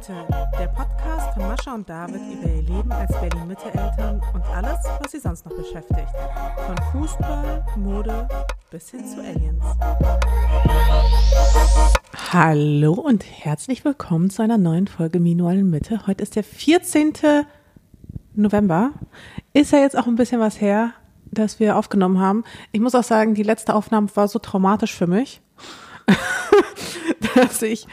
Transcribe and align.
Mitte, 0.00 0.26
der 0.58 0.68
Podcast 0.68 1.34
von 1.34 1.46
Mascha 1.46 1.74
und 1.74 1.86
David 1.86 2.22
über 2.32 2.48
ihr 2.48 2.62
Leben 2.62 2.90
als 2.90 3.12
Berlin-Mitte-Eltern 3.20 4.22
und 4.32 4.42
alles, 4.46 4.78
was 4.98 5.10
sie 5.10 5.18
sonst 5.18 5.44
noch 5.44 5.54
beschäftigt. 5.54 6.08
Von 6.66 6.76
Fußball, 6.92 7.66
Mode 7.76 8.26
bis 8.70 8.88
hin 8.88 9.04
zu 9.04 9.20
Aliens. 9.20 9.62
Hallo 12.32 12.94
und 12.94 13.26
herzlich 13.26 13.84
willkommen 13.84 14.30
zu 14.30 14.40
einer 14.40 14.56
neuen 14.56 14.86
Folge 14.86 15.20
Minual 15.20 15.62
Mitte. 15.64 16.06
Heute 16.06 16.22
ist 16.22 16.34
der 16.34 16.44
14. 16.44 17.12
November. 18.34 18.92
Ist 19.52 19.72
ja 19.72 19.80
jetzt 19.80 19.98
auch 19.98 20.06
ein 20.06 20.16
bisschen 20.16 20.40
was 20.40 20.62
her, 20.62 20.94
dass 21.30 21.60
wir 21.60 21.76
aufgenommen 21.76 22.20
haben. 22.20 22.44
Ich 22.72 22.80
muss 22.80 22.94
auch 22.94 23.04
sagen, 23.04 23.34
die 23.34 23.42
letzte 23.42 23.74
Aufnahme 23.74 24.08
war 24.14 24.28
so 24.28 24.38
traumatisch 24.38 24.94
für 24.94 25.06
mich, 25.06 25.42
dass 27.34 27.60
ich 27.60 27.86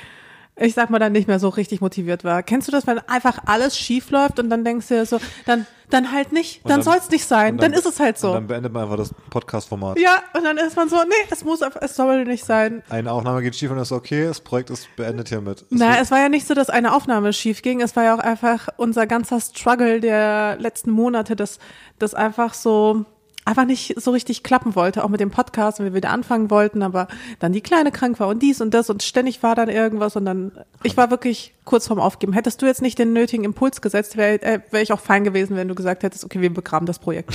ich 0.60 0.74
sag 0.74 0.90
mal, 0.90 1.00
dann 1.00 1.12
nicht 1.12 1.28
mehr 1.28 1.40
so 1.40 1.50
richtig 1.50 1.82
motiviert 1.82 2.24
war. 2.24 2.42
Kennst 2.44 2.68
du 2.68 2.72
das, 2.72 2.88
wenn 2.88 3.00
einfach 3.00 3.40
alles 3.46 3.78
schief 3.78 4.10
läuft 4.10 4.40
und 4.40 4.50
dann 4.50 4.64
denkst 4.64 4.88
du 4.88 4.96
dir 4.96 5.06
so, 5.06 5.20
dann, 5.46 5.68
dann 5.90 6.12
halt 6.12 6.32
nicht, 6.32 6.64
dann, 6.64 6.78
dann 6.78 6.82
soll 6.82 6.98
es 6.98 7.10
nicht 7.10 7.26
sein, 7.26 7.58
dann, 7.58 7.72
dann, 7.72 7.80
ist 7.80 7.86
es 7.86 8.00
halt 8.00 8.18
so. 8.18 8.30
Und 8.30 8.34
dann 8.34 8.48
beendet 8.48 8.74
man 8.74 8.84
einfach 8.84 8.98
das 8.98 9.14
Podcast-Format. 9.30 10.00
Ja, 10.00 10.18
und 10.34 10.44
dann 10.44 10.58
ist 10.58 10.76
man 10.76 10.90
so, 10.90 10.98
nee, 10.98 11.28
es 11.30 11.44
muss 11.44 11.62
es 11.62 11.96
soll 11.96 12.26
nicht 12.26 12.44
sein. 12.44 12.84
Eine 12.90 13.12
Aufnahme 13.12 13.42
geht 13.42 13.56
schief 13.56 13.72
und 13.72 13.78
ist 13.78 13.92
okay, 13.92 14.26
das 14.26 14.42
Projekt 14.42 14.70
ist 14.72 14.88
beendet 14.96 15.30
hiermit. 15.30 15.66
Na, 15.70 16.00
es 16.00 16.12
war 16.12 16.20
ja 16.20 16.30
nicht 16.30 16.48
so, 16.48 16.54
dass 16.54 16.70
eine 16.70 16.94
Aufnahme 16.96 17.34
schief 17.34 17.62
ging, 17.62 17.82
es 17.82 17.96
war 17.96 18.04
ja 18.04 18.16
auch 18.16 18.20
einfach 18.20 18.70
unser 18.78 19.06
ganzer 19.06 19.40
Struggle 19.40 20.00
der 20.00 20.58
letzten 20.60 20.92
Monate, 20.92 21.36
dass 21.36 21.60
das 22.00 22.14
einfach 22.14 22.54
so, 22.54 23.06
einfach 23.48 23.66
nicht 23.66 24.00
so 24.00 24.12
richtig 24.12 24.44
klappen 24.44 24.76
wollte, 24.76 25.04
auch 25.04 25.10
mit 25.10 25.20
dem 25.20 25.32
Podcast, 25.32 25.80
wenn 25.80 25.86
wir 25.86 25.94
wieder 25.94 26.10
anfangen 26.10 26.52
wollten, 26.52 26.84
aber 26.84 27.08
dann 27.40 27.54
die 27.54 27.62
Kleine 27.62 27.92
krank 27.92 28.20
war 28.20 28.28
und 28.28 28.42
dies 28.44 28.60
und 28.62 28.74
das 28.74 28.90
und 28.90 29.04
ständig 29.04 29.42
war 29.42 29.56
dann 29.56 29.70
irgendwas 29.70 30.16
und 30.16 30.26
dann, 30.26 30.52
ich 30.84 30.98
war 30.98 31.10
wirklich 31.10 31.54
kurz 31.64 31.88
vorm 31.88 32.00
Aufgeben. 32.00 32.34
Hättest 32.34 32.62
du 32.62 32.66
jetzt 32.66 32.82
nicht 32.82 33.00
den 33.00 33.14
nötigen 33.14 33.46
Impuls 33.46 33.82
gesetzt, 33.82 34.18
wäre 34.18 34.42
äh, 34.42 34.60
wär 34.72 34.82
ich 34.82 34.92
auch 34.92 35.00
fein 35.00 35.24
gewesen, 35.24 35.56
wenn 35.56 35.68
du 35.68 35.76
gesagt 35.76 36.04
hättest, 36.04 36.26
okay, 36.26 36.42
wir 36.42 36.54
begraben 36.54 36.86
das 36.86 37.00
Projekt. 37.00 37.34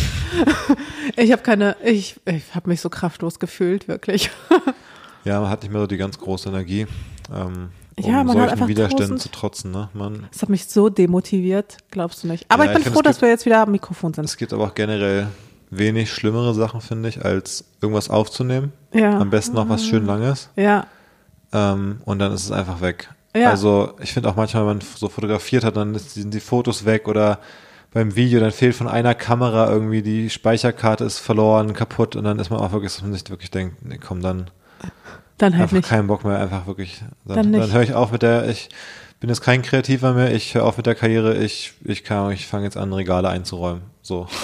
ich 1.16 1.32
habe 1.32 1.42
keine, 1.42 1.76
ich, 1.84 2.20
ich 2.26 2.54
habe 2.54 2.68
mich 2.68 2.80
so 2.80 2.90
kraftlos 2.90 3.38
gefühlt, 3.38 3.88
wirklich. 3.88 4.30
ja, 5.24 5.40
man 5.40 5.48
hat 5.50 5.62
nicht 5.62 5.72
mehr 5.72 5.80
so 5.80 5.86
die 5.86 5.96
ganz 5.96 6.18
große 6.18 6.48
Energie. 6.48 6.86
Ähm 7.34 7.70
um 7.96 8.04
ja, 8.10 8.24
man 8.24 8.28
solchen 8.28 8.42
hat 8.42 8.52
einfach 8.52 8.68
Widerständen 8.68 9.18
zu 9.18 9.28
trotzen. 9.30 9.70
Ne? 9.70 9.88
Man, 9.92 10.26
das 10.32 10.40
hat 10.42 10.48
mich 10.48 10.64
so 10.66 10.88
demotiviert, 10.88 11.76
glaubst 11.90 12.24
du 12.24 12.28
nicht. 12.28 12.46
Aber 12.48 12.64
Ja, 12.64 12.70
ich 12.70 12.74
bin 12.74 12.80
ich 12.80 12.84
find, 12.84 12.94
froh, 12.94 13.00
es 13.00 13.04
dass 13.04 13.16
gibt- 13.16 13.22
wir 13.22 13.28
jetzt 13.28 13.44
wieder 13.46 13.60
am 13.62 13.70
Mikrofon 13.70 14.14
sind. 14.14 14.24
es 14.24 14.36
gibt 14.38 14.52
aber 14.54 14.64
auch 14.64 14.74
generell 14.74 15.28
wenig 15.72 16.12
schlimmere 16.12 16.54
Sachen, 16.54 16.80
finde 16.80 17.08
ich, 17.08 17.24
als 17.24 17.64
irgendwas 17.80 18.10
aufzunehmen. 18.10 18.72
Ja. 18.92 19.18
Am 19.18 19.30
besten 19.30 19.56
noch 19.56 19.68
was 19.68 19.84
schön 19.84 20.06
Langes. 20.06 20.50
Ja, 20.54 20.86
Ähm, 21.52 22.00
und 22.04 22.18
dann 22.18 22.32
ist 22.32 22.44
es 22.44 22.52
einfach 22.52 22.80
weg. 22.80 23.10
Ja. 23.34 23.50
Also 23.50 23.94
ich 24.00 24.12
finde 24.12 24.28
auch 24.28 24.36
manchmal, 24.36 24.62
wenn 24.66 24.78
man 24.78 24.86
so 24.96 25.08
fotografiert 25.08 25.64
hat, 25.64 25.76
dann 25.76 25.94
sind 25.98 26.34
die 26.34 26.40
Fotos 26.40 26.84
weg 26.84 27.08
oder 27.08 27.38
beim 27.92 28.14
Video, 28.14 28.40
dann 28.40 28.52
fehlt 28.52 28.74
von 28.74 28.88
einer 28.88 29.14
Kamera 29.14 29.70
irgendwie 29.70 30.02
die 30.02 30.30
Speicherkarte 30.30 31.04
ist 31.04 31.18
verloren, 31.18 31.72
kaputt 31.74 32.16
und 32.16 32.24
dann 32.24 32.38
ist 32.38 32.50
man 32.50 32.60
auch 32.60 32.72
wirklich, 32.72 32.92
dass 32.92 33.02
man 33.02 33.12
sich 33.12 33.28
wirklich 33.28 33.50
denkt, 33.50 33.84
nee, 33.84 33.98
komm, 33.98 34.20
dann 34.22 34.50
dann 35.38 35.54
halt 35.54 35.62
einfach 35.62 35.76
nicht. 35.76 35.88
keinen 35.88 36.06
Bock 36.06 36.24
mehr, 36.24 36.38
einfach 36.38 36.66
wirklich. 36.66 37.02
Dann, 37.24 37.36
Dann 37.36 37.52
dann, 37.52 37.72
höre 37.72 37.82
ich 37.82 37.94
auf 37.94 38.12
mit 38.12 38.22
der, 38.22 38.48
ich 38.48 38.68
bin 39.22 39.30
jetzt 39.30 39.40
kein 39.40 39.62
Kreativer 39.62 40.12
mehr, 40.12 40.34
ich 40.34 40.54
höre 40.54 40.64
auf 40.66 40.76
mit 40.76 40.84
der 40.84 40.94
Karriere, 40.94 41.36
ich, 41.42 41.72
ich 41.84 42.04
kann, 42.04 42.30
ich 42.32 42.46
fange 42.46 42.64
jetzt 42.64 42.76
an, 42.76 42.92
Regale 42.92 43.28
einzuräumen. 43.30 43.82
So. 44.02 44.26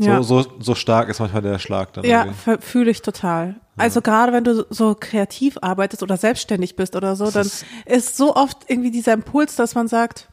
Ja. 0.00 0.22
So, 0.22 0.42
so, 0.42 0.52
so 0.60 0.74
stark 0.76 1.08
ist 1.08 1.18
manchmal 1.18 1.42
der 1.42 1.58
Schlag 1.58 1.92
dann. 1.92 2.04
Ja, 2.04 2.26
fühle 2.60 2.88
ich 2.92 3.02
total. 3.02 3.56
Also 3.76 4.00
gerade 4.00 4.32
wenn 4.32 4.44
du 4.44 4.64
so 4.70 4.94
kreativ 4.94 5.58
arbeitest 5.60 6.04
oder 6.04 6.16
selbstständig 6.16 6.76
bist 6.76 6.94
oder 6.94 7.16
so, 7.16 7.28
dann 7.32 7.44
ist- 7.44 7.64
ist 7.84 8.16
so 8.16 8.36
oft 8.36 8.58
irgendwie 8.68 8.92
dieser 8.92 9.12
Impuls, 9.12 9.56
dass 9.56 9.74
man 9.74 9.88
sagt, 9.88 10.28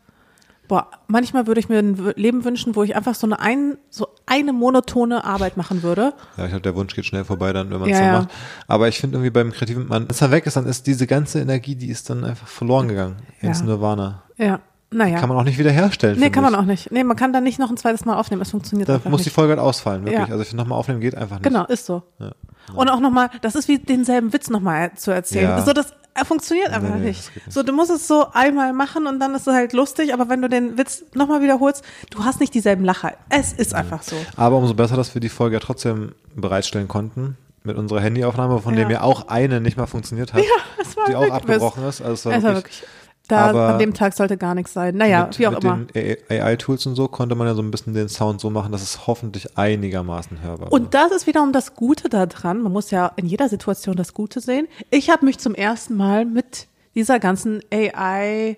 boah, 0.67 0.89
manchmal 1.07 1.47
würde 1.47 1.59
ich 1.59 1.69
mir 1.69 1.79
ein 1.79 2.13
Leben 2.15 2.43
wünschen, 2.45 2.75
wo 2.75 2.83
ich 2.83 2.95
einfach 2.95 3.15
so 3.15 3.27
eine 3.27 3.39
ein, 3.39 3.77
so 3.89 4.07
eine 4.25 4.53
monotone 4.53 5.23
Arbeit 5.23 5.57
machen 5.57 5.83
würde. 5.83 6.13
Ja, 6.37 6.45
ich 6.45 6.49
glaube, 6.49 6.61
der 6.61 6.75
Wunsch 6.75 6.95
geht 6.95 7.05
schnell 7.05 7.25
vorbei 7.25 7.53
dann, 7.53 7.69
wenn 7.71 7.79
man 7.79 7.89
es 7.89 7.97
Ja, 7.97 8.03
dann 8.03 8.13
ja. 8.13 8.19
macht. 8.21 8.29
Aber 8.67 8.87
ich 8.87 8.99
finde 8.99 9.17
irgendwie 9.17 9.29
beim 9.31 9.51
Kreativen, 9.51 9.87
man, 9.87 10.03
wenn 10.03 10.09
es 10.09 10.17
dann 10.17 10.31
weg 10.31 10.45
ist, 10.45 10.55
dann 10.55 10.65
ist 10.65 10.87
diese 10.87 11.07
ganze 11.07 11.39
Energie, 11.39 11.75
die 11.75 11.89
ist 11.89 12.09
dann 12.09 12.23
einfach 12.23 12.47
verloren 12.47 12.87
gegangen 12.87 13.17
ins. 13.41 13.61
Nirvana. 13.63 14.23
Ja, 14.37 14.59
naja. 14.91 15.19
Kann 15.19 15.29
man 15.29 15.37
auch 15.37 15.43
nicht 15.43 15.57
wieder 15.57 15.71
herstellen. 15.71 16.19
nee, 16.19 16.29
kann 16.29 16.43
man 16.43 16.53
ich. 16.53 16.59
auch 16.59 16.63
nicht. 16.65 16.91
Nee, 16.91 17.03
man 17.03 17.17
kann 17.17 17.33
dann 17.33 17.43
nicht 17.43 17.59
noch 17.59 17.69
ein 17.69 17.77
zweites 17.77 18.05
Mal 18.05 18.15
aufnehmen. 18.17 18.41
Es 18.41 18.51
funktioniert 18.51 18.87
Da 18.89 18.95
einfach 18.95 19.09
muss 19.09 19.23
die. 19.23 19.29
Folge 19.29 19.51
halt 19.51 19.59
ausfallen, 19.59 20.05
wirklich. 20.05 20.19
Ja. 20.27 20.31
Also 20.31 20.41
ich 20.43 20.49
finde, 20.49 20.63
nochmal 20.63 20.79
aufnehmen 20.79 21.01
geht 21.01 21.15
einfach 21.15 21.37
nicht. 21.37 21.43
Genau, 21.43 21.65
ist 21.65 21.85
so. 21.85 22.03
Und 22.73 22.89
auch 22.89 22.99
nochmal, 22.99 23.29
das 23.41 23.55
ist 23.55 23.67
wie 23.67 23.77
denselben 23.79 24.31
Witz 24.33 24.49
nochmal 24.49 24.93
zu 24.95 25.11
erzählen. 25.11 25.49
Ja. 25.49 25.61
So, 25.63 25.73
das 25.73 25.91
äh, 26.15 26.23
funktioniert 26.25 26.69
einfach 26.69 26.89
Nee, 26.95 26.99
nee, 27.01 27.05
nicht. 27.07 27.35
nicht. 27.35 27.51
So, 27.51 27.61
du 27.61 27.73
musst 27.73 27.91
es 27.91 28.07
so 28.07 28.27
einmal 28.33 28.73
machen 28.73 29.05
und 29.05 29.19
dann 29.19 29.35
ist 29.35 29.45
es 29.47 29.53
halt 29.53 29.73
lustig, 29.73 30.13
aber 30.13 30.29
wenn 30.29 30.41
du 30.41 30.49
den 30.49 30.77
Witz 30.77 31.03
nochmal 31.13 31.41
wiederholst, 31.41 31.83
du 32.09 32.23
hast 32.23 32.39
nicht 32.39 32.53
dieselben 32.53 32.83
Lacher. 32.85 33.13
Es 33.29 33.53
ist 33.53 33.73
einfach 33.75 34.01
so. 34.01 34.15
Aber 34.37 34.57
umso 34.57 34.73
besser, 34.73 34.95
dass 34.95 35.13
wir 35.13 35.19
die 35.19 35.29
Folge 35.29 35.55
ja 35.55 35.59
trotzdem 35.59 36.13
bereitstellen 36.35 36.87
konnten. 36.87 37.37
Mit 37.63 37.77
unserer 37.77 37.99
Handyaufnahme, 38.01 38.59
von 38.61 38.75
Ja. 38.75 38.81
dem 38.83 38.91
ja 38.91 39.01
auch 39.01 39.27
eine 39.27 39.59
nicht 39.59 39.75
mal 39.75 39.87
funktioniert 39.87 40.33
hat. 40.33 40.41
Ja, 40.41 40.45
war 40.95 41.05
die 41.07 41.15
auch 41.15 41.31
abgebrochen 41.33 41.83
ist. 41.85 41.99
Also 41.99 42.13
es 42.13 42.25
war 42.25 42.33
Es 42.33 42.43
war 42.43 42.53
wirklich, 42.55 42.81
wirklich, 42.81 42.89
da, 43.27 43.49
aber 43.49 43.67
an 43.69 43.79
dem 43.79 43.93
Tag 43.93 44.13
sollte 44.13 44.37
gar 44.37 44.55
nichts 44.55 44.73
sein. 44.73 44.95
Naja, 44.95 45.25
mit, 45.25 45.39
wie 45.39 45.47
auch 45.47 45.51
mit 45.51 45.63
immer. 45.63 45.85
den 45.93 46.17
AI-Tools 46.29 46.85
und 46.85 46.95
so 46.95 47.07
konnte 47.07 47.35
man 47.35 47.47
ja 47.47 47.53
so 47.53 47.61
ein 47.61 47.71
bisschen 47.71 47.93
den 47.93 48.09
Sound 48.09 48.41
so 48.41 48.49
machen, 48.49 48.71
dass 48.71 48.81
es 48.81 49.07
hoffentlich 49.07 49.57
einigermaßen 49.57 50.41
hörbar 50.41 50.67
war. 50.67 50.73
Und 50.73 50.93
das 50.93 51.11
ist 51.11 51.27
wiederum 51.27 51.51
das 51.51 51.75
Gute 51.75 52.09
daran. 52.09 52.61
Man 52.61 52.71
muss 52.71 52.91
ja 52.91 53.11
in 53.15 53.25
jeder 53.25 53.49
Situation 53.49 53.95
das 53.95 54.13
Gute 54.13 54.39
sehen. 54.39 54.67
Ich 54.89 55.09
habe 55.09 55.25
mich 55.25 55.39
zum 55.39 55.55
ersten 55.55 55.95
Mal 55.95 56.25
mit 56.25 56.67
dieser 56.95 57.19
ganzen 57.19 57.61
AI 57.71 58.57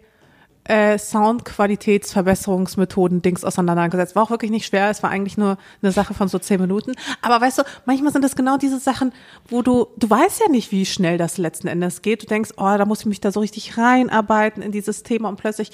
äh, 0.68 0.98
Soundqualitätsverbesserungsmethoden 0.98 3.22
Dings 3.22 3.44
auseinandergesetzt. 3.44 4.16
War 4.16 4.24
auch 4.24 4.30
wirklich 4.30 4.52
nicht 4.52 4.66
schwer. 4.66 4.90
Es 4.90 5.04
war 5.04 5.10
eigentlich 5.10 5.38
nur 5.38 5.58
eine 5.82 5.92
Sache 5.92 6.14
von 6.14 6.28
so 6.28 6.40
zehn 6.40 6.60
Minuten. 6.60 6.94
Aber 7.22 7.42
weißt 7.42 7.60
du, 7.60 7.64
manchmal 7.86 8.12
sind 8.12 8.24
das 8.24 8.36
genau 8.36 8.58
diese 8.58 8.80
Sachen, 8.80 9.14
wo 9.48 9.62
du, 9.62 9.88
du 9.98 10.10
weißt 10.10 10.42
ja 10.42 10.50
nicht, 10.50 10.72
wie 10.72 10.86
schnell 10.86 11.18
das 11.18 11.38
letzten 11.38 11.68
Endes 11.68 12.02
geht. 12.02 12.24
Du 12.24 12.28
denkst, 12.28 12.52
oh, 12.58 12.78
da 12.78 12.86
muss 12.86 13.02
ich 13.02 13.06
mich 13.06 13.22
da 13.22 13.32
so 13.32 13.40
richtig 13.40 13.78
reinarbeiten 13.78 14.64
in 14.64 14.72
dieses 14.72 15.04
Thema 15.04 15.30
und 15.30 15.38
plötzlich 15.38 15.72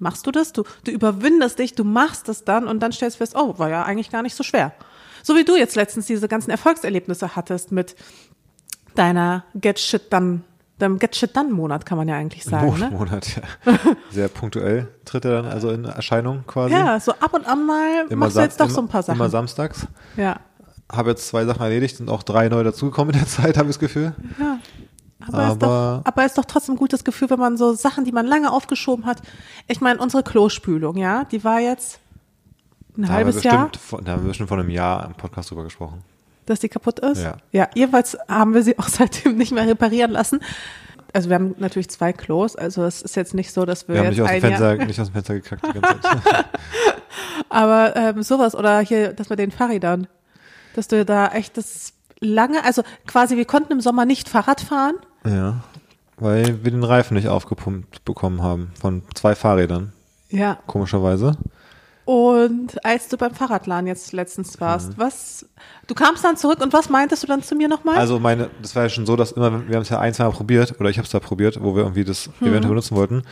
machst 0.00 0.26
du 0.26 0.30
das, 0.30 0.52
du, 0.52 0.64
du 0.84 0.90
überwindest 0.90 1.58
dich, 1.58 1.74
du 1.74 1.84
machst 1.84 2.28
es 2.28 2.44
dann 2.44 2.66
und 2.66 2.80
dann 2.80 2.92
stellst 2.92 3.16
du 3.16 3.18
fest, 3.18 3.34
oh, 3.36 3.58
war 3.58 3.70
ja 3.70 3.84
eigentlich 3.84 4.10
gar 4.10 4.22
nicht 4.22 4.34
so 4.34 4.42
schwer. 4.42 4.72
So 5.22 5.36
wie 5.36 5.44
du 5.44 5.56
jetzt 5.56 5.76
letztens 5.76 6.06
diese 6.06 6.28
ganzen 6.28 6.50
Erfolgserlebnisse 6.50 7.36
hattest 7.36 7.72
mit 7.72 7.96
deiner 8.94 9.44
Get 9.54 9.78
Shit 9.78 10.12
Done, 10.12 10.42
deinem 10.78 10.98
Get 10.98 11.14
Shit 11.16 11.36
Done 11.36 11.50
Monat, 11.52 11.86
kann 11.86 11.96
man 11.98 12.08
ja 12.08 12.16
eigentlich 12.16 12.44
sagen, 12.44 12.66
Monat, 12.66 12.90
ne? 12.90 12.96
Monat, 12.98 13.36
ja. 13.36 13.72
Sehr 14.10 14.28
punktuell 14.28 14.88
tritt 15.04 15.24
er 15.24 15.42
dann 15.42 15.46
also 15.46 15.70
in 15.70 15.84
Erscheinung 15.84 16.44
quasi. 16.46 16.74
Ja, 16.74 16.98
so 17.00 17.12
ab 17.12 17.32
und 17.34 17.46
an 17.46 17.64
mal 17.66 18.06
machst 18.16 18.36
du 18.36 18.40
jetzt 18.40 18.58
doch 18.60 18.66
immer, 18.66 18.74
so 18.74 18.80
ein 18.82 18.88
paar 18.88 19.02
Sachen. 19.02 19.16
Immer 19.18 19.28
samstags. 19.30 19.86
ja. 20.16 20.40
Habe 20.92 21.10
jetzt 21.10 21.26
zwei 21.28 21.46
Sachen 21.46 21.62
erledigt 21.62 21.98
und 22.00 22.10
auch 22.10 22.22
drei 22.22 22.48
neu 22.50 22.62
dazugekommen 22.62 23.14
in 23.14 23.20
der 23.20 23.28
Zeit, 23.28 23.56
habe 23.56 23.70
ich 23.70 23.76
das 23.76 23.78
Gefühl. 23.80 24.14
Ja. 24.38 24.58
Aber, 25.26 25.52
ist 25.52 25.62
doch, 25.62 25.68
Aber- 25.68 26.02
aber 26.04 26.26
ist 26.26 26.36
doch 26.36 26.44
trotzdem 26.44 26.74
ein 26.74 26.78
gutes 26.78 27.04
Gefühl, 27.04 27.30
wenn 27.30 27.38
man 27.38 27.56
so 27.56 27.72
Sachen, 27.72 28.04
die 28.04 28.12
man 28.12 28.26
lange 28.26 28.52
aufgeschoben 28.52 29.06
hat. 29.06 29.22
Ich 29.66 29.80
meine, 29.80 29.98
unsere 30.00 30.22
Klospülung, 30.22 30.98
ja, 30.98 31.24
die 31.24 31.42
war 31.42 31.60
jetzt 31.60 32.00
ein 32.98 33.08
halbes 33.08 33.42
Jahr, 33.42 33.70
Von, 33.80 34.04
da 34.04 34.12
haben 34.12 34.22
wir 34.24 34.28
bestimmt 34.28 34.50
vor 34.50 34.58
einem 34.58 34.68
Jahr 34.68 35.06
im 35.06 35.14
Podcast 35.14 35.50
drüber 35.50 35.64
gesprochen. 35.64 36.02
Dass 36.46 36.60
die 36.60 36.68
kaputt 36.68 36.98
ist. 37.00 37.22
Ja. 37.22 37.36
ja, 37.52 37.68
jedenfalls 37.74 38.16
haben 38.28 38.54
wir 38.54 38.62
sie 38.62 38.78
auch 38.78 38.88
seitdem 38.88 39.36
nicht 39.36 39.52
mehr 39.52 39.66
reparieren 39.66 40.10
lassen. 40.10 40.40
Also 41.12 41.28
wir 41.28 41.36
haben 41.36 41.54
natürlich 41.58 41.88
zwei 41.90 42.12
Klos, 42.12 42.56
also 42.56 42.84
es 42.84 43.00
ist 43.00 43.14
jetzt 43.14 43.34
nicht 43.34 43.52
so, 43.52 43.64
dass 43.64 43.86
wir, 43.86 43.94
Wir 43.94 44.00
haben 44.00 44.06
jetzt 44.12 44.18
nicht 44.18 44.22
aus, 44.24 44.30
dem 44.30 44.44
ein 44.44 44.50
Jahr, 44.50 44.60
Fenster, 44.70 44.86
nicht 44.86 45.00
aus 45.00 45.06
dem 45.08 45.12
Fenster 45.12 45.34
gekackt 45.34 45.66
die 45.74 45.80
ganze 45.80 46.00
Zeit. 46.02 46.44
aber 47.48 47.94
ähm, 47.94 48.22
sowas 48.22 48.54
oder 48.56 48.80
hier, 48.80 49.12
das 49.12 49.28
mit 49.28 49.38
den 49.38 49.52
Fahrrädern, 49.52 50.08
dass 50.74 50.88
du 50.88 51.04
da 51.04 51.28
echt 51.28 51.56
das 51.56 51.92
lange, 52.20 52.64
also 52.64 52.82
quasi 53.06 53.36
wir 53.36 53.44
konnten 53.44 53.72
im 53.72 53.80
Sommer 53.80 54.06
nicht 54.06 54.28
Fahrrad 54.28 54.60
fahren. 54.60 54.96
ja. 55.24 55.60
Weil 56.16 56.64
wir 56.64 56.70
den 56.70 56.84
Reifen 56.84 57.14
nicht 57.14 57.26
aufgepumpt 57.26 58.04
bekommen 58.04 58.40
haben 58.40 58.70
von 58.80 59.02
zwei 59.14 59.34
Fahrrädern, 59.34 59.92
Ja. 60.30 60.58
komischerweise. 60.68 61.36
Und 62.04 62.84
als 62.84 63.08
du 63.08 63.16
beim 63.16 63.34
Fahrradladen 63.34 63.86
jetzt 63.86 64.12
letztens 64.12 64.60
warst, 64.60 64.98
was, 64.98 65.46
du 65.86 65.94
kamst 65.94 66.22
dann 66.24 66.36
zurück 66.36 66.60
und 66.62 66.72
was 66.72 66.90
meintest 66.90 67.22
du 67.22 67.26
dann 67.26 67.42
zu 67.42 67.54
mir 67.54 67.66
nochmal? 67.68 67.96
Also 67.96 68.18
meine, 68.18 68.50
das 68.60 68.76
war 68.76 68.82
ja 68.82 68.88
schon 68.90 69.06
so, 69.06 69.16
dass 69.16 69.32
immer, 69.32 69.66
wir 69.66 69.76
haben 69.76 69.82
es 69.82 69.88
ja 69.88 69.98
ein, 70.00 70.12
zwei 70.12 70.24
Mal 70.24 70.32
probiert, 70.32 70.78
oder 70.78 70.90
ich 70.90 70.98
habe 70.98 71.06
es 71.06 71.12
da 71.12 71.20
probiert, 71.20 71.62
wo 71.62 71.74
wir 71.74 71.82
irgendwie 71.82 72.04
das 72.04 72.28
Mhm. 72.40 72.48
eventuell 72.48 72.68
benutzen 72.70 72.96
wollten. 72.96 73.22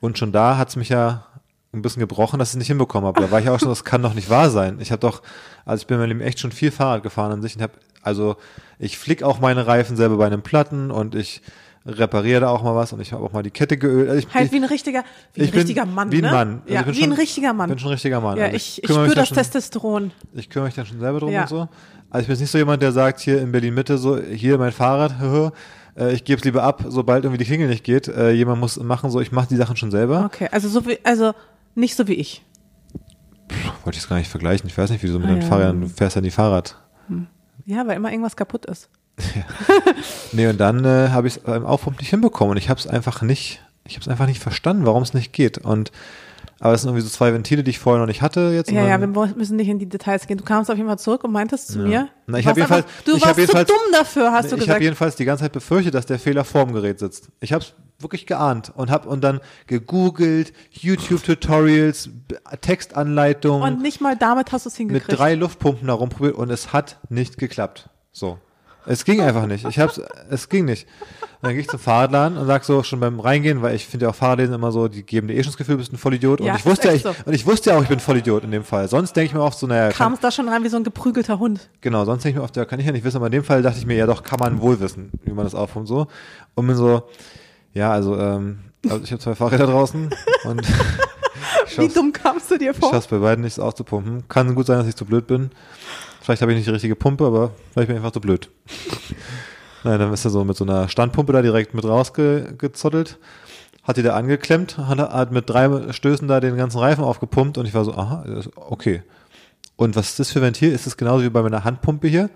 Und 0.00 0.18
schon 0.18 0.32
da 0.32 0.56
hat 0.56 0.68
es 0.70 0.76
mich 0.76 0.88
ja 0.88 1.26
ein 1.72 1.82
bisschen 1.82 2.00
gebrochen, 2.00 2.38
dass 2.38 2.48
ich 2.48 2.54
es 2.54 2.58
nicht 2.58 2.68
hinbekommen 2.68 3.06
habe. 3.06 3.20
Da 3.20 3.30
war 3.30 3.40
ich 3.40 3.48
auch 3.48 3.60
schon, 3.60 3.68
das 3.68 3.84
kann 3.84 4.02
doch 4.02 4.14
nicht 4.14 4.30
wahr 4.30 4.50
sein. 4.50 4.78
Ich 4.80 4.90
habe 4.90 5.00
doch, 5.00 5.22
also 5.64 5.82
ich 5.82 5.86
bin 5.86 5.96
in 5.96 6.00
meinem 6.00 6.08
Leben 6.08 6.20
echt 6.22 6.40
schon 6.40 6.50
viel 6.50 6.70
Fahrrad 6.70 7.02
gefahren 7.02 7.30
an 7.30 7.42
sich 7.42 7.56
und 7.56 7.62
habe, 7.62 7.74
also 8.02 8.36
ich 8.78 8.98
flick 8.98 9.22
auch 9.22 9.38
meine 9.38 9.66
Reifen 9.66 9.96
selber 9.96 10.16
bei 10.16 10.26
einem 10.26 10.42
Platten 10.42 10.90
und 10.90 11.14
ich 11.14 11.42
repariere 11.88 12.40
da 12.42 12.48
auch 12.50 12.62
mal 12.62 12.74
was 12.76 12.92
und 12.92 13.00
ich 13.00 13.12
habe 13.12 13.24
auch 13.24 13.32
mal 13.32 13.42
die 13.42 13.50
Kette 13.50 13.76
geölt. 13.78 14.08
Also 14.10 14.26
ich, 14.26 14.34
halt 14.34 14.46
ich, 14.46 14.52
wie 14.52 14.56
ein 14.56 14.64
richtiger, 14.64 15.04
wie 15.34 15.40
ein 15.40 15.44
ich 15.46 15.50
bin 15.50 15.60
richtiger 15.60 15.86
Mann, 15.86 16.12
wie 16.12 16.18
ein 16.18 16.22
ne? 16.22 16.30
Mann. 16.30 16.62
Also 16.64 16.74
ja, 16.74 16.80
ich 16.80 16.86
bin 16.86 16.94
wie 16.94 17.00
schon- 17.00 17.10
ein 17.10 17.18
richtiger 17.18 17.52
Mann. 17.52 17.68
bin 17.70 17.78
schon 17.78 17.88
ein 17.88 17.92
richtiger 17.92 18.20
Mann. 18.20 18.36
ja, 18.38 18.44
Also 18.44 18.56
ich, 18.56 18.82
ich 18.82 18.88
mich 18.88 18.96
spüre 18.96 19.08
da 19.08 19.14
das 19.14 19.28
schon- 19.28 19.36
Testosteron. 19.36 20.10
Ich 20.34 20.50
kümmere 20.50 20.66
mich 20.68 20.74
dann 20.74 20.86
schon 20.86 21.00
selber 21.00 21.20
drum 21.20 21.30
Ja. 21.32 21.42
und 21.42 21.48
so. 21.48 21.68
Also 22.10 22.22
ich 22.22 22.26
bin 22.26 22.34
jetzt 22.34 22.40
nicht 22.40 22.50
so 22.50 22.58
jemand, 22.58 22.82
der 22.82 22.92
sagt, 22.92 23.20
hier 23.20 23.40
in 23.40 23.52
Berlin 23.52 23.74
Mitte 23.74 23.98
so, 23.98 24.18
hier 24.18 24.58
mein 24.58 24.72
Fahrrad, 24.72 25.14
äh, 25.96 26.12
ich 26.12 26.24
gebe 26.24 26.38
es 26.38 26.44
lieber 26.44 26.62
ab, 26.62 26.84
sobald 26.88 27.24
irgendwie 27.24 27.38
die 27.38 27.44
Klingel 27.44 27.68
nicht 27.68 27.84
geht. 27.84 28.08
Äh, 28.08 28.30
jemand 28.32 28.60
muss 28.60 28.78
machen, 28.80 29.10
so 29.10 29.20
ich 29.20 29.32
mache 29.32 29.48
die 29.48 29.56
Sachen 29.56 29.76
schon 29.76 29.90
selber. 29.90 30.24
Okay, 30.26 30.48
also 30.52 30.68
so 30.68 30.86
wie, 30.86 30.98
also 31.04 31.32
nicht 31.74 31.94
so 31.96 32.06
wie 32.08 32.14
ich. 32.14 32.42
Wollte 33.84 33.96
ich 33.96 34.02
es 34.04 34.08
gar 34.08 34.16
nicht 34.18 34.30
vergleichen. 34.30 34.68
Ich 34.68 34.76
weiß 34.76 34.90
nicht, 34.90 35.02
wieso 35.02 35.18
mit 35.18 35.28
Ah, 35.28 35.32
deinen 35.32 35.42
ja. 35.42 35.48
Fahrrädern, 35.48 35.80
du 35.82 35.88
fährst 35.88 36.16
ja 36.16 36.22
nie 36.22 36.30
Fahrrad. 36.30 36.76
Ja, 37.66 37.86
weil 37.86 37.96
immer 37.96 38.10
irgendwas 38.10 38.36
kaputt 38.36 38.64
ist. 38.66 38.88
Nee, 40.32 40.46
und 40.48 40.58
dann 40.58 40.84
äh, 40.84 41.08
habe 41.10 41.26
ich 41.28 41.36
es 41.36 41.42
beim 41.42 41.64
Aufpumpen 41.66 42.00
nicht 42.00 42.10
hinbekommen 42.10 42.52
und 42.52 42.56
ich 42.56 42.68
habe 42.68 42.78
es 42.78 42.86
einfach 42.86 43.22
nicht, 43.22 43.60
ich 43.86 43.94
habe 43.94 44.02
es 44.02 44.08
einfach 44.08 44.26
nicht 44.26 44.40
verstanden, 44.42 44.86
warum 44.86 45.02
es 45.02 45.14
nicht 45.14 45.32
geht. 45.32 45.58
Und 45.58 45.90
aber 46.60 46.72
das 46.72 46.82
sind 46.82 46.88
irgendwie 46.90 47.04
so 47.06 47.10
zwei 47.10 47.32
Ventile, 47.32 47.62
die 47.62 47.70
ich 47.70 47.78
vorher 47.78 48.00
noch 48.00 48.08
nicht 48.08 48.20
hatte 48.20 48.50
jetzt. 48.52 48.68
Ja, 48.72 48.84
ja, 48.84 48.98
wir 49.00 49.06
müssen 49.06 49.54
nicht 49.54 49.68
in 49.68 49.78
die 49.78 49.88
Details 49.88 50.26
gehen. 50.26 50.38
Du 50.38 50.44
kamst 50.44 50.68
auf 50.68 50.76
jeden 50.76 50.88
Fall 50.88 50.98
zurück 50.98 51.22
und 51.22 51.30
meintest 51.30 51.68
zu 51.68 51.78
mir, 51.78 52.08
Na, 52.26 52.38
ich 52.38 52.44
du 52.46 52.50
hab 52.50 52.56
warst 52.58 52.70
jedenfalls- 52.70 53.04
du 53.04 53.16
ich 53.16 53.24
warst 53.24 53.38
jedenfalls- 53.38 53.68
zu 53.68 53.74
dumm 53.74 53.92
dafür, 53.92 54.32
hast 54.32 54.44
du 54.44 54.46
ich 54.48 54.52
habe 54.52 54.66
gesagt. 54.66 54.82
jedenfalls 54.82 55.16
die 55.16 55.24
ganze 55.24 55.44
Zeit 55.44 55.52
befürchtet, 55.52 55.94
dass 55.94 56.06
der 56.06 56.18
Fehler 56.18 56.44
vorm 56.44 56.72
Gerät 56.72 56.98
sitzt. 56.98 57.28
Ich 57.40 57.52
habe 57.52 57.62
es 57.62 57.74
wirklich 58.00 58.26
geahnt 58.26 58.72
und 58.74 58.90
habe 58.90 59.08
und 59.08 59.22
dann 59.22 59.40
gegoogelt, 59.68 60.52
YouTube-Tutorials, 60.72 62.10
Textanleitungen 62.60 63.62
Und 63.74 63.82
nicht 63.82 64.00
mal 64.00 64.16
damit 64.16 64.50
hast 64.52 64.66
du 64.66 64.68
es 64.68 64.78
mit 64.78 64.88
hingekriegt. 64.88 65.18
drei 65.18 65.34
Luftpumpen 65.34 65.86
darum 65.86 66.08
probiert 66.08 66.34
und 66.34 66.50
es 66.50 66.72
hat 66.72 66.98
nicht 67.08 67.38
geklappt. 67.38 67.88
So. 68.12 68.38
Es 68.90 69.04
ging 69.04 69.20
einfach 69.20 69.46
nicht. 69.46 69.66
Ich 69.66 69.78
hab's, 69.78 70.00
es 70.30 70.48
ging 70.48 70.64
nicht. 70.64 70.86
Und 71.20 71.28
dann 71.42 71.52
gehe 71.52 71.60
ich 71.60 71.68
zum 71.68 71.78
Fahrradladen 71.78 72.38
und 72.38 72.46
sag 72.46 72.64
so 72.64 72.82
schon 72.82 73.00
beim 73.00 73.20
Reingehen, 73.20 73.60
weil 73.60 73.74
ich 73.74 73.86
finde 73.86 74.06
ja 74.06 74.10
auch 74.10 74.14
Fahrradläden 74.14 74.54
immer 74.54 74.72
so, 74.72 74.88
die 74.88 75.02
geben 75.02 75.28
dir 75.28 75.34
eh 75.34 75.42
schon 75.42 75.52
das 75.52 75.58
Gefühl, 75.58 75.74
du 75.74 75.80
bist 75.80 75.92
ein 75.92 75.98
Vollidiot. 75.98 76.40
Ja, 76.40 76.52
und 76.52 76.58
ich 76.58 76.64
wusste 76.64 76.88
ja, 76.88 76.94
ich, 76.94 77.04
echt 77.04 77.26
und 77.26 77.34
ich 77.34 77.46
wusste 77.46 77.70
ja 77.70 77.76
auch, 77.76 77.82
ich 77.82 77.88
bin 77.88 78.00
Vollidiot 78.00 78.44
in 78.44 78.50
dem 78.50 78.64
Fall. 78.64 78.88
Sonst 78.88 79.14
denke 79.14 79.26
ich 79.26 79.34
mir 79.34 79.42
oft 79.42 79.58
so, 79.58 79.66
naja, 79.66 79.88
kann, 79.90 80.08
kamst 80.08 80.24
da 80.24 80.30
schon 80.30 80.48
rein 80.48 80.64
wie 80.64 80.68
so 80.70 80.78
ein 80.78 80.84
geprügelter 80.84 81.38
Hund. 81.38 81.68
genau, 81.82 82.06
sonst 82.06 82.24
denke 82.24 82.36
ich 82.36 82.40
mir 82.40 82.44
oft, 82.44 82.56
ja, 82.56 82.64
kann 82.64 82.80
ich 82.80 82.86
ja 82.86 82.92
nicht 82.92 83.04
wissen, 83.04 83.18
aber 83.18 83.26
in 83.26 83.32
dem 83.32 83.44
Fall 83.44 83.60
dachte 83.62 83.78
ich 83.78 83.84
mir, 83.86 83.94
ja 83.96 84.06
doch, 84.06 84.22
kann 84.22 84.40
man 84.40 84.60
wohl 84.62 84.80
wissen, 84.80 85.12
wie 85.22 85.32
man 85.32 85.44
das 85.44 85.54
aufpumpt 85.54 85.86
so. 85.86 86.06
Und 86.54 86.66
bin 86.66 86.74
so, 86.74 87.02
ja, 87.74 87.92
also, 87.92 88.18
ähm, 88.18 88.60
also 88.88 89.04
ich 89.04 89.12
habe 89.12 89.20
zwei 89.20 89.34
Fahrräder 89.34 89.66
draußen 89.66 90.08
und 90.44 90.62
ich 91.68 91.78
Wie 91.78 91.88
dumm 91.88 92.12
kamst 92.12 92.50
du 92.50 92.56
dir 92.56 92.70
ich 92.72 92.76
vor? 92.78 92.90
schaff's 92.90 93.06
bei 93.06 93.18
beiden 93.18 93.44
nichts 93.44 93.58
auszupumpen. 93.58 94.26
Kann 94.28 94.54
gut 94.54 94.66
sein, 94.66 94.78
dass 94.78 94.88
ich 94.88 94.96
zu 94.96 95.04
blöd 95.04 95.26
bin. 95.26 95.50
Vielleicht 96.28 96.42
habe 96.42 96.52
ich 96.52 96.56
nicht 96.56 96.66
die 96.66 96.72
richtige 96.72 96.94
Pumpe, 96.94 97.24
aber 97.24 97.52
vielleicht 97.72 97.88
bin 97.88 97.96
ich 97.96 98.00
einfach 98.00 98.12
zu 98.12 98.20
blöd. 98.20 98.50
Nein, 99.82 99.98
dann 99.98 100.12
ist 100.12 100.26
er 100.26 100.30
so 100.30 100.44
mit 100.44 100.58
so 100.58 100.64
einer 100.64 100.86
Standpumpe 100.86 101.32
da 101.32 101.40
direkt 101.40 101.72
mit 101.72 101.86
rausgezottelt. 101.86 103.16
Hat 103.82 103.96
die 103.96 104.02
da 104.02 104.14
angeklemmt, 104.14 104.76
hat, 104.76 105.32
mit 105.32 105.48
drei 105.48 105.90
Stößen 105.90 106.28
da 106.28 106.40
den 106.40 106.58
ganzen 106.58 106.80
Reifen 106.80 107.02
aufgepumpt 107.02 107.56
und 107.56 107.64
ich 107.64 107.72
war 107.72 107.82
so, 107.82 107.94
aha, 107.94 108.26
das 108.26 108.50
okay. 108.56 109.02
Und 109.76 109.96
was 109.96 110.10
ist 110.10 110.18
das 110.18 110.30
für 110.30 110.40
ein 110.40 110.42
Ventil? 110.42 110.70
Ist 110.70 110.84
das 110.84 110.98
genauso 110.98 111.24
wie 111.24 111.30
bei 111.30 111.40
meiner 111.40 111.64
Handpumpe 111.64 112.08
hier? 112.08 112.28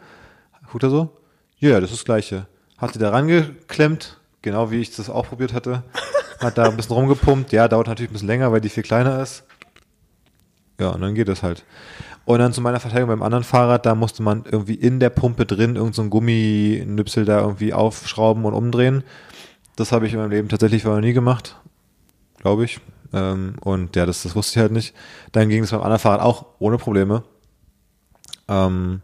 Guckt 0.70 0.84
er 0.84 0.88
so? 0.88 1.14
Ja, 1.58 1.78
das 1.78 1.90
ist 1.90 1.98
das 1.98 2.04
gleiche. 2.06 2.46
Hat 2.78 2.94
die 2.94 2.98
da 2.98 3.10
rangeklemmt, 3.10 4.20
genau 4.40 4.70
wie 4.70 4.80
ich 4.80 4.96
das 4.96 5.10
auch 5.10 5.26
probiert 5.26 5.52
hatte. 5.52 5.82
Hat 6.40 6.56
da 6.56 6.64
ein 6.64 6.76
bisschen 6.78 6.96
rumgepumpt. 6.96 7.52
Ja, 7.52 7.68
dauert 7.68 7.88
natürlich 7.88 8.08
ein 8.08 8.14
bisschen 8.14 8.28
länger, 8.28 8.52
weil 8.52 8.62
die 8.62 8.70
viel 8.70 8.84
kleiner 8.84 9.20
ist. 9.20 9.44
Ja, 10.80 10.88
und 10.88 11.02
dann 11.02 11.14
geht 11.14 11.28
es 11.28 11.42
halt. 11.42 11.66
Und 12.24 12.38
dann 12.38 12.52
zu 12.52 12.60
meiner 12.60 12.78
Verteidigung 12.80 13.08
beim 13.08 13.22
anderen 13.22 13.42
Fahrrad, 13.44 13.84
da 13.84 13.94
musste 13.94 14.22
man 14.22 14.44
irgendwie 14.48 14.74
in 14.74 15.00
der 15.00 15.10
Pumpe 15.10 15.44
drin 15.44 15.76
irgendeinen 15.76 15.92
so 15.92 16.10
Gumminüpsel 16.10 17.24
da 17.24 17.40
irgendwie 17.40 17.72
aufschrauben 17.74 18.44
und 18.44 18.54
umdrehen. 18.54 19.02
Das 19.76 19.90
habe 19.90 20.06
ich 20.06 20.12
in 20.12 20.20
meinem 20.20 20.30
Leben 20.30 20.48
tatsächlich 20.48 20.82
vorher 20.84 21.00
nie 21.00 21.12
gemacht, 21.14 21.56
glaube 22.38 22.64
ich. 22.64 22.80
Ähm, 23.12 23.56
und 23.60 23.96
ja, 23.96 24.06
das, 24.06 24.22
das 24.22 24.36
wusste 24.36 24.58
ich 24.58 24.62
halt 24.62 24.72
nicht. 24.72 24.94
Dann 25.32 25.48
ging 25.48 25.64
es 25.64 25.70
beim 25.72 25.80
anderen 25.80 25.98
Fahrrad 25.98 26.20
auch 26.20 26.46
ohne 26.60 26.78
Probleme. 26.78 27.24
Ähm, 28.48 29.00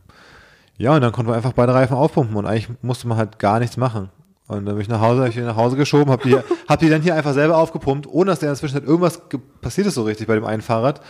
ja, 0.76 0.94
und 0.94 1.00
dann 1.00 1.12
konnten 1.12 1.30
wir 1.32 1.36
einfach 1.36 1.52
beide 1.52 1.74
Reifen 1.74 1.96
aufpumpen 1.96 2.36
und 2.36 2.46
eigentlich 2.46 2.68
musste 2.82 3.08
man 3.08 3.18
halt 3.18 3.38
gar 3.38 3.58
nichts 3.58 3.76
machen. 3.76 4.10
Und 4.46 4.64
dann 4.64 4.76
bin 4.76 4.80
ich 4.80 4.88
nach 4.88 5.00
Hause, 5.00 5.22
hab 5.22 5.28
ich 5.28 5.34
die 5.34 5.40
nach 5.42 5.56
Hause 5.56 5.76
geschoben, 5.76 6.10
hab 6.10 6.22
die, 6.22 6.36
hab 6.68 6.78
die 6.78 6.88
dann 6.88 7.02
hier 7.02 7.14
einfach 7.14 7.34
selber 7.34 7.56
aufgepumpt, 7.56 8.06
ohne 8.06 8.30
dass 8.30 8.38
der 8.40 8.48
in 8.48 8.52
der 8.54 8.60
Zwischenzeit 8.60 8.88
irgendwas 8.88 9.28
ge- 9.28 9.40
passiert 9.60 9.86
ist 9.88 9.94
so 9.94 10.04
richtig 10.04 10.26
bei 10.28 10.34
dem 10.36 10.44
einen 10.44 10.62
Fahrrad. 10.62 11.00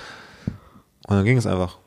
Und 1.06 1.16
dann 1.16 1.25
ging 1.25 1.37
es 1.37 1.46
einfach. 1.46 1.78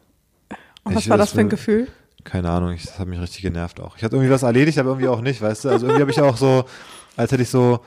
Und 0.83 0.95
was 0.95 1.03
Ich- 1.03 1.09
war 1.09 1.17
das 1.17 1.29
das 1.29 1.35
für 1.35 1.41
ein 1.41 1.49
Gefühl? 1.49 1.87
Keine 2.23 2.49
Ahnung, 2.49 2.71
ich, 2.73 2.83
das 2.85 2.99
hat 2.99 3.07
mich 3.07 3.19
richtig 3.19 3.41
genervt 3.41 3.79
auch. 3.79 3.97
Ich 3.97 4.03
hatte 4.03 4.15
irgendwie 4.15 4.31
was 4.31 4.43
erledigt, 4.43 4.77
aber 4.77 4.89
irgendwie 4.91 5.07
auch 5.07 5.21
nicht, 5.21 5.41
weißt 5.41 5.65
du? 5.65 5.69
Also 5.69 5.85
irgendwie 5.87 6.01
habe 6.01 6.11
ich 6.11 6.21
auch 6.21 6.37
so, 6.37 6.65
als 7.17 7.31
hätte 7.31 7.41
ich 7.41 7.49
so, 7.49 7.79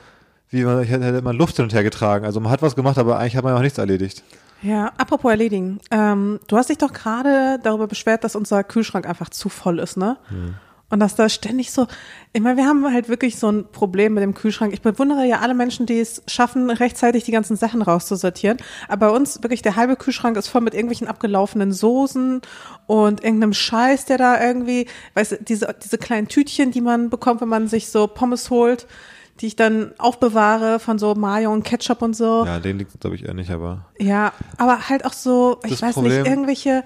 wie 0.49 0.63
man, 0.63 0.83
ich 0.83 0.89
hätte, 0.89 1.21
man 1.21 1.35
Luft 1.37 1.55
hin 1.55 1.63
und 1.63 1.73
her 1.73 1.83
getragen. 1.83 2.25
Also 2.25 2.39
man 2.41 2.51
hat 2.51 2.61
was 2.61 2.75
gemacht, 2.75 2.97
aber 2.97 3.17
eigentlich 3.17 3.37
hat 3.37 3.43
man 3.45 3.53
ja 3.53 3.57
auch 3.57 3.63
nichts 3.63 3.77
erledigt. 3.77 4.23
Ja, 4.61 4.91
apropos 4.97 5.31
erledigen. 5.31 5.79
Ähm, 5.91 6.39
du 6.47 6.57
hast 6.57 6.69
dich 6.69 6.77
doch 6.77 6.91
gerade 6.91 7.59
darüber 7.63 7.87
beschwert, 7.87 8.23
dass 8.25 8.35
unser 8.35 8.63
Kühlschrank 8.63 9.07
einfach 9.07 9.29
zu 9.29 9.47
voll 9.47 9.79
ist, 9.79 9.95
ne? 9.97 10.17
Und 10.89 10.99
dass 10.99 11.15
da 11.15 11.27
ständig 11.29 11.71
so, 11.71 11.87
ich 12.31 12.41
meine, 12.41 12.57
wir 12.57 12.65
haben 12.67 12.85
halt 12.93 13.09
wirklich 13.09 13.37
so 13.39 13.49
ein 13.51 13.65
Problem 13.71 14.13
mit 14.13 14.21
dem 14.23 14.33
Kühlschrank. 14.35 14.71
Ich 14.71 14.81
bewundere 14.83 15.25
ja 15.25 15.39
alle 15.39 15.55
Menschen, 15.55 15.87
die 15.87 15.99
es 15.99 16.21
schaffen, 16.27 16.69
rechtzeitig 16.69 17.23
die 17.23 17.31
ganzen 17.31 17.57
Sachen 17.57 17.81
rauszusortieren. 17.81 18.57
Aber 18.87 19.07
bei 19.09 19.15
uns 19.15 19.41
wirklich 19.41 19.63
der 19.63 19.75
halbe 19.75 19.95
Kühlschrank 19.95 20.37
ist 20.37 20.47
voll 20.47 20.61
mit 20.61 20.73
irgendwelchen 20.75 21.07
abgelaufenen 21.07 21.71
Soßen 21.73 22.41
und 22.87 23.23
irgendeinem 23.23 23.53
Scheiß, 23.53 24.05
der 24.05 24.17
da 24.17 24.41
irgendwie, 24.41 24.87
weißt 25.15 25.31
du, 25.33 25.37
diese, 25.43 25.75
diese 25.83 25.97
kleinen 25.97 26.27
Tütchen, 26.27 26.71
die 26.71 26.81
man 26.81 27.09
bekommt, 27.09 27.41
wenn 27.41 27.49
man 27.49 27.67
sich 27.67 27.89
so 27.89 28.07
Pommes 28.07 28.49
holt, 28.49 28.87
die 29.41 29.47
ich 29.47 29.55
dann 29.55 29.93
aufbewahre 29.97 30.79
von 30.79 30.97
so 30.97 31.13
Mayo 31.15 31.51
und 31.51 31.63
Ketchup 31.63 32.01
und 32.01 32.15
so. 32.15 32.45
Ja, 32.45 32.59
den 32.59 32.77
liegt 32.77 32.99
glaube 33.01 33.15
ich 33.15 33.25
eher 33.25 33.33
nicht, 33.33 33.51
aber 33.51 33.85
Ja, 33.99 34.31
aber 34.57 34.87
halt 34.87 35.03
auch 35.05 35.13
so, 35.13 35.59
ich 35.65 35.81
weiß 35.81 35.95
Problem- 35.95 36.21
nicht, 36.23 36.29
irgendwelche 36.29 36.83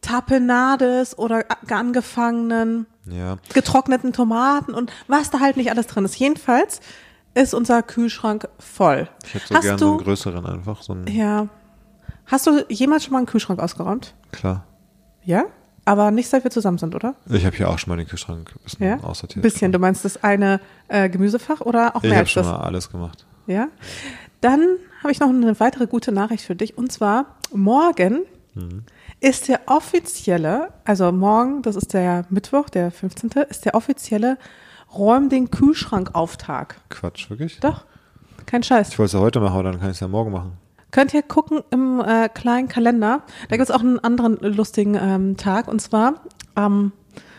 Tapenades 0.00 1.16
oder 1.16 1.44
angefangenen 1.70 2.86
ja. 3.06 3.38
getrockneten 3.54 4.12
Tomaten 4.12 4.74
und 4.74 4.92
was 5.08 5.30
da 5.30 5.40
halt 5.40 5.56
nicht 5.56 5.70
alles 5.70 5.86
drin 5.86 6.04
ist. 6.04 6.16
Jedenfalls 6.16 6.80
ist 7.34 7.54
unser 7.54 7.82
Kühlschrank 7.82 8.48
voll. 8.58 9.08
Ich 9.26 9.34
hätte 9.34 9.46
so 9.48 9.54
Hast 9.54 9.62
gern 9.62 9.78
so 9.78 9.88
einen 9.90 9.98
größeren 9.98 10.44
einfach, 10.46 10.82
so 10.82 10.92
einen, 10.92 11.06
ja, 11.08 11.48
hast 12.26 12.46
du 12.46 12.64
jemals 12.68 13.04
schon 13.04 13.12
mal 13.12 13.18
einen 13.18 13.26
Kühlschrank 13.26 13.60
ausgeräumt? 13.60 14.14
klar. 14.32 14.66
Ja? 15.24 15.44
Aber 15.86 16.10
nicht 16.10 16.28
seit 16.28 16.44
wir 16.44 16.50
zusammen 16.50 16.78
sind, 16.78 16.94
oder? 16.94 17.14
Ich 17.28 17.44
habe 17.44 17.54
hier 17.56 17.68
auch 17.68 17.78
schon 17.78 17.90
mal 17.90 17.96
den 17.96 18.06
Kühlschrank 18.08 18.52
ein 18.56 18.62
bisschen 18.64 18.86
Ja? 18.86 18.96
aussortiert. 19.04 19.42
Bisschen. 19.42 19.70
Du 19.72 19.78
meinst 19.78 20.04
das 20.04 20.22
eine 20.24 20.60
äh, 20.88 21.08
Gemüsefach 21.10 21.60
oder 21.60 21.94
auch 21.94 22.02
Ich 22.02 22.08
mehr 22.10 22.12
habe 22.12 22.20
als 22.20 22.30
schon 22.30 22.44
mal 22.46 22.56
alles 22.58 22.90
gemacht. 22.90 23.26
Ja. 23.46 23.68
Dann 24.40 24.60
habe 25.02 25.12
ich 25.12 25.20
noch 25.20 25.28
eine 25.28 25.58
weitere 25.60 25.86
gute 25.86 26.10
Nachricht 26.12 26.44
für 26.44 26.56
dich. 26.56 26.78
Und 26.78 26.90
zwar, 26.92 27.26
morgen 27.52 28.20
Mhm. 28.54 28.84
ist 29.20 29.48
der 29.48 29.60
offizielle, 29.66 30.68
also 30.84 31.10
morgen, 31.10 31.62
das 31.62 31.74
ist 31.76 31.92
der 31.92 32.24
Mittwoch, 32.30 32.70
der 32.70 32.90
15., 32.92 33.30
ist 33.50 33.64
der 33.64 33.74
offizielle 33.74 34.38
Räum 34.96 35.28
den 35.28 35.50
Kühlschrank-Auftag. 35.50 36.76
Quatsch, 36.88 37.28
wirklich? 37.30 37.58
Doch, 37.60 37.84
kein 38.46 38.62
Scheiß. 38.62 38.90
Ich 38.90 38.98
wollte 38.98 39.06
es 39.08 39.12
ja 39.14 39.18
heute 39.20 39.40
machen, 39.40 39.54
aber 39.54 39.64
dann 39.64 39.80
kann 39.80 39.90
ich 39.90 39.96
es 39.96 40.00
ja 40.00 40.06
morgen 40.08 40.30
machen. 40.30 40.52
Könnt 40.94 41.12
ihr 41.12 41.22
gucken 41.22 41.64
im 41.72 41.98
äh, 41.98 42.28
kleinen 42.28 42.68
Kalender. 42.68 43.24
Da 43.48 43.56
gibt 43.56 43.68
es 43.68 43.74
auch 43.74 43.80
einen 43.80 43.98
anderen 43.98 44.38
lustigen 44.38 44.94
ähm, 44.94 45.36
Tag. 45.36 45.66
Und 45.66 45.80
zwar 45.80 46.20
am, 46.54 46.92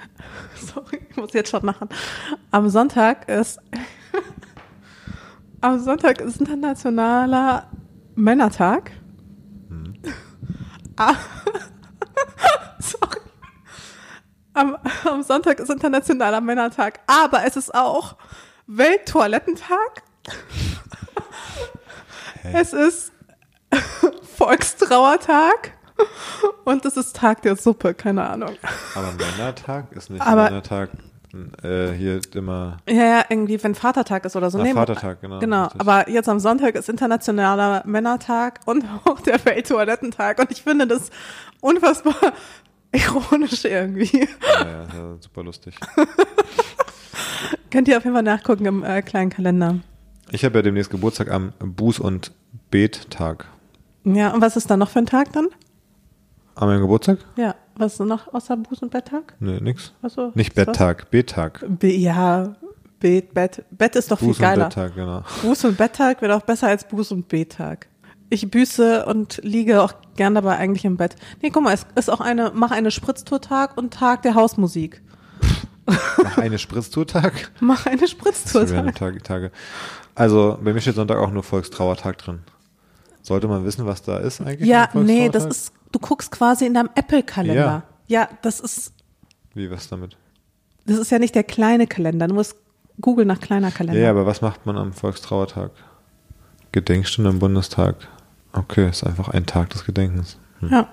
sorry, 0.57 0.99
ich 1.09 1.15
muss 1.15 1.31
jetzt 1.31 1.51
schon 1.51 1.65
machen. 1.65 1.87
Am 2.51 2.67
Sonntag 2.67 3.29
ist, 3.29 3.59
am 5.61 5.79
Sonntag 5.79 6.19
ist 6.19 6.41
internationaler 6.41 7.71
Männertag. 8.15 8.91
Ah, 10.97 11.15
sorry. 12.79 13.21
Am, 14.53 14.75
am 15.09 15.23
Sonntag 15.23 15.61
ist 15.61 15.69
internationaler 15.69 16.41
Männertag. 16.41 16.99
Aber 17.07 17.45
es 17.45 17.55
ist 17.55 17.73
auch 17.73 18.17
Welttoilettentag. 18.67 20.03
Es 22.51 22.73
ist 22.73 23.14
Volkstrauertag 24.37 25.71
und 26.65 26.85
es 26.85 26.97
ist 26.97 27.15
Tag 27.15 27.41
der 27.43 27.55
Suppe, 27.55 27.93
keine 27.93 28.27
Ahnung. 28.29 28.51
Aber 28.95 29.11
Männertag 29.13 29.91
ist 29.93 30.09
nicht 30.09 30.21
Aber- 30.21 30.45
Männertag 30.45 30.89
äh, 31.63 31.91
hier 31.91 32.21
immer 32.33 32.77
Ja, 32.87 32.93
ja, 32.95 33.25
irgendwie, 33.29 33.61
wenn 33.61 33.75
Vatertag 33.75 34.23
ist 34.25 34.35
oder 34.37 34.49
so. 34.49 34.59
Ah, 34.59 34.65
Vatertag, 34.73 35.19
genau, 35.21 35.39
Genau, 35.39 35.63
richtig. 35.63 35.81
aber 35.81 36.09
jetzt 36.09 36.29
am 36.29 36.39
Sonntag 36.39 36.75
ist 36.75 36.87
internationaler 36.89 37.83
Männertag 37.85 38.61
und 38.65 38.85
auch 39.05 39.19
der 39.21 39.43
Welttoilettentag 39.45 40.39
und 40.39 40.51
ich 40.51 40.63
finde 40.63 40.87
das 40.87 41.09
unfassbar 41.61 42.15
ironisch 42.93 43.65
irgendwie. 43.65 44.21
ja, 44.21 44.61
ja, 44.65 44.81
ja, 44.93 45.15
super 45.19 45.43
lustig. 45.43 45.75
Könnt 47.71 47.87
ihr 47.89 47.97
auf 47.97 48.03
jeden 48.05 48.15
Fall 48.15 48.23
nachgucken 48.23 48.65
im 48.65 48.83
äh, 48.83 49.01
kleinen 49.01 49.29
Kalender. 49.29 49.79
Ich 50.31 50.45
habe 50.45 50.57
ja 50.57 50.61
demnächst 50.61 50.89
Geburtstag 50.89 51.29
am 51.29 51.53
Buß- 51.59 51.99
und 51.99 52.31
Bettag. 52.71 53.45
Ja, 54.05 54.33
und 54.33 54.41
was 54.41 54.55
ist 54.55 54.69
dann 54.69 54.79
noch 54.79 54.89
für 54.89 54.99
ein 54.99 55.05
Tag 55.05 55.33
dann? 55.33 55.47
An 56.55 56.67
meinem 56.67 56.81
Geburtstag? 56.81 57.19
Ja, 57.35 57.55
was 57.75 57.93
ist 57.93 57.99
noch 57.99 58.33
außer 58.33 58.53
Buß- 58.53 58.83
und 58.83 58.91
Betttag? 58.91 59.35
Nee, 59.39 59.59
nix. 59.59 59.91
Also, 60.01 60.31
Nicht? 60.35 60.55
Betttag, 60.55 61.11
Bettag. 61.11 61.65
Be 61.67 61.91
ja, 61.91 62.55
Bet, 62.99 63.33
Bett. 63.33 63.65
Bett 63.71 63.95
ist 63.95 64.11
doch 64.11 64.19
viel 64.19 64.29
Buß- 64.29 64.35
und 64.35 64.39
geiler. 64.41 64.65
Betttag, 64.65 64.95
genau. 64.95 65.23
Buß- 65.43 65.67
und 65.67 65.77
Betttag 65.77 66.21
wäre 66.21 66.33
doch 66.33 66.45
besser 66.45 66.67
als 66.67 66.89
Buß- 66.89 67.11
und 67.13 67.27
Bettag. 67.27 67.87
Ich 68.29 68.49
büße 68.49 69.05
und 69.05 69.39
liege 69.43 69.81
auch 69.81 69.93
gern 70.15 70.33
dabei 70.33 70.57
eigentlich 70.57 70.85
im 70.85 70.97
Bett. 70.97 71.15
Nee, 71.41 71.49
guck 71.51 71.63
mal, 71.63 71.73
es 71.73 71.85
ist 71.95 72.09
auch 72.09 72.21
eine, 72.21 72.51
mach 72.55 72.71
eine 72.71 72.91
Spritztour-Tag 72.91 73.77
und 73.77 73.93
Tag 73.93 74.23
der 74.23 74.33
Hausmusik. 74.35 75.01
Mach 75.85 76.37
eine 76.39 76.57
Spritztour-Tag. 76.57 77.51
Mach 77.59 77.85
eine 77.85 78.07
Spritztour. 78.07 78.61
Das 78.61 78.71
wären 78.71 78.91
Tage, 78.95 79.21
Tage. 79.21 79.51
Also 80.15 80.57
bei 80.63 80.73
mir 80.73 80.81
steht 80.81 80.95
Sonntag 80.95 81.17
auch 81.17 81.29
nur 81.29 81.43
Volkstrauertag 81.43 82.17
drin. 82.17 82.39
Sollte 83.25 83.47
man 83.47 83.65
wissen, 83.65 83.87
was 83.87 84.03
da 84.03 84.17
ist 84.17 84.39
eigentlich? 84.39 84.69
Ja, 84.69 84.87
nee, 84.93 85.29
das 85.29 85.43
Volkstrauertag? 85.43 85.51
ist, 85.51 85.73
du 85.91 85.99
guckst 85.99 86.31
quasi 86.31 86.65
in 86.67 86.75
deinem 86.75 86.89
Apple-Kalender. 86.93 87.83
Ja. 88.07 88.21
Ja. 88.21 88.29
das 88.43 88.59
ist, 88.59 88.93
Wie, 89.55 89.71
was 89.71 89.89
damit? 89.89 90.15
das 90.85 90.99
ist 90.99 91.09
ja 91.09 91.17
nicht 91.17 91.33
der 91.33 91.43
kleine 91.43 91.87
Kalender. 91.87 92.27
Du 92.27 92.35
musst 92.35 92.55
googeln 93.01 93.27
nach 93.27 93.39
kleiner 93.39 93.71
Kalender. 93.71 93.99
Ja, 93.99 94.05
ja, 94.05 94.11
aber 94.11 94.27
was 94.27 94.41
macht 94.41 94.67
man 94.67 94.77
am 94.77 94.93
Volkstrauertag? 94.93 95.71
Gedenkstunde 96.71 97.31
im 97.31 97.39
Bundestag. 97.39 97.95
Okay, 98.53 98.89
ist 98.89 99.03
einfach 99.03 99.29
ein 99.29 99.47
Tag 99.47 99.71
des 99.71 99.85
Gedenkens. 99.85 100.37
Hm. 100.59 100.69
ja. 100.69 100.87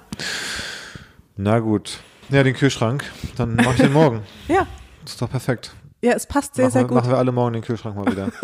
Na 1.36 1.58
gut. 1.58 1.98
Ja, 2.30 2.42
den 2.42 2.54
Kühlschrank. 2.54 3.04
Dann 3.36 3.56
mach 3.56 3.74
ich 3.74 3.80
den 3.82 3.92
morgen. 3.92 4.22
Ja. 4.48 4.66
Das 5.02 5.12
ist 5.12 5.20
doch 5.22 5.30
perfekt. 5.30 5.74
Ja, 6.02 6.12
es 6.14 6.26
passt 6.26 6.56
sehr, 6.56 6.64
machen, 6.64 6.72
sehr 6.72 6.82
gut. 6.84 6.96
machen 6.96 7.10
wir 7.10 7.18
alle 7.18 7.30
morgen 7.32 7.52
den 7.52 7.62
Kühlschrank 7.62 7.96
mal 7.96 8.10
wieder. 8.10 8.28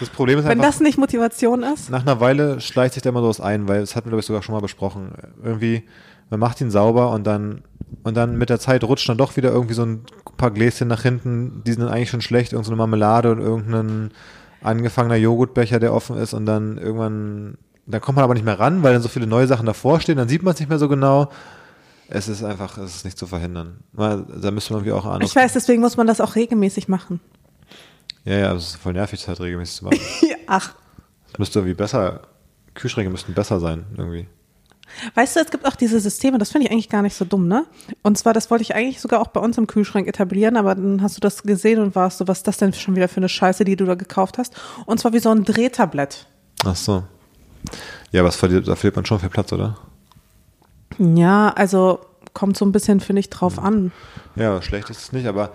Das 0.00 0.10
Problem 0.10 0.38
ist 0.38 0.44
Wenn 0.44 0.52
einfach, 0.52 0.66
das 0.66 0.78
nicht 0.78 0.96
Motivation 0.96 1.64
ist. 1.64 1.90
nach 1.90 2.02
einer 2.02 2.20
Weile 2.20 2.60
schleicht 2.60 2.94
sich 2.94 3.02
da 3.02 3.08
immer 3.08 3.20
sowas 3.20 3.40
ein, 3.40 3.66
weil 3.66 3.80
das 3.80 3.96
hatten 3.96 4.06
wir, 4.06 4.10
glaube 4.10 4.20
ich, 4.20 4.26
sogar 4.26 4.44
schon 4.44 4.54
mal 4.54 4.60
besprochen. 4.60 5.10
Irgendwie, 5.42 5.82
man 6.30 6.38
macht 6.38 6.60
ihn 6.60 6.70
sauber 6.70 7.10
und 7.10 7.26
dann, 7.26 7.62
und 8.04 8.16
dann 8.16 8.38
mit 8.38 8.48
der 8.48 8.60
Zeit 8.60 8.84
rutscht 8.84 9.08
dann 9.08 9.18
doch 9.18 9.36
wieder 9.36 9.50
irgendwie 9.50 9.74
so 9.74 9.82
ein 9.82 10.02
paar 10.36 10.52
Gläschen 10.52 10.86
nach 10.86 11.02
hinten, 11.02 11.62
die 11.66 11.72
sind 11.72 11.82
dann 11.82 11.90
eigentlich 11.90 12.10
schon 12.10 12.20
schlecht, 12.20 12.52
irgendeine 12.52 12.76
Marmelade 12.76 13.32
und 13.32 13.40
irgendein 13.40 14.12
angefangener 14.62 15.16
Joghurtbecher, 15.16 15.80
der 15.80 15.92
offen 15.92 16.16
ist 16.16 16.32
und 16.32 16.46
dann 16.46 16.78
irgendwann, 16.78 17.58
dann 17.86 18.00
kommt 18.00 18.14
man 18.16 18.24
aber 18.24 18.34
nicht 18.34 18.44
mehr 18.44 18.60
ran, 18.60 18.84
weil 18.84 18.92
dann 18.92 19.02
so 19.02 19.08
viele 19.08 19.26
neue 19.26 19.48
Sachen 19.48 19.66
davor 19.66 19.98
stehen, 19.98 20.16
dann 20.16 20.28
sieht 20.28 20.44
man 20.44 20.54
es 20.54 20.60
nicht 20.60 20.68
mehr 20.68 20.78
so 20.78 20.88
genau. 20.88 21.28
Es 22.08 22.28
ist 22.28 22.42
einfach, 22.42 22.78
es 22.78 22.96
ist 22.96 23.04
nicht 23.04 23.18
zu 23.18 23.26
verhindern. 23.26 23.78
Mal, 23.92 24.24
Da 24.40 24.50
müsste 24.50 24.72
man 24.72 24.80
irgendwie 24.84 24.98
auch 24.98 25.04
an. 25.04 25.20
Ich 25.22 25.36
weiß, 25.36 25.52
deswegen 25.52 25.82
muss 25.82 25.96
man 25.96 26.06
das 26.06 26.20
auch 26.20 26.34
regelmäßig 26.36 26.88
machen. 26.88 27.20
Ja, 28.24 28.36
ja, 28.38 28.54
es 28.54 28.68
ist 28.70 28.76
voll 28.76 28.94
nervig, 28.94 29.20
das 29.20 29.28
halt 29.28 29.40
regelmäßig 29.40 29.76
zu 29.76 29.84
machen. 29.84 30.00
Ach, 30.46 30.74
Es 31.32 31.38
müsste 31.38 31.58
irgendwie 31.60 31.74
besser, 31.74 32.22
Kühlschränke 32.74 33.10
müssten 33.10 33.34
besser 33.34 33.60
sein, 33.60 33.84
irgendwie. 33.96 34.26
Weißt 35.14 35.36
du, 35.36 35.40
es 35.40 35.50
gibt 35.50 35.66
auch 35.66 35.76
diese 35.76 36.00
Systeme, 36.00 36.38
das 36.38 36.50
finde 36.50 36.66
ich 36.66 36.72
eigentlich 36.72 36.88
gar 36.88 37.02
nicht 37.02 37.14
so 37.14 37.26
dumm, 37.26 37.46
ne? 37.46 37.66
Und 38.02 38.16
zwar, 38.16 38.32
das 38.32 38.50
wollte 38.50 38.62
ich 38.62 38.74
eigentlich 38.74 39.00
sogar 39.02 39.20
auch 39.20 39.28
bei 39.28 39.40
uns 39.40 39.58
im 39.58 39.66
Kühlschrank 39.66 40.08
etablieren, 40.08 40.56
aber 40.56 40.74
dann 40.74 41.02
hast 41.02 41.16
du 41.16 41.20
das 41.20 41.42
gesehen 41.42 41.78
und 41.80 41.94
warst 41.94 42.18
so, 42.18 42.26
was 42.26 42.38
ist 42.38 42.46
das 42.48 42.56
denn 42.56 42.72
schon 42.72 42.96
wieder 42.96 43.08
für 43.08 43.18
eine 43.18 43.28
Scheiße, 43.28 43.64
die 43.64 43.76
du 43.76 43.84
da 43.84 43.94
gekauft 43.96 44.38
hast? 44.38 44.54
Und 44.86 44.98
zwar 44.98 45.12
wie 45.12 45.18
so 45.18 45.30
ein 45.30 45.44
Drehtablett. 45.44 46.26
Ach 46.64 46.74
so. 46.74 47.04
Ja, 48.12 48.22
aber 48.22 48.30
es 48.30 48.36
verliert, 48.36 48.66
da 48.66 48.76
verliert 48.76 48.96
man 48.96 49.04
schon 49.04 49.20
viel 49.20 49.28
Platz, 49.28 49.52
oder? 49.52 49.76
Ja, 50.98 51.50
also 51.50 52.00
kommt 52.34 52.56
so 52.56 52.64
ein 52.64 52.72
bisschen, 52.72 53.00
finde 53.00 53.20
ich, 53.20 53.30
drauf 53.30 53.58
an. 53.58 53.92
Ja, 54.36 54.62
schlecht 54.62 54.90
ist 54.90 54.98
es 54.98 55.12
nicht, 55.12 55.26
aber 55.26 55.52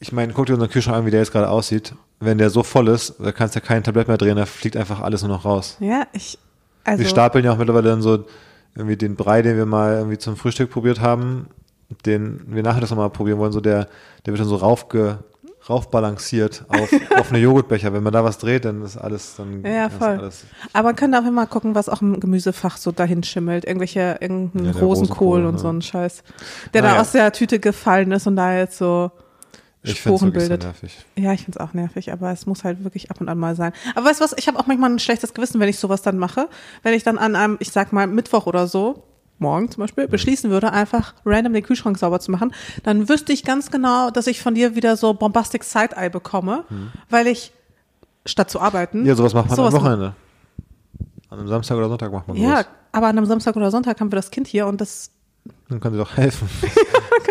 ich 0.00 0.12
meine, 0.12 0.32
guck 0.32 0.46
dir 0.46 0.54
unseren 0.54 0.70
Kühlschrank 0.70 0.96
an, 0.96 1.06
wie 1.06 1.10
der 1.10 1.20
jetzt 1.20 1.32
gerade 1.32 1.50
aussieht. 1.50 1.94
Wenn 2.20 2.38
der 2.38 2.50
so 2.50 2.62
voll 2.62 2.88
ist, 2.88 3.14
da 3.18 3.32
kannst 3.32 3.54
du 3.54 3.60
ja 3.60 3.66
kein 3.66 3.84
Tablett 3.84 4.08
mehr 4.08 4.18
drehen, 4.18 4.36
da 4.36 4.46
fliegt 4.46 4.76
einfach 4.76 5.00
alles 5.00 5.22
nur 5.22 5.30
noch 5.30 5.44
raus. 5.44 5.76
Ja, 5.80 6.06
ich, 6.12 6.38
also. 6.84 7.02
Wir 7.02 7.08
stapeln 7.08 7.44
ja 7.44 7.52
auch 7.52 7.58
mittlerweile 7.58 7.90
dann 7.90 8.02
so 8.02 8.24
irgendwie 8.74 8.96
den 8.96 9.16
Brei, 9.16 9.42
den 9.42 9.56
wir 9.56 9.66
mal 9.66 9.94
irgendwie 9.94 10.18
zum 10.18 10.36
Frühstück 10.36 10.70
probiert 10.70 11.00
haben, 11.00 11.48
den 12.06 12.40
wir 12.46 12.62
nachher 12.62 12.80
das 12.80 12.90
nochmal 12.90 13.10
probieren 13.10 13.38
wollen, 13.38 13.52
so 13.52 13.60
der, 13.60 13.88
der 14.24 14.32
wird 14.32 14.40
dann 14.40 14.48
so 14.48 14.56
raufge, 14.56 15.18
raufbalanciert 15.68 16.64
auf, 16.68 16.90
auf 17.18 17.30
eine 17.30 17.38
Joghurtbecher. 17.38 17.92
Wenn 17.92 18.02
man 18.02 18.12
da 18.12 18.24
was 18.24 18.38
dreht, 18.38 18.64
dann 18.64 18.82
ist 18.82 18.96
alles 18.96 19.36
dann 19.36 19.64
Ja, 19.64 19.88
voll. 19.90 20.18
Alles, 20.18 20.44
Aber 20.72 20.88
man 20.88 20.96
könnte 20.96 21.18
auch 21.20 21.26
immer 21.26 21.46
gucken, 21.46 21.74
was 21.74 21.88
auch 21.88 22.02
im 22.02 22.20
Gemüsefach 22.20 22.76
so 22.76 22.92
dahin 22.92 23.22
schimmelt. 23.22 23.64
Irgendwelche, 23.64 24.18
irgendein 24.20 24.66
Ja, 24.66 24.70
Rosenkohl, 24.72 24.86
Rosenkohl, 25.42 25.44
und 25.46 25.54
ne. 25.54 25.58
so 25.58 25.68
ein 25.68 25.82
Scheiß. 25.82 26.22
Der 26.74 26.82
Naja. 26.82 26.94
da 26.94 27.00
aus 27.00 27.12
der 27.12 27.32
Tüte 27.32 27.58
gefallen 27.58 28.12
ist 28.12 28.26
und 28.26 28.36
da 28.36 28.54
jetzt 28.56 28.78
so 28.78 29.10
ich 29.82 30.00
finde 30.00 30.16
es 30.26 30.32
bildet. 30.32 30.64
nervig. 30.64 30.98
Ja, 31.16 31.32
ich 31.32 31.44
find's 31.44 31.56
auch 31.56 31.72
nervig, 31.72 32.12
aber 32.12 32.32
es 32.32 32.46
muss 32.46 32.64
halt 32.64 32.82
wirklich 32.84 33.10
ab 33.10 33.20
und 33.20 33.28
an 33.28 33.38
mal 33.38 33.54
sein. 33.54 33.72
Aber 33.94 34.06
weißt 34.06 34.20
du 34.20 34.24
was, 34.24 34.34
ich 34.36 34.48
habe 34.48 34.58
auch 34.58 34.66
manchmal 34.66 34.90
ein 34.90 34.98
schlechtes 34.98 35.34
Gewissen, 35.34 35.60
wenn 35.60 35.68
ich 35.68 35.78
sowas 35.78 36.02
dann 36.02 36.18
mache. 36.18 36.48
Wenn 36.82 36.94
ich 36.94 37.04
dann 37.04 37.16
an 37.16 37.36
einem, 37.36 37.56
ich 37.60 37.70
sag 37.70 37.92
mal, 37.92 38.06
Mittwoch 38.06 38.46
oder 38.46 38.66
so, 38.66 39.04
morgen 39.40 39.70
zum 39.70 39.82
Beispiel, 39.82 40.08
beschließen 40.08 40.50
würde, 40.50 40.72
einfach 40.72 41.14
random 41.24 41.52
den 41.52 41.62
Kühlschrank 41.62 41.98
sauber 41.98 42.20
zu 42.20 42.30
machen, 42.30 42.52
dann 42.82 43.08
wüsste 43.08 43.32
ich 43.32 43.44
ganz 43.44 43.70
genau, 43.70 44.10
dass 44.10 44.26
ich 44.26 44.40
von 44.42 44.54
dir 44.54 44.74
wieder 44.74 44.96
so 44.96 45.14
Bombastic 45.14 45.64
Side-Eye 45.64 46.10
bekomme, 46.10 46.64
weil 47.10 47.26
ich 47.26 47.52
statt 48.26 48.50
zu 48.50 48.60
arbeiten. 48.60 49.06
Ja, 49.06 49.14
sowas 49.14 49.34
macht 49.34 49.48
man 49.48 49.56
sowas- 49.56 49.74
am 49.74 49.80
Wochenende. 49.82 50.14
An 51.30 51.38
einem 51.40 51.48
Samstag 51.48 51.76
oder 51.76 51.88
Sonntag 51.88 52.10
macht 52.12 52.26
man 52.28 52.36
Ja, 52.36 52.48
sowas. 52.50 52.66
aber 52.92 53.06
an 53.08 53.16
einem 53.18 53.26
Samstag 53.26 53.54
oder 53.56 53.70
Sonntag 53.70 54.00
haben 54.00 54.10
wir 54.10 54.16
das 54.16 54.30
Kind 54.30 54.46
hier 54.46 54.66
und 54.66 54.80
das 54.80 55.10
Dann 55.68 55.78
kann 55.80 55.92
sie 55.92 55.98
doch 55.98 56.16
helfen. 56.16 56.48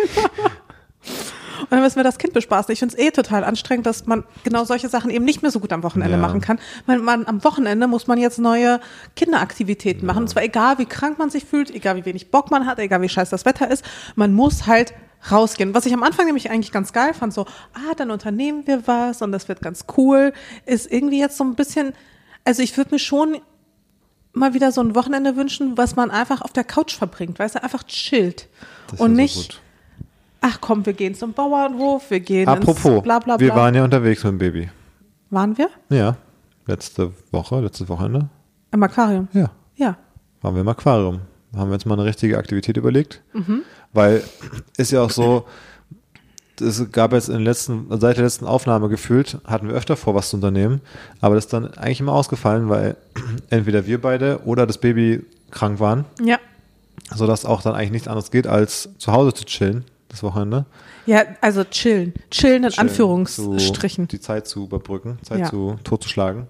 Und 1.70 1.72
dann 1.72 1.82
müssen 1.82 1.98
wir 1.98 2.04
das 2.04 2.18
Kind 2.18 2.34
bespaßen. 2.34 2.72
Ich 2.72 2.80
finde 2.80 2.96
es 2.96 3.00
eh 3.00 3.12
total 3.12 3.44
anstrengend, 3.44 3.86
dass 3.86 4.06
man 4.06 4.24
genau 4.46 4.64
solche 4.64 4.88
Sachen 4.88 5.10
eben 5.10 5.26
nicht 5.26 5.42
mehr 5.42 5.52
so 5.52 5.60
gut 5.60 5.74
am 5.74 5.84
Wochenende 5.84 6.16
Ja. 6.16 6.22
machen 6.22 6.40
kann. 6.40 6.60
Weil 6.86 7.00
man 7.00 7.28
am 7.28 7.44
Wochenende 7.44 7.88
muss 7.88 8.08
man 8.08 8.18
jetzt 8.18 8.40
neue 8.40 8.80
Kinderaktivitäten 9.18 10.06
machen. 10.06 10.24
Und 10.24 10.28
zwar 10.30 10.44
egal, 10.44 10.78
wie 10.78 10.86
krank 10.86 11.20
man 11.20 11.30
sich 11.30 11.44
fühlt, 11.44 11.70
egal 11.70 11.98
wie 11.98 12.06
wenig 12.06 12.32
Bock 12.32 12.52
man 12.52 12.66
hat, 12.66 12.80
egal 12.80 13.02
wie 13.02 13.10
scheiß 13.10 13.30
das 13.30 13.44
Wetter 13.46 13.70
ist. 13.70 13.84
Man 14.16 14.34
muss 14.34 14.66
halt 14.66 14.94
rausgehen. 15.30 15.74
Was 15.74 15.86
ich 15.86 15.94
am 15.94 16.04
Anfang 16.04 16.26
nämlich 16.26 16.50
eigentlich 16.50 16.72
ganz 16.72 16.94
geil 16.94 17.14
fand, 17.14 17.34
so, 17.34 17.46
ah, 17.74 17.94
dann 17.98 18.12
unternehmen 18.12 18.66
wir 18.66 18.88
was 18.88 19.22
und 19.22 19.32
das 19.32 19.50
wird 19.50 19.62
ganz 19.62 19.86
cool, 19.98 20.32
ist 20.66 20.90
irgendwie 20.90 21.20
jetzt 21.20 21.38
so 21.38 21.44
ein 21.44 21.56
bisschen, 21.56 21.94
also 22.46 22.62
ich 22.62 22.78
würde 22.78 22.92
mir 22.92 23.00
schon 23.00 23.38
mal 24.32 24.54
wieder 24.54 24.72
so 24.72 24.82
ein 24.82 24.96
Wochenende 24.96 25.36
wünschen, 25.36 25.78
was 25.78 25.96
man 25.96 26.12
einfach 26.12 26.42
auf 26.42 26.54
der 26.54 26.64
Couch 26.64 26.96
verbringt, 26.96 27.40
weißt 27.40 27.56
du, 27.56 27.64
einfach 27.64 27.84
chillt. 27.84 28.48
Das 28.92 29.00
und 29.00 29.14
nicht. 29.14 29.60
Ach 30.42 30.60
komm, 30.62 30.86
wir 30.86 30.94
gehen 30.94 31.16
zum 31.16 31.34
Bauernhof, 31.34 32.10
wir 32.10 32.20
gehen 32.20 32.48
Apropos, 32.48 32.86
ins 32.86 33.04
bla 33.04 33.20
bla 33.20 33.38
bla. 33.38 33.40
wir 33.40 33.56
waren 33.56 33.74
ja 33.76 33.84
unterwegs 33.84 34.24
mit 34.24 34.32
dem 34.34 34.38
Baby. 34.38 34.70
Waren 35.30 35.58
wir? 35.58 35.70
Ja, 35.90 36.16
letzte 36.66 37.12
Woche, 37.32 37.60
letztes 37.60 37.88
Wochenende. 37.90 38.30
Im 38.72 38.84
Aquarium. 38.84 39.28
Ja, 39.34 39.50
Ja. 39.76 39.98
waren 40.42 40.56
wir 40.56 40.62
im 40.62 40.68
Aquarium. 40.68 41.22
Haben 41.56 41.70
wir 41.70 41.76
uns 41.76 41.86
mal 41.86 41.96
eine 41.96 42.06
richtige 42.06 42.38
Aktivität 42.38 42.78
überlegt. 42.78 43.22
Weil 43.94 44.24
ist 44.78 44.92
ja 44.92 45.02
auch 45.02 45.10
so, 45.10 45.46
es 46.60 46.92
gab 46.92 47.14
jetzt 47.14 47.30
in 47.30 47.36
den 47.36 47.44
letzten, 47.44 47.88
seit 48.00 48.18
der 48.18 48.24
letzten 48.24 48.46
Aufnahme 48.46 48.90
gefühlt, 48.90 49.38
hatten 49.46 49.68
wir 49.68 49.76
öfter 49.76 49.96
vor, 49.96 50.16
was 50.16 50.30
zu 50.32 50.38
unternehmen, 50.38 50.82
aber 51.22 51.36
das 51.36 51.46
ist 51.46 51.54
dann 51.54 51.74
eigentlich 51.76 52.00
immer 52.00 52.14
ausgefallen, 52.14 52.68
weil 52.70 52.98
entweder 53.50 53.86
wir 53.86 54.02
beide 54.02 54.42
oder 54.46 54.66
das 54.68 54.78
Baby 54.80 55.24
krank 55.52 55.80
waren, 55.80 56.06
Ja. 56.22 56.38
sodass 57.14 57.46
auch 57.46 57.62
dann 57.62 57.76
eigentlich 57.76 57.92
nichts 57.92 58.08
anderes 58.08 58.32
geht, 58.32 58.48
als 58.48 58.90
zu 58.98 59.12
Hause 59.14 59.34
zu 59.34 59.46
chillen, 59.46 59.86
das 60.18 60.24
Wochenende. 60.24 60.66
Ja, 61.06 61.22
also 61.42 61.64
chillen. 61.64 62.14
Chillen 62.32 62.64
in 62.64 62.70
Chillen, 62.70 62.90
Anführungsstrichen. 62.90 64.10
Zu, 64.10 64.18
die 64.18 64.22
Zeit 64.22 64.48
zu 64.48 64.64
überbrücken, 64.66 65.20
Zeit 65.24 65.40
Ja. 65.40 65.50
zu 65.50 65.78
totzuschlagen. 65.84 66.48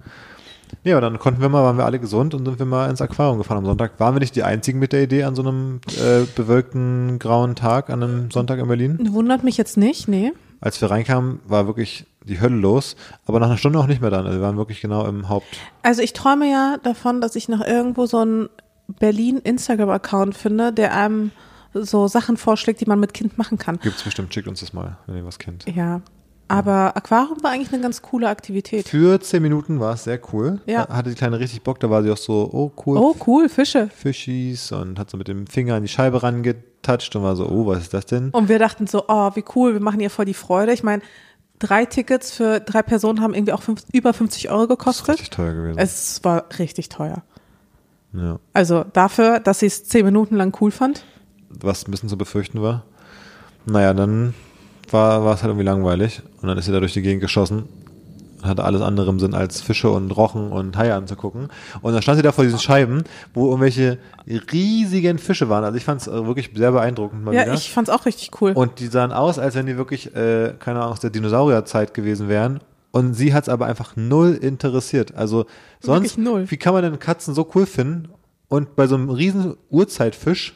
Ja, 0.83 0.97
und 0.97 1.01
dann 1.01 1.17
konnten 1.19 1.41
wir 1.41 1.47
mal, 1.49 1.63
waren 1.63 1.77
wir 1.77 1.85
alle 1.85 1.99
gesund 1.99 2.33
und 2.33 2.45
sind 2.45 2.59
wir 2.59 2.65
mal 2.65 2.89
ins 2.89 3.01
Aquarium 3.01 3.37
gefahren 3.37 3.59
am 3.59 3.65
Sonntag. 3.65 3.99
Waren 3.99 4.15
wir 4.15 4.19
nicht 4.19 4.35
die 4.35 4.43
einzigen 4.43 4.79
mit 4.79 4.91
der 4.91 5.03
Idee 5.03 5.23
an 5.23 5.35
so 5.35 5.41
einem 5.41 5.79
äh, 5.97 6.25
bewölkten 6.35 7.19
grauen 7.19 7.55
Tag 7.55 7.89
an 7.89 8.03
einem 8.03 8.31
Sonntag 8.31 8.59
in 8.59 8.67
Berlin? 8.67 8.97
Wundert 9.13 9.43
mich 9.43 9.55
jetzt 9.57 9.77
nicht, 9.77 10.07
nee. 10.07 10.33
Als 10.59 10.81
wir 10.81 10.89
reinkamen, 10.91 11.39
war 11.47 11.67
wirklich 11.67 12.05
die 12.25 12.41
Hölle 12.41 12.55
los, 12.57 12.95
aber 13.25 13.39
nach 13.39 13.47
einer 13.47 13.57
Stunde 13.57 13.79
auch 13.79 13.87
nicht 13.87 14.01
mehr 14.01 14.09
dann. 14.09 14.25
Also 14.25 14.39
wir 14.39 14.43
waren 14.45 14.57
wirklich 14.57 14.81
genau 14.81 15.05
im 15.05 15.29
Haupt. 15.29 15.45
Also 15.83 16.01
ich 16.01 16.11
träume 16.13 16.49
ja 16.51 16.77
davon, 16.83 17.21
dass 17.21 17.35
ich 17.35 17.47
noch 17.47 17.61
irgendwo 17.65 18.05
so 18.05 18.17
einen 18.17 18.49
Berlin-Instagram-Account 18.99 20.35
finde, 20.35 20.73
der 20.73 20.93
einem 20.93 21.31
so 21.85 22.07
Sachen 22.07 22.37
vorschlägt, 22.37 22.81
die 22.81 22.85
man 22.85 22.99
mit 22.99 23.13
Kind 23.13 23.37
machen 23.37 23.57
kann. 23.57 23.79
Gibt's 23.81 24.03
bestimmt, 24.03 24.33
schickt 24.33 24.47
uns 24.47 24.59
das 24.61 24.73
mal, 24.73 24.97
wenn 25.07 25.17
ihr 25.17 25.25
was 25.25 25.39
kennt. 25.39 25.65
Ja. 25.73 26.01
Aber 26.49 26.95
Aquarium 26.95 27.43
war 27.43 27.51
eigentlich 27.51 27.73
eine 27.73 27.81
ganz 27.81 28.01
coole 28.01 28.29
Aktivität. 28.29 28.87
Für 28.87 29.19
zehn 29.19 29.41
Minuten 29.41 29.81
war 29.81 29.93
es 29.95 30.05
sehr 30.05 30.17
cool. 30.31 30.61
Ja. 30.65 30.87
Hatte 30.87 31.09
die 31.09 31.15
Kleine 31.15 31.39
richtig 31.39 31.61
Bock, 31.61 31.79
da 31.81 31.89
war 31.89 32.03
sie 32.03 32.09
auch 32.11 32.15
so, 32.17 32.49
oh 32.53 32.71
cool, 32.85 32.97
Oh, 32.97 33.15
cool, 33.27 33.49
Fische. 33.49 33.89
Fischis 33.93 34.71
und 34.71 34.97
hat 34.97 35.09
so 35.09 35.17
mit 35.17 35.27
dem 35.27 35.45
Finger 35.47 35.75
an 35.75 35.81
die 35.83 35.89
Scheibe 35.89 36.23
rangetatscht 36.23 37.13
und 37.17 37.23
war 37.23 37.35
so, 37.35 37.49
oh, 37.49 37.65
was 37.67 37.79
ist 37.79 37.93
das 37.93 38.05
denn? 38.05 38.29
Und 38.29 38.47
wir 38.47 38.59
dachten 38.59 38.87
so, 38.87 39.03
oh, 39.09 39.31
wie 39.35 39.43
cool, 39.55 39.73
wir 39.73 39.81
machen 39.81 39.99
ihr 39.99 40.09
voll 40.09 40.23
die 40.23 40.33
Freude. 40.33 40.71
Ich 40.71 40.83
meine, 40.83 41.01
drei 41.59 41.83
Tickets 41.83 42.31
für 42.31 42.61
drei 42.61 42.81
Personen 42.81 43.19
haben 43.19 43.33
irgendwie 43.33 43.51
auch 43.51 43.61
fünf, 43.61 43.83
über 43.91 44.13
50 44.13 44.49
Euro 44.49 44.67
Das 44.67 44.69
ist 44.71 44.77
gekostet. 44.77 45.09
richtig 45.09 45.29
teuer 45.31 45.53
gewesen. 45.53 45.77
Es 45.79 46.23
war 46.23 46.45
richtig 46.59 46.87
teuer. 46.87 47.23
ja. 48.13 48.39
Also 48.53 48.85
dafür, 48.93 49.41
dass 49.41 49.59
sie 49.59 49.65
es 49.65 49.83
zehn 49.83 50.05
Minuten 50.05 50.37
lang 50.37 50.55
cool 50.61 50.71
fand. 50.71 51.03
Was 51.61 51.87
ein 51.87 51.91
bisschen 51.91 52.09
zu 52.09 52.17
befürchten 52.17 52.61
war. 52.61 52.83
Naja, 53.65 53.93
dann 53.93 54.33
war, 54.91 55.23
war 55.25 55.33
es 55.35 55.41
halt 55.41 55.49
irgendwie 55.49 55.65
langweilig 55.65 56.21
und 56.41 56.47
dann 56.47 56.57
ist 56.57 56.65
sie 56.65 56.71
da 56.71 56.79
durch 56.79 56.93
die 56.93 57.01
Gegend 57.01 57.21
geschossen 57.21 57.65
und 58.41 58.45
hatte 58.45 58.63
alles 58.63 58.81
andere 58.81 59.09
im 59.09 59.19
Sinn 59.19 59.33
als 59.33 59.61
Fische 59.61 59.89
und 59.89 60.11
Rochen 60.11 60.51
und 60.51 60.77
Haie 60.77 60.93
anzugucken. 60.93 61.49
Und 61.81 61.93
dann 61.93 62.01
stand 62.01 62.17
sie 62.17 62.23
da 62.23 62.31
vor 62.31 62.43
diesen 62.43 62.59
Scheiben, 62.59 63.03
wo 63.33 63.47
irgendwelche 63.47 63.97
riesigen 64.51 65.17
Fische 65.17 65.49
waren. 65.49 65.63
Also 65.63 65.77
ich 65.77 65.83
fand 65.83 66.01
es 66.01 66.07
wirklich 66.07 66.51
sehr 66.55 66.71
beeindruckend 66.71 67.23
mal 67.25 67.33
Ja, 67.33 67.41
wieder. 67.43 67.53
ich 67.55 67.71
fand's 67.71 67.89
auch 67.89 68.05
richtig 68.05 68.31
cool. 68.41 68.51
Und 68.53 68.79
die 68.79 68.87
sahen 68.87 69.11
aus, 69.11 69.39
als 69.39 69.55
wenn 69.55 69.65
die 69.65 69.75
wirklich, 69.77 70.15
äh, 70.15 70.53
keine 70.59 70.79
Ahnung, 70.79 70.93
aus 70.93 70.99
der 70.99 71.09
Dinosaurierzeit 71.09 71.93
gewesen 71.93 72.29
wären. 72.29 72.59
Und 72.91 73.13
sie 73.15 73.33
hat 73.33 73.43
es 73.43 73.49
aber 73.49 73.65
einfach 73.65 73.95
null 73.95 74.33
interessiert. 74.33 75.13
Also 75.15 75.45
sonst, 75.81 76.17
wie 76.17 76.57
kann 76.57 76.73
man 76.73 76.83
denn 76.83 76.99
Katzen 76.99 77.33
so 77.33 77.47
cool 77.53 77.65
finden? 77.65 78.09
Und 78.47 78.75
bei 78.75 78.87
so 78.87 78.95
einem 78.95 79.09
riesen 79.09 79.55
Urzeitfisch, 79.69 80.55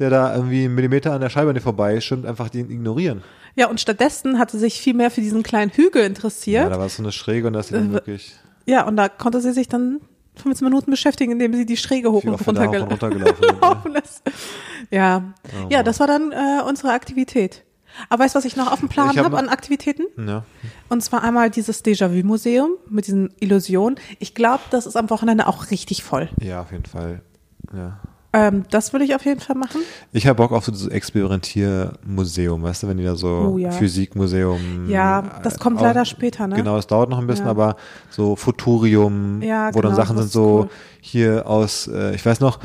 der 0.00 0.10
da 0.10 0.34
irgendwie 0.34 0.64
einen 0.64 0.74
Millimeter 0.74 1.12
an 1.12 1.20
der 1.20 1.30
Scheibe 1.30 1.54
dir 1.54 1.60
vorbei 1.60 1.94
ist, 1.96 2.04
stimmt 2.04 2.26
einfach 2.26 2.48
den 2.48 2.70
ignorieren. 2.70 3.22
Ja, 3.54 3.68
und 3.68 3.80
stattdessen 3.80 4.38
hat 4.38 4.50
sie 4.50 4.58
sich 4.58 4.80
viel 4.80 4.94
mehr 4.94 5.10
für 5.10 5.20
diesen 5.20 5.42
kleinen 5.42 5.70
Hügel 5.70 6.02
Ja, 6.02 6.06
interessiert. 6.08 6.72
da 6.72 6.78
war 6.78 6.86
es 6.86 6.96
so 6.96 7.02
eine 7.02 7.12
Schräge 7.12 7.46
und 7.46 7.52
das 7.52 7.66
ist 7.66 7.74
dann 7.74 7.90
Äh, 7.90 7.92
wirklich 7.92 8.34
Ja, 8.66 8.86
und 8.86 8.96
da 8.96 9.08
konnte 9.08 9.40
sie 9.40 9.52
sich 9.52 9.68
dann 9.68 10.00
15 10.36 10.64
Minuten 10.66 10.90
beschäftigen, 10.90 11.32
indem 11.32 11.52
sie 11.54 11.66
die 11.66 11.76
Schräge 11.76 12.10
hoch 12.12 12.24
und 12.24 12.30
runter 12.46 12.64
runter 12.66 12.86
runtergelaufen. 12.86 13.44
sind, 13.84 13.92
ne? 13.92 13.98
ist. 14.04 14.22
Ja, 14.90 15.34
Oh 15.44 15.66
ja, 15.70 15.82
das 15.82 16.00
war 16.00 16.06
dann 16.06 16.32
äh, 16.32 16.62
unsere 16.66 16.92
Aktivität. 16.92 17.64
Aber 18.08 18.22
weißt 18.24 18.34
du, 18.36 18.38
was 18.38 18.44
ich 18.44 18.56
noch 18.56 18.70
auf 18.72 18.78
dem 18.78 18.88
Plan 18.88 19.08
hab 19.08 19.16
habe 19.16 19.30
noch- 19.30 19.38
an 19.38 19.48
Aktivitäten? 19.48 20.04
Ja. 20.16 20.44
Und 20.88 21.02
zwar 21.02 21.24
einmal 21.24 21.50
dieses 21.50 21.84
Déjà-vu-Museum 21.84 22.70
mit 22.88 23.08
diesen 23.08 23.34
Illusionen. 23.40 23.98
Ich 24.20 24.34
glaube, 24.34 24.62
das 24.70 24.86
ist 24.86 24.96
am 24.96 25.10
Wochenende 25.10 25.48
auch 25.48 25.70
richtig 25.72 26.04
voll. 26.04 26.28
ja, 26.40 26.62
auf 26.62 26.70
jeden 26.70 26.86
Fall. 26.86 27.20
Ja. 27.76 28.00
Ähm, 28.32 28.64
das 28.70 28.92
will 28.92 29.02
ich 29.02 29.14
auf 29.14 29.24
jeden 29.24 29.40
Fall 29.40 29.56
machen. 29.56 29.80
Ich 30.12 30.26
habe 30.26 30.36
Bock 30.36 30.52
auf 30.52 30.64
so 30.64 30.70
dieses 30.72 30.86
Experimentiermuseum, 30.88 32.62
weißt 32.62 32.82
du, 32.84 32.88
wenn 32.88 32.98
die 32.98 33.04
da 33.04 33.16
so 33.16 33.52
Oh, 33.54 33.58
ja. 33.58 33.70
Physikmuseum. 33.70 34.88
Ja, 34.88 35.22
das 35.42 35.58
kommt 35.58 35.78
auch- 35.78 35.82
leider 35.82 36.04
später, 36.04 36.46
ne? 36.46 36.56
Genau, 36.56 36.76
das 36.76 36.86
dauert 36.86 37.10
noch 37.10 37.18
ein 37.18 37.26
bisschen, 37.26 37.46
Ja. 37.46 37.50
aber 37.50 37.76
so 38.10 38.36
Futurium, 38.36 39.42
Ja, 39.42 39.68
wo 39.74 39.80
dann 39.80 39.92
genau, 39.92 40.02
Sachen 40.02 40.16
das 40.16 40.26
sind 40.26 40.32
so 40.32 40.60
cool. 40.60 40.70
hier 41.00 41.46
aus, 41.46 41.88
äh, 41.88 42.14
ich 42.14 42.24
weiß 42.24 42.40
noch, 42.40 42.60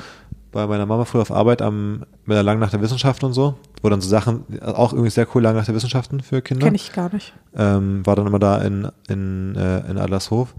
bei 0.51 0.67
meiner 0.67 0.85
Mama 0.85 1.03
früher 1.03 1.21
auf 1.21 1.31
Arbeit 1.31 1.61
am 1.61 2.03
bei 2.25 2.33
der 2.33 2.43
Lang 2.43 2.59
nach 2.59 2.69
der 2.71 2.81
Wissenschaft 2.81 3.23
und 3.23 3.33
so, 3.33 3.55
wo 3.81 3.89
dann 3.89 4.01
so 4.01 4.07
Sachen, 4.09 4.45
auch 4.61 4.93
irgendwie 4.93 5.11
sehr 5.11 5.27
cool 5.35 5.41
Lang 5.43 5.55
nach 5.55 5.65
der 5.65 5.75
Wissenschaften 5.75 6.21
für 6.21 6.41
Kinder. 6.41 6.65
Kenne 6.65 6.75
ich 6.77 6.93
gar 6.93 7.13
nicht. 7.13 7.33
ähm, 7.57 8.05
war 8.05 8.15
dann 8.15 8.25
immer 8.27 8.39
da 8.39 8.59
in, 8.61 8.87
in, 9.09 9.55
äh, 9.55 9.79
in 9.89 9.97
Adlershof. 9.97 10.55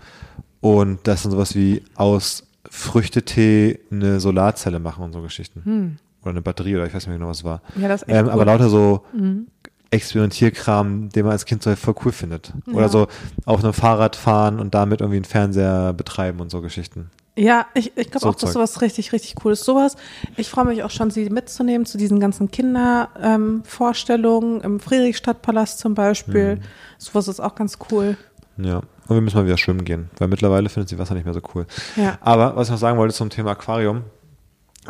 Und 0.61 0.99
das 1.05 1.17
ist 1.17 1.25
dann 1.27 1.33
sowas 1.33 1.55
wie 1.55 1.83
aus 1.95 2.46
Früchtetee 2.77 3.79
eine 3.91 4.21
Solarzelle 4.21 4.79
machen 4.81 5.05
und 5.05 5.13
so 5.13 5.21
Geschichten. 5.23 5.99
Oder 6.23 6.31
eine 6.31 6.43
Batterie 6.43 6.77
oder 6.77 6.87
ich 6.87 6.95
weiß 6.95 7.03
nicht 7.05 7.09
mehr 7.09 7.19
genau, 7.19 7.29
was 7.31 7.39
es 7.39 7.45
war. 7.45 7.63
Hm. 7.75 7.83
Ja, 7.83 7.89
das 7.89 8.03
ist 8.03 8.09
echt 8.09 8.17
ähm, 8.19 8.29
Aber 8.29 8.43
cool. 8.43 8.45
Mhm. 8.45 8.49
lauter 8.49 8.69
so 8.69 9.05
Experimentierkram, 9.91 11.09
den 11.11 11.25
man 11.25 11.33
als 11.33 11.45
Kind 11.47 11.63
so 11.63 11.75
voll 11.77 11.95
cool 12.05 12.11
findet. 12.13 12.53
Oder 12.67 12.83
Ja. 12.83 12.89
so 12.89 13.07
auf 13.45 13.63
einem 13.65 13.73
Fahrrad 13.73 14.15
fahren 14.17 14.59
und 14.61 14.75
damit 14.75 15.01
irgendwie 15.01 15.17
einen 15.17 15.25
Fernseher 15.25 15.93
betreiben 15.93 16.41
und 16.41 16.51
so 16.51 16.61
Geschichten. 16.61 17.11
Ja, 17.39 17.67
ich, 17.75 17.93
ich 17.97 18.11
glaube 18.11 18.21
So 18.25 18.29
auch, 18.31 18.35
dass 18.35 18.53
sowas 18.55 18.81
richtig, 18.81 19.13
richtig 19.13 19.35
cool 19.45 19.53
ist. 19.53 19.65
Sowas. 19.65 19.95
Ich 20.37 20.49
freue 20.51 20.65
mich 20.65 20.83
auch 20.83 20.91
schon, 20.91 21.11
sie 21.11 21.29
mitzunehmen 21.31 21.85
zu 21.87 21.99
diesen 21.99 22.19
ganzen 22.19 22.51
Kindervorstellungen 22.51 24.57
ähm, 24.59 24.65
im 24.65 24.81
Friedrichstadtpalast 24.81 25.79
zum 25.79 25.95
Beispiel. 25.95 26.57
Mhm. 26.57 26.61
Sowas 26.99 27.29
ist 27.29 27.39
auch 27.41 27.55
ganz 27.55 27.79
cool. 27.91 28.17
Ja. 28.59 28.79
Und 28.79 29.15
wir 29.15 29.21
müssen 29.21 29.37
mal 29.37 29.47
wieder 29.47 29.59
schwimmen 29.59 29.85
gehen, 29.85 30.11
weil 30.19 30.29
mittlerweile 30.29 30.69
findet 30.69 30.89
sie 30.89 30.99
Wasser 30.99 31.15
nicht 31.15 31.25
mehr 31.25 31.35
so 31.35 31.43
cool. 31.55 31.67
Ja. 31.97 32.19
Aber 32.21 32.57
was 32.57 32.69
ich 32.69 32.73
noch 32.73 32.79
sagen 32.79 32.99
wollte 32.99 33.15
zum 33.15 33.31
Thema 33.31 33.53
Aquarium, 33.53 34.05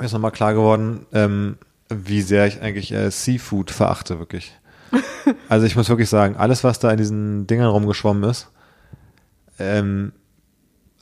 ist 0.00 0.12
nochmal 0.12 0.30
klar 0.30 0.54
geworden, 0.54 1.06
ähm, 1.12 1.56
wie 1.88 2.22
sehr 2.22 2.46
ich 2.46 2.60
eigentlich 2.60 2.92
äh, 2.92 3.10
Seafood 3.10 3.70
verachte, 3.70 4.18
wirklich. 4.18 4.52
also 5.48 5.66
ich 5.66 5.76
muss 5.76 5.88
wirklich 5.88 6.08
sagen, 6.08 6.36
alles, 6.36 6.64
was 6.64 6.78
da 6.78 6.90
in 6.90 6.98
diesen 6.98 7.46
Dingern 7.46 7.70
rumgeschwommen 7.70 8.28
ist, 8.28 8.48
ähm, 9.58 10.12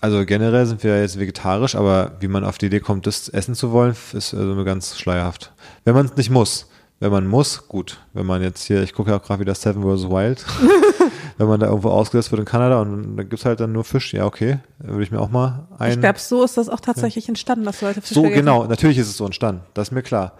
also 0.00 0.24
generell 0.26 0.66
sind 0.66 0.84
wir 0.84 1.00
jetzt 1.00 1.18
vegetarisch, 1.18 1.74
aber 1.74 2.12
wie 2.20 2.28
man 2.28 2.44
auf 2.44 2.58
die 2.58 2.66
Idee 2.66 2.80
kommt, 2.80 3.06
das 3.06 3.28
essen 3.28 3.54
zu 3.54 3.72
wollen, 3.72 3.96
ist 4.12 4.34
also 4.34 4.64
ganz 4.64 4.98
schleierhaft. 4.98 5.52
Wenn 5.84 5.94
man 5.94 6.06
es 6.06 6.16
nicht 6.16 6.30
muss. 6.30 6.68
Wenn 7.00 7.10
man 7.10 7.26
muss, 7.26 7.68
gut. 7.68 8.00
Wenn 8.12 8.26
man 8.26 8.42
jetzt 8.42 8.64
hier, 8.64 8.82
ich 8.82 8.92
gucke 8.92 9.10
ja 9.10 9.16
auch 9.16 9.22
gerade 9.22 9.40
wieder 9.40 9.54
Seven 9.54 9.82
vs. 9.82 10.08
Wild, 10.08 10.44
wenn 11.36 11.48
man 11.48 11.60
da 11.60 11.66
irgendwo 11.66 11.90
ausgesetzt 11.90 12.30
wird 12.30 12.40
in 12.40 12.44
Kanada 12.44 12.80
und 12.80 13.16
da 13.16 13.22
gibt's 13.22 13.44
halt 13.44 13.60
dann 13.60 13.72
nur 13.72 13.84
Fisch, 13.84 14.12
ja 14.14 14.24
okay, 14.24 14.58
würde 14.78 15.02
ich 15.02 15.10
mir 15.10 15.20
auch 15.20 15.30
mal 15.30 15.66
ein... 15.78 15.92
Ich 15.92 16.00
glaube, 16.00 16.18
so 16.18 16.44
ist 16.44 16.56
das 16.56 16.68
auch 16.68 16.80
tatsächlich 16.80 17.28
entstanden, 17.28 17.64
dass 17.64 17.80
Leute 17.80 18.00
Fisch 18.00 18.14
so 18.14 18.22
gegessen 18.22 18.40
genau, 18.40 18.64
natürlich 18.64 18.98
ist 18.98 19.08
es 19.08 19.16
so 19.16 19.26
entstanden, 19.26 19.62
das 19.74 19.88
ist 19.88 19.92
mir 19.92 20.02
klar. 20.02 20.32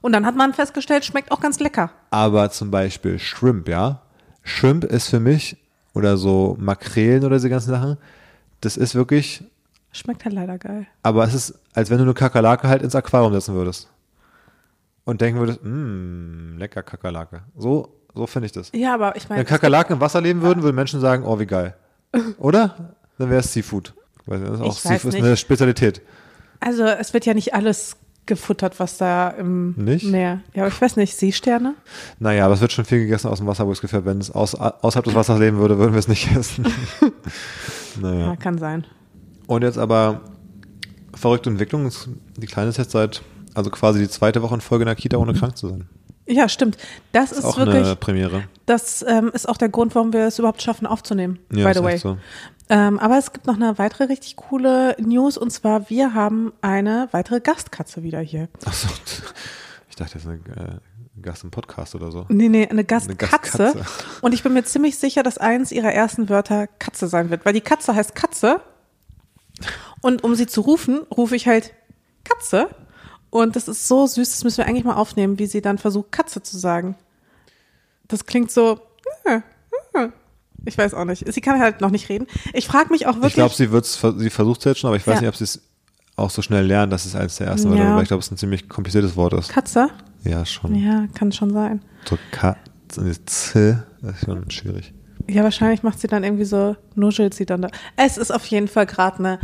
Und 0.00 0.12
dann 0.12 0.26
hat 0.26 0.36
man 0.36 0.52
festgestellt, 0.52 1.04
schmeckt 1.04 1.32
auch 1.32 1.40
ganz 1.40 1.60
lecker. 1.60 1.90
Aber 2.10 2.50
zum 2.50 2.70
Beispiel 2.70 3.18
Shrimp, 3.18 3.68
ja. 3.68 4.02
Shrimp 4.42 4.84
ist 4.84 5.08
für 5.08 5.20
mich, 5.20 5.56
oder 5.94 6.16
so 6.16 6.56
Makrelen 6.58 7.24
oder 7.24 7.36
diese 7.36 7.48
ganzen 7.48 7.70
Sachen, 7.70 7.96
das 8.60 8.76
ist 8.76 8.94
wirklich, 8.94 9.44
Schmeckt 9.92 10.24
halt 10.24 10.34
leider 10.34 10.58
geil. 10.58 10.86
aber 11.02 11.24
es 11.24 11.34
ist, 11.34 11.54
als 11.72 11.88
wenn 11.88 11.98
du 11.98 12.04
eine 12.04 12.14
Kakerlake 12.14 12.68
halt 12.68 12.82
ins 12.82 12.94
Aquarium 12.94 13.32
setzen 13.32 13.54
würdest. 13.54 13.88
Und 15.04 15.20
denken 15.20 15.38
würdest, 15.38 15.62
mmm, 15.62 16.56
lecker 16.58 16.82
Kakerlake. 16.82 17.42
So, 17.56 17.94
so 18.14 18.26
finde 18.26 18.46
ich 18.46 18.52
das. 18.52 18.70
Ja, 18.74 18.94
aber 18.94 19.16
ich 19.16 19.28
meine, 19.28 19.40
Wenn 19.40 19.46
Kakerlaken 19.46 19.94
im 19.96 20.00
Wasser 20.00 20.20
leben 20.20 20.42
würden, 20.42 20.62
würden 20.62 20.76
Menschen 20.76 21.00
sagen, 21.00 21.24
oh, 21.24 21.38
wie 21.38 21.46
geil. 21.46 21.74
Oder? 22.38 22.94
Dann 23.18 23.30
wäre 23.30 23.40
es 23.40 23.52
Seafood. 23.52 23.92
Weil 24.26 24.40
Das 24.40 24.54
ist 24.54 24.60
auch 24.60 24.72
Seafood, 24.76 25.14
ist 25.14 25.22
eine 25.22 25.36
Spezialität. 25.36 26.00
also 26.60 26.84
es 26.84 27.12
wird 27.12 27.26
ja 27.26 27.34
nicht 27.34 27.54
alles 27.54 27.96
gefuttert, 28.26 28.80
was 28.80 28.96
da 28.96 29.28
im 29.28 29.72
Nicht? 29.76 30.06
Meer. 30.06 30.40
Ja, 30.54 30.62
aber 30.62 30.72
ich 30.72 30.80
weiß 30.80 30.96
nicht, 30.96 31.14
Seesterne? 31.14 31.74
Naja, 32.18 32.46
aber 32.46 32.54
es 32.54 32.60
wird 32.62 32.72
schon 32.72 32.86
viel 32.86 33.00
gegessen 33.00 33.28
aus 33.28 33.38
dem 33.38 33.46
Wasser, 33.46 33.66
wo 33.66 33.70
Gefühl 33.72 33.90
habe, 33.98 34.06
wenn 34.06 34.18
es 34.18 34.30
aus, 34.30 34.54
außerhalb 34.54 35.04
des 35.04 35.14
Wassers 35.14 35.38
leben 35.38 35.58
würde, 35.58 35.76
würden 35.78 35.92
wir 35.92 35.98
es 35.98 36.08
nicht 36.08 36.34
essen. 36.34 36.66
naja. 38.00 38.26
Ja, 38.28 38.36
kann 38.36 38.56
sein. 38.58 38.86
Und 39.46 39.62
jetzt 39.62 39.76
aber 39.76 40.22
verrückte 41.14 41.50
Entwicklung. 41.50 41.84
Es- 41.86 42.08
Die 42.36 42.46
Kleine 42.46 42.70
ist 42.70 42.78
jetzt 42.78 42.92
seit, 42.92 43.22
also 43.54 43.70
quasi 43.70 43.98
die 44.00 44.08
zweite 44.08 44.40
Woche 44.40 44.54
in 44.54 44.60
Folge 44.62 44.84
in 44.84 44.86
der 44.86 44.94
Kita, 44.96 45.16
ohne 45.18 45.34
krank 45.34 45.56
zu 45.58 45.68
sein. 45.68 45.88
Ja, 46.26 46.48
stimmt. 46.48 46.78
Das 47.12 47.32
ist, 47.32 47.38
Ist 47.38 47.44
auch 47.44 47.58
wirklich, 47.58 47.84
eine 47.84 47.96
Premiere. 47.96 48.44
das 48.66 49.04
ähm, 49.06 49.30
ist 49.34 49.48
auch 49.48 49.56
der 49.58 49.68
Grund, 49.68 49.94
warum 49.94 50.12
wir 50.12 50.26
es 50.26 50.38
überhaupt 50.38 50.62
schaffen 50.62 50.86
aufzunehmen. 50.86 51.38
Ja, 51.52 51.68
by 51.68 51.74
the 51.74 51.84
way. 51.84 51.98
so. 51.98 52.16
Ähm, 52.70 52.98
aber 52.98 53.18
es 53.18 53.32
gibt 53.32 53.46
noch 53.46 53.56
eine 53.56 53.76
weitere 53.76 54.04
richtig 54.04 54.36
coole 54.36 54.96
News 54.98 55.36
und 55.36 55.50
zwar 55.50 55.90
wir 55.90 56.14
haben 56.14 56.52
eine 56.62 57.08
weitere 57.12 57.40
Gastkatze 57.40 58.02
wieder 58.02 58.20
hier. 58.20 58.48
Achso, 58.64 58.88
ich 59.90 59.96
dachte, 59.96 60.14
das 60.14 60.22
ist 60.22 60.28
ein 60.28 60.44
äh, 60.56 61.20
Gast 61.20 61.44
im 61.44 61.50
Podcast 61.50 61.94
oder 61.94 62.10
so. 62.10 62.24
Nee, 62.28 62.48
nee, 62.48 62.66
eine 62.66 62.84
Gastkatze. 62.84 63.30
Gastkatze. 63.30 63.86
Und 64.22 64.32
ich 64.34 64.42
bin 64.42 64.52
mir 64.54 64.64
ziemlich 64.64 64.98
sicher, 64.98 65.22
dass 65.22 65.38
eins 65.38 65.72
ihrer 65.72 65.92
ersten 65.92 66.28
Wörter 66.28 66.66
Katze 66.66 67.06
sein 67.06 67.30
wird, 67.30 67.44
weil 67.44 67.52
die 67.52 67.60
Katze 67.60 67.94
heißt 67.94 68.14
Katze. 68.14 68.60
Und 70.00 70.24
um 70.24 70.34
sie 70.34 70.46
zu 70.46 70.62
rufen, 70.62 71.02
rufe 71.16 71.36
ich 71.36 71.46
halt 71.46 71.72
Katze. 72.24 72.68
Und 73.34 73.56
das 73.56 73.66
ist 73.66 73.88
so 73.88 74.06
süß, 74.06 74.30
das 74.30 74.44
müssen 74.44 74.58
wir 74.58 74.66
eigentlich 74.66 74.84
mal 74.84 74.94
aufnehmen, 74.94 75.40
wie 75.40 75.46
sie 75.46 75.60
dann 75.60 75.76
versucht, 75.76 76.12
Katze 76.12 76.40
zu 76.40 76.56
sagen. 76.56 76.94
Das 78.06 78.26
klingt 78.26 78.52
so. 78.52 78.78
äh, 79.24 79.40
äh. 79.94 80.08
Ich 80.64 80.78
weiß 80.78 80.94
auch 80.94 81.04
nicht. 81.04 81.24
Sie 81.32 81.40
kann 81.40 81.58
halt 81.58 81.80
noch 81.80 81.90
nicht 81.90 82.08
reden. 82.08 82.28
Ich 82.52 82.68
frage 82.68 82.90
mich 82.90 83.08
auch 83.08 83.14
wirklich. 83.16 83.30
Ich 83.32 83.34
glaube, 83.34 83.52
sie 83.52 83.72
wird's, 83.72 84.00
sie 84.18 84.30
versucht 84.30 84.60
es 84.60 84.64
jetzt 84.66 84.78
schon, 84.78 84.86
aber 84.86 84.96
ich 84.96 85.04
weiß 85.04 85.16
Ja. 85.16 85.20
nicht, 85.22 85.28
ob 85.30 85.34
sie 85.36 85.42
es 85.44 85.60
auch 86.14 86.30
so 86.30 86.42
schnell 86.42 86.64
lernt, 86.64 86.92
dass 86.92 87.06
es 87.06 87.16
eines 87.16 87.34
der 87.34 87.48
ersten 87.48 87.70
Wörter 87.70 87.82
Ja. 87.82 87.86
wird, 87.88 87.96
weil 87.96 88.02
ich 88.04 88.08
glaube, 88.08 88.20
es 88.22 88.30
ein 88.30 88.36
ziemlich 88.36 88.68
kompliziertes 88.68 89.16
Wort 89.16 89.32
ist. 89.32 89.48
Katze? 89.48 89.88
Ja, 90.22 90.46
schon. 90.46 90.76
Ja, 90.76 91.08
kann 91.14 91.32
schon 91.32 91.52
sein. 91.52 91.82
So 92.08 92.16
Katze, 92.30 93.24
Z, 93.26 93.78
das 94.00 94.14
ist 94.14 94.24
schon 94.26 94.48
schwierig. 94.52 94.94
Ja, 95.26 95.42
wahrscheinlich 95.42 95.82
macht 95.82 95.98
sie 95.98 96.06
dann 96.06 96.22
irgendwie 96.22 96.44
so, 96.44 96.76
nuschelt 96.94 97.34
sie 97.34 97.46
dann 97.46 97.62
da. 97.62 97.68
Es 97.96 98.16
ist 98.16 98.30
auf 98.30 98.46
jeden 98.46 98.68
Fall 98.68 98.86
gerade 98.86 99.18
eine 99.18 99.38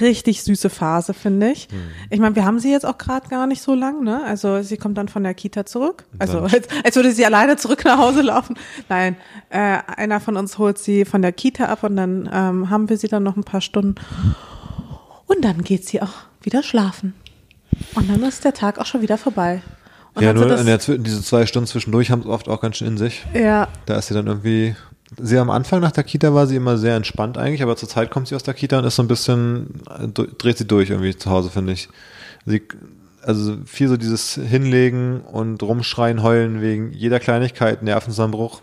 richtig 0.00 0.42
süße 0.42 0.70
Phase, 0.70 1.14
finde 1.14 1.50
ich. 1.50 1.68
Hm. 1.70 1.78
Ich 2.10 2.20
meine, 2.20 2.34
wir 2.36 2.44
haben 2.44 2.58
sie 2.58 2.70
jetzt 2.70 2.86
auch 2.86 2.98
gerade 2.98 3.28
gar 3.28 3.46
nicht 3.46 3.62
so 3.62 3.74
lang, 3.74 4.02
ne? 4.02 4.22
Also 4.24 4.62
sie 4.62 4.76
kommt 4.76 4.98
dann 4.98 5.08
von 5.08 5.22
der 5.22 5.34
Kita 5.34 5.66
zurück. 5.66 6.04
Also 6.18 6.40
als, 6.40 6.68
als 6.84 6.96
würde 6.96 7.12
sie 7.12 7.24
alleine 7.24 7.56
zurück 7.56 7.84
nach 7.84 7.98
Hause 7.98 8.22
laufen. 8.22 8.56
Nein, 8.88 9.16
äh, 9.50 9.78
einer 9.96 10.20
von 10.20 10.36
uns 10.36 10.58
holt 10.58 10.78
sie 10.78 11.04
von 11.04 11.22
der 11.22 11.32
Kita 11.32 11.66
ab 11.66 11.82
und 11.84 11.96
dann 11.96 12.28
ähm, 12.32 12.70
haben 12.70 12.88
wir 12.88 12.96
sie 12.96 13.08
dann 13.08 13.22
noch 13.22 13.36
ein 13.36 13.44
paar 13.44 13.60
Stunden. 13.60 13.96
Und 15.26 15.44
dann 15.44 15.62
geht 15.62 15.86
sie 15.86 16.02
auch 16.02 16.12
wieder 16.42 16.62
schlafen. 16.62 17.14
Und 17.94 18.10
dann 18.10 18.22
ist 18.22 18.44
der 18.44 18.54
Tag 18.54 18.78
auch 18.78 18.86
schon 18.86 19.02
wieder 19.02 19.18
vorbei. 19.18 19.62
Und 20.14 20.22
ja, 20.22 20.36
sind 20.36 20.46
nur 20.48 20.58
in 20.58 20.66
der, 20.66 20.78
diese 20.78 21.22
zwei 21.22 21.44
Stunden 21.46 21.66
zwischendurch 21.66 22.10
haben 22.10 22.20
es 22.20 22.26
oft 22.26 22.48
auch 22.48 22.60
ganz 22.60 22.76
schön 22.76 22.88
in 22.88 22.98
sich. 22.98 23.24
ja, 23.34 23.68
Da 23.86 23.98
ist 23.98 24.08
sie 24.08 24.14
dann 24.14 24.26
irgendwie, 24.28 24.76
sie 25.20 25.38
am 25.38 25.50
Anfang 25.50 25.80
nach 25.80 25.92
der 25.92 26.04
Kita 26.04 26.34
war 26.34 26.46
sie 26.46 26.56
immer 26.56 26.76
sehr 26.78 26.96
entspannt 26.96 27.38
eigentlich, 27.38 27.62
aber 27.62 27.76
zur 27.76 27.88
Zeit 27.88 28.10
kommt 28.10 28.28
sie 28.28 28.34
aus 28.34 28.42
der 28.42 28.54
Kita 28.54 28.78
und 28.78 28.84
ist 28.84 28.96
so 28.96 29.02
ein 29.02 29.08
bisschen, 29.08 29.80
äh, 29.90 30.08
dreht 30.08 30.58
sie 30.58 30.66
durch 30.66 30.90
irgendwie 30.90 31.16
zu 31.16 31.30
Hause, 31.30 31.50
finde 31.50 31.72
ich. 31.72 31.88
Sie, 32.46 32.62
also 33.22 33.56
viel 33.64 33.88
so 33.88 33.96
dieses 33.96 34.34
Hinlegen 34.34 35.20
und 35.22 35.62
rumschreien, 35.62 36.22
heulen 36.22 36.60
wegen 36.60 36.92
jeder 36.92 37.20
Kleinigkeit, 37.20 37.82
Nervenzusammenbruch. 37.82 38.60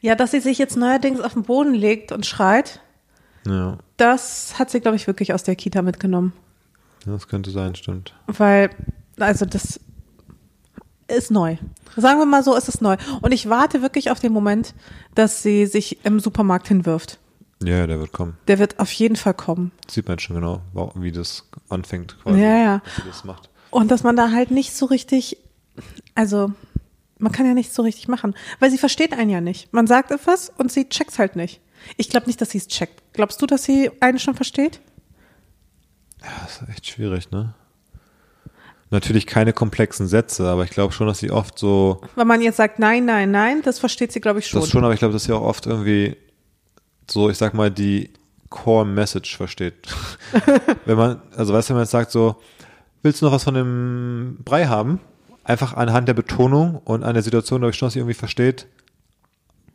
ja, 0.00 0.14
dass 0.14 0.30
sie 0.30 0.40
sich 0.40 0.58
jetzt 0.58 0.76
neuerdings 0.76 1.20
auf 1.20 1.32
den 1.34 1.42
Boden 1.44 1.74
legt 1.74 2.12
und 2.12 2.26
schreit. 2.26 2.80
Ja, 3.46 3.78
Das 3.96 4.58
hat 4.58 4.70
sie, 4.70 4.80
glaube 4.80 4.96
ich, 4.96 5.06
wirklich 5.06 5.32
aus 5.32 5.42
der 5.42 5.56
Kita 5.56 5.80
mitgenommen. 5.82 6.32
das 7.06 7.28
könnte 7.28 7.50
sein, 7.50 7.74
stimmt. 7.74 8.14
Weil, 8.26 8.70
also 9.18 9.46
das 9.46 9.80
ist 11.08 11.30
neu. 11.30 11.56
Sagen 11.96 12.18
wir 12.18 12.26
mal 12.26 12.42
so, 12.42 12.56
es 12.56 12.68
ist 12.68 12.82
neu. 12.82 12.96
Und 13.22 13.32
ich 13.32 13.48
warte 13.48 13.82
wirklich 13.82 14.10
auf 14.10 14.20
den 14.20 14.32
Moment, 14.32 14.74
dass 15.14 15.42
sie 15.42 15.66
sich 15.66 16.04
im 16.04 16.20
Supermarkt 16.20 16.68
hinwirft. 16.68 17.18
Ja, 17.62 17.86
der 17.86 17.98
wird 17.98 18.12
kommen. 18.12 18.36
Der 18.46 18.58
wird 18.58 18.78
auf 18.78 18.92
jeden 18.92 19.16
Fall 19.16 19.34
kommen. 19.34 19.72
Sieht 19.90 20.06
man 20.06 20.18
schon 20.18 20.36
genau, 20.36 20.62
wie 20.94 21.10
das 21.10 21.44
anfängt 21.68 22.16
quasi. 22.22 22.40
Ja, 22.40 22.56
ja. 22.56 22.82
Das 23.06 23.24
macht. 23.24 23.50
Und 23.70 23.90
dass 23.90 24.02
man 24.04 24.16
da 24.16 24.30
halt 24.30 24.50
nicht 24.50 24.74
so 24.74 24.86
richtig, 24.86 25.38
also 26.14 26.52
man 27.18 27.32
kann 27.32 27.46
ja 27.46 27.54
nicht 27.54 27.74
so 27.74 27.82
richtig 27.82 28.06
machen, 28.06 28.34
weil 28.60 28.70
sie 28.70 28.78
versteht 28.78 29.12
einen 29.12 29.30
ja 29.30 29.40
nicht. 29.40 29.72
Man 29.72 29.86
sagt 29.86 30.10
etwas 30.12 30.52
und 30.56 30.70
sie 30.70 30.88
checkt's 30.88 31.18
halt 31.18 31.34
nicht. 31.34 31.60
Ich 31.96 32.08
glaube 32.10 32.26
nicht, 32.26 32.40
dass 32.40 32.50
sie 32.50 32.58
es 32.58 32.68
checkt. 32.68 33.02
Glaubst 33.12 33.42
du, 33.42 33.46
dass 33.46 33.64
sie 33.64 33.90
einen 34.00 34.18
schon 34.18 34.34
versteht? 34.34 34.80
Ja, 36.22 36.28
das 36.42 36.62
ist 36.62 36.68
echt 36.68 36.86
schwierig, 36.86 37.30
ne? 37.30 37.54
Natürlich 38.90 39.26
keine 39.26 39.52
komplexen 39.52 40.08
Sätze, 40.08 40.48
aber 40.48 40.64
ich 40.64 40.70
glaube 40.70 40.92
schon, 40.94 41.06
dass 41.06 41.18
sie 41.18 41.30
oft 41.30 41.58
so, 41.58 42.00
Wenn 42.14 42.26
man 42.26 42.40
jetzt 42.40 42.56
sagt 42.56 42.78
nein, 42.78 43.04
nein, 43.04 43.30
nein, 43.30 43.60
das 43.62 43.78
versteht 43.78 44.12
sie, 44.12 44.20
glaube 44.20 44.38
ich, 44.38 44.46
schon. 44.46 44.60
das 44.60 44.70
schon, 44.70 44.82
aber 44.82 44.94
ich 44.94 44.98
glaube, 44.98 45.12
dass 45.12 45.24
sie 45.24 45.32
auch 45.32 45.42
oft 45.42 45.66
irgendwie 45.66 46.16
so, 47.10 47.28
ich 47.28 47.36
sag 47.36 47.52
mal, 47.52 47.70
die 47.70 48.10
Core 48.48 48.86
Message 48.86 49.36
versteht. 49.36 49.74
wenn 50.86 50.96
man, 50.96 51.20
also 51.36 51.52
weißt 51.52 51.68
du, 51.68 51.70
wenn 51.70 51.76
man 51.76 51.84
jetzt 51.84 51.90
sagt 51.90 52.10
so, 52.10 52.36
willst 53.02 53.20
du 53.20 53.26
noch 53.26 53.32
was 53.32 53.44
von 53.44 53.54
dem 53.54 54.38
Brei 54.44 54.66
haben? 54.66 55.00
Einfach 55.44 55.74
anhand 55.74 56.08
der 56.08 56.14
Betonung 56.14 56.80
und 56.84 57.04
an 57.04 57.14
der 57.14 57.22
Situation, 57.22 57.60
glaube 57.60 57.70
ich 57.72 57.76
schon, 57.76 57.86
dass 57.86 57.94
sie 57.94 58.00
irgendwie 58.00 58.14
versteht, 58.14 58.66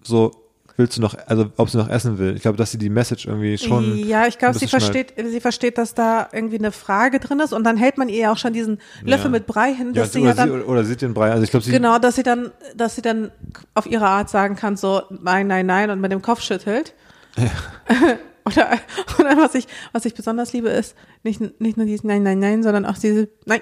so, 0.04 0.32
willst 0.76 0.98
du 0.98 1.02
noch, 1.02 1.16
also 1.28 1.52
ob 1.58 1.70
sie 1.70 1.78
noch 1.78 1.90
essen 1.90 2.18
will. 2.18 2.36
Ich 2.36 2.42
glaube, 2.42 2.58
dass 2.58 2.72
sie 2.72 2.78
die 2.78 2.90
Message 2.90 3.26
irgendwie 3.28 3.58
schon. 3.58 3.98
ja, 3.98 4.26
ich 4.28 4.38
glaube, 4.40 4.58
sie 4.58 4.68
versteht, 4.68 5.14
sie 5.18 5.40
versteht, 5.40 5.78
dass 5.78 5.94
da 5.94 6.28
irgendwie 6.32 6.58
eine 6.58 6.72
Frage 6.72 7.20
drin 7.20 7.40
ist 7.40 7.54
und 7.54 7.64
dann 7.64 7.78
hält 7.78 7.98
man 7.98 8.10
ihr 8.10 8.18
ja 8.18 8.32
auch 8.32 8.38
schon 8.38 8.54
diesen 8.54 8.80
Löffel 9.04 9.26
Ja. 9.26 9.32
mit 9.32 9.46
Brei 9.46 9.74
hin, 9.74 9.94
Ja, 9.94 10.02
dass 10.02 10.14
sie 10.14 10.20
oder, 10.22 10.30
ja 10.30 10.34
dann, 10.36 10.50
sie, 10.50 10.66
oder 10.66 10.84
sieht 10.84 11.02
den 11.02 11.14
Brei. 11.14 11.32
Also 11.32 11.44
ich 11.44 11.52
glaube, 11.52 11.64
sie, 11.66 11.72
genau, 11.72 12.00
dass 12.00 12.16
sie 12.16 12.24
dann, 12.24 12.52
dass 12.76 12.96
sie 12.96 13.02
dann 13.02 13.32
auf 13.76 13.86
ihre 13.86 14.08
Art 14.08 14.30
sagen 14.30 14.56
kann, 14.56 14.76
so 14.76 15.04
nein, 15.10 15.48
nein, 15.48 15.66
nein 15.66 15.90
und 15.92 16.02
mit 16.02 16.12
dem 16.12 16.22
Kopf 16.22 16.42
schüttelt. 16.42 16.94
oder, 18.46 18.80
oder 19.20 19.38
was 19.38 19.56
ich, 19.56 19.68
was 19.92 20.06
ich 20.06 20.14
besonders 20.14 20.54
liebe, 20.54 20.70
ist 20.70 20.96
nicht, 21.24 21.40
nicht 21.62 21.78
nur 21.78 21.86
dieses 21.86 22.04
Nein, 22.04 22.24
Nein, 22.24 22.40
Nein, 22.40 22.64
sondern 22.64 22.86
auch 22.86 22.98
diese 22.98 23.30
Nein. 23.46 23.62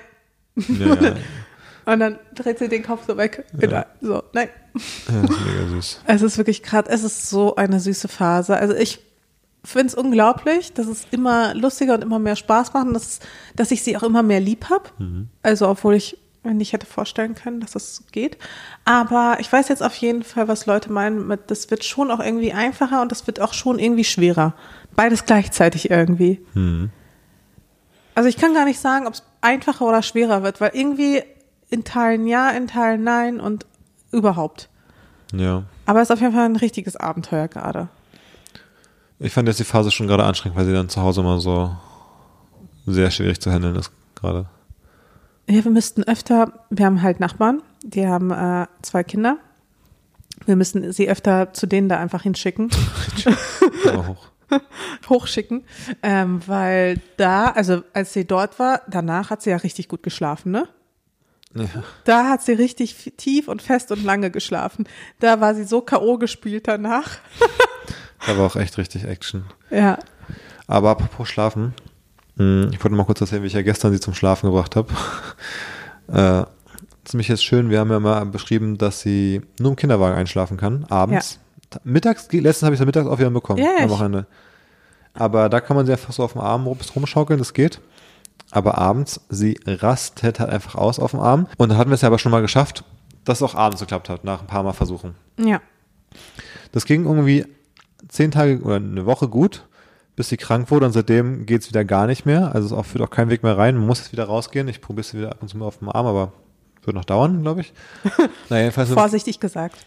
ja, 0.56 0.96
ja, 0.96 1.16
Und 1.92 2.00
dann 2.00 2.20
dreht 2.36 2.58
sie 2.60 2.70
den 2.70 2.84
Kopf 2.84 3.02
so 3.06 3.18
weg. 3.18 3.44
Wieder. 3.52 3.88
So, 4.00 4.24
nein. 4.32 4.48
ja, 5.10 5.22
das 5.22 5.32
ist 5.32 5.46
mega 5.46 5.68
süß. 5.68 6.02
Es 6.08 6.22
ist 6.22 6.38
wirklich 6.38 6.64
gerade, 6.64 6.90
es 6.90 7.04
ist 7.04 7.30
so 7.30 7.56
eine 7.56 7.82
süße 7.82 8.08
Phase. 8.08 8.56
Also 8.56 8.74
ich 8.74 9.00
finde 9.66 9.88
es 9.88 9.96
unglaublich, 9.96 10.72
dass 10.74 10.88
es 10.88 11.06
immer 11.12 11.54
lustiger 11.54 11.96
und 11.96 12.02
immer 12.02 12.18
mehr 12.18 12.38
Spaß 12.38 12.74
macht 12.74 12.88
und 12.88 12.94
dass, 12.94 13.20
dass 13.58 13.72
ich 13.72 13.84
sie 13.84 13.98
auch 13.98 14.04
immer 14.04 14.24
mehr 14.24 14.40
lieb 14.40 14.70
hab. 14.70 14.94
Also 15.44 15.68
obwohl 15.68 15.96
ich 15.96 16.18
mir 16.44 16.54
nicht 16.54 16.72
hätte 16.74 16.86
vorstellen 16.86 17.36
können, 17.36 17.60
dass 17.60 17.72
das 17.72 18.04
geht. 18.12 18.38
Aber 18.86 19.38
ich 19.40 19.52
weiß 19.52 19.68
jetzt 19.68 19.84
auf 19.84 19.94
jeden 19.96 20.24
Fall, 20.24 20.48
was 20.48 20.66
Leute 20.66 20.92
meinen 20.92 21.28
mit, 21.28 21.52
das 21.52 21.70
wird 21.70 21.84
schon 21.84 22.10
auch 22.10 22.20
irgendwie 22.22 22.54
einfacher 22.54 23.02
und 23.02 23.12
das 23.12 23.28
wird 23.28 23.42
auch 23.42 23.54
schon 23.54 23.80
irgendwie 23.80 24.06
schwerer. 24.06 24.56
Beides 24.96 25.26
gleichzeitig 25.26 25.92
irgendwie. 25.92 26.40
Also 28.16 28.30
ich 28.30 28.38
kann 28.38 28.54
gar 28.54 28.66
nicht 28.66 28.80
sagen, 28.80 29.08
ob 29.08 29.14
es 29.14 29.24
einfacher 29.42 29.86
oder 29.86 30.02
schwerer 30.02 30.42
wird, 30.42 30.62
weil 30.62 30.72
irgendwie 30.74 31.22
in 31.72 31.84
Teilen 31.84 32.28
ja, 32.28 32.52
in 32.52 32.68
Teilen 32.68 33.04
nein 33.04 33.40
und 33.40 33.66
überhaupt. 34.12 34.70
Ja. 35.34 35.64
Aber 35.86 36.02
es 36.02 36.10
ist 36.10 36.14
auf 36.14 36.22
jeden 36.22 36.34
Fall 36.34 36.46
ein 36.46 36.58
richtiges 36.58 36.96
Abenteuer 36.96 37.48
gerade. 37.48 37.88
Ich 39.20 39.34
fand 39.34 39.48
jetzt 39.48 39.60
die 39.60 39.64
Phase 39.64 39.92
schon 39.92 40.08
gerade 40.08 40.24
anstrengend, 40.24 40.58
weil 40.58 40.66
sie 40.66 40.74
dann 40.74 40.90
zu 40.90 41.02
Hause 41.02 41.22
immer 41.22 41.40
so 41.40 41.76
sehr 42.86 43.10
schwierig 43.12 43.40
zu 43.40 43.52
handeln 43.52 43.76
ist 43.76 43.92
gerade. 44.16 44.48
Ja, 45.48 45.64
wir 45.64 45.72
müssten 45.72 46.04
öfter, 46.04 46.54
wir 46.70 46.86
haben 46.86 47.02
halt 47.02 47.20
Nachbarn, 47.20 47.62
die 47.84 48.08
haben 48.08 48.32
äh, 48.32 48.68
zwei 48.82 49.04
Kinder. 49.04 49.38
Wir 50.46 50.56
müssen 50.56 50.92
sie 50.92 51.10
öfter 51.10 51.54
zu 51.54 51.68
denen 51.68 51.88
da 51.88 52.00
einfach 52.00 52.24
hinschicken, 52.24 52.70
Auch. 53.86 54.28
hochschicken, 55.10 55.64
ähm, 56.04 56.42
weil 56.48 57.00
da, 57.18 57.46
also 57.48 57.84
als 57.94 58.14
sie 58.14 58.26
dort 58.26 58.60
war, 58.60 58.82
danach 58.90 59.30
hat 59.30 59.42
sie 59.42 59.52
ja 59.52 59.58
richtig 59.58 59.88
gut 59.88 60.04
geschlafen, 60.04 60.52
ne? 60.52 60.68
Ja. 61.54 61.66
Da 62.06 62.30
hat 62.30 62.42
sie 62.42 62.54
richtig 62.54 63.14
tief 63.18 63.48
und 63.48 63.62
fest 63.62 63.92
und 63.92 64.04
lange 64.04 64.32
geschlafen. 64.32 64.88
Da 65.20 65.42
war 65.42 65.54
sie 65.56 65.64
so 65.66 65.82
K.O. 65.82 66.18
gespielt 66.18 66.68
danach. 66.68 67.10
Da 68.28 68.38
war 68.38 68.46
auch 68.46 68.56
echt 68.56 68.78
richtig 68.78 69.04
Action. 69.06 69.46
Ja. 69.72 69.98
Aber 70.68 70.92
apropos 70.92 71.28
Schlafen, 71.28 71.74
mh, 72.36 72.68
ich 72.72 72.84
wollte 72.84 72.96
mal 72.96 73.04
kurz 73.04 73.20
erzählen, 73.20 73.42
wie 73.42 73.48
ich 73.48 73.54
ja 73.54 73.64
gestern 73.64 73.92
sie 73.92 74.00
zum 74.00 74.14
Schlafen 74.14 74.46
gebracht 74.52 74.76
habe. 74.76 74.94
äh, 76.08 76.46
ziemlich 77.04 77.28
jetzt 77.30 77.44
schön, 77.44 77.72
wir 77.72 77.80
haben 77.80 77.90
ja 77.90 78.00
mal 78.00 78.24
beschrieben, 78.28 78.78
dass 78.78 79.02
sie 79.02 79.42
nur 79.60 79.72
im 79.72 79.76
Kinderwagen 79.76 80.16
einschlafen 80.16 80.56
kann, 80.58 80.86
abends. 80.88 81.40
Ta- 81.72 81.80
Mittags, 81.84 82.28
letztens 82.32 82.64
habe 82.68 82.76
ich 82.76 82.80
sie 82.80 82.86
mittags 82.86 83.08
auch 83.08 83.18
wieder 83.18 83.32
bekommen, 83.32 83.58
Ja, 83.60 83.72
ja, 83.80 83.84
am 83.86 83.90
Wochenende. 83.90 84.28
Aber 85.16 85.50
da 85.50 85.60
kann 85.60 85.76
man 85.76 85.88
sie 85.88 85.92
einfach 85.92 86.14
so 86.14 86.24
auf 86.24 86.34
dem 86.34 86.42
Arm 86.42 86.68
rum- 86.68 86.78
rumschaukeln, 86.96 87.40
das 87.40 87.54
geht. 87.54 87.82
Aber 88.52 88.78
abends, 88.78 89.22
sie 89.30 89.58
rastet 89.66 90.40
halt 90.40 90.50
einfach 90.52 90.76
aus 90.76 91.00
auf 91.00 91.12
dem 91.12 91.20
Arm. 91.22 91.48
Und 91.58 91.70
dann 91.70 91.78
hatten 91.78 91.90
wir 91.90 91.96
es 91.96 92.02
ja 92.02 92.08
aber 92.08 92.20
schon 92.20 92.32
mal 92.32 92.42
geschafft, 92.42 92.84
dass 93.24 93.40
es 93.40 93.44
auch 93.44 93.56
abends 93.56 93.80
geklappt 93.82 94.10
hat, 94.10 94.24
nach 94.24 94.42
ein 94.42 94.48
paar 94.48 94.64
Mal 94.64 94.74
Versuchen. 94.74 95.16
Ja. 95.38 95.62
Das 96.72 96.86
ging 96.86 97.06
irgendwie 97.06 97.46
zehn 98.10 98.32
Tage 98.32 98.62
oder 98.62 98.76
eine 98.76 99.06
Woche 99.06 99.28
gut, 99.30 99.66
bis 100.16 100.30
sie 100.30 100.38
krank 100.38 100.70
wurde 100.72 100.86
und 100.86 100.92
seitdem 100.92 101.46
geht's 101.46 101.70
wieder 101.70 101.86
gar 101.86 102.08
nicht 102.08 102.26
mehr. 102.26 102.54
Also 102.54 102.68
es 102.68 102.74
auch, 102.74 102.86
führt 102.86 103.04
auch 103.04 103.10
kein 103.10 103.30
Weg 103.30 103.44
mehr 103.44 103.58
rein. 103.58 103.76
Man 103.78 103.88
muss 103.88 104.00
jetzt 104.00 104.12
wieder 104.12 104.26
rausgehen. 104.26 104.68
Ich 104.68 104.82
probiere 104.82 105.02
es 105.02 105.14
wieder 105.14 105.32
ab 105.32 105.38
und 105.42 105.48
zu 105.48 105.58
mal 105.58 105.66
auf 105.66 105.78
dem 105.80 105.90
Arm, 105.90 106.06
aber 106.06 106.34
wird 106.84 106.96
noch 106.96 107.06
dauern, 107.06 107.42
glaube 107.44 107.62
ich. 107.62 107.74
naja, 108.50 108.64
jedenfalls, 108.64 108.90
im- 108.90 108.96
Vorsichtig 108.98 109.40
gesagt. 109.40 109.78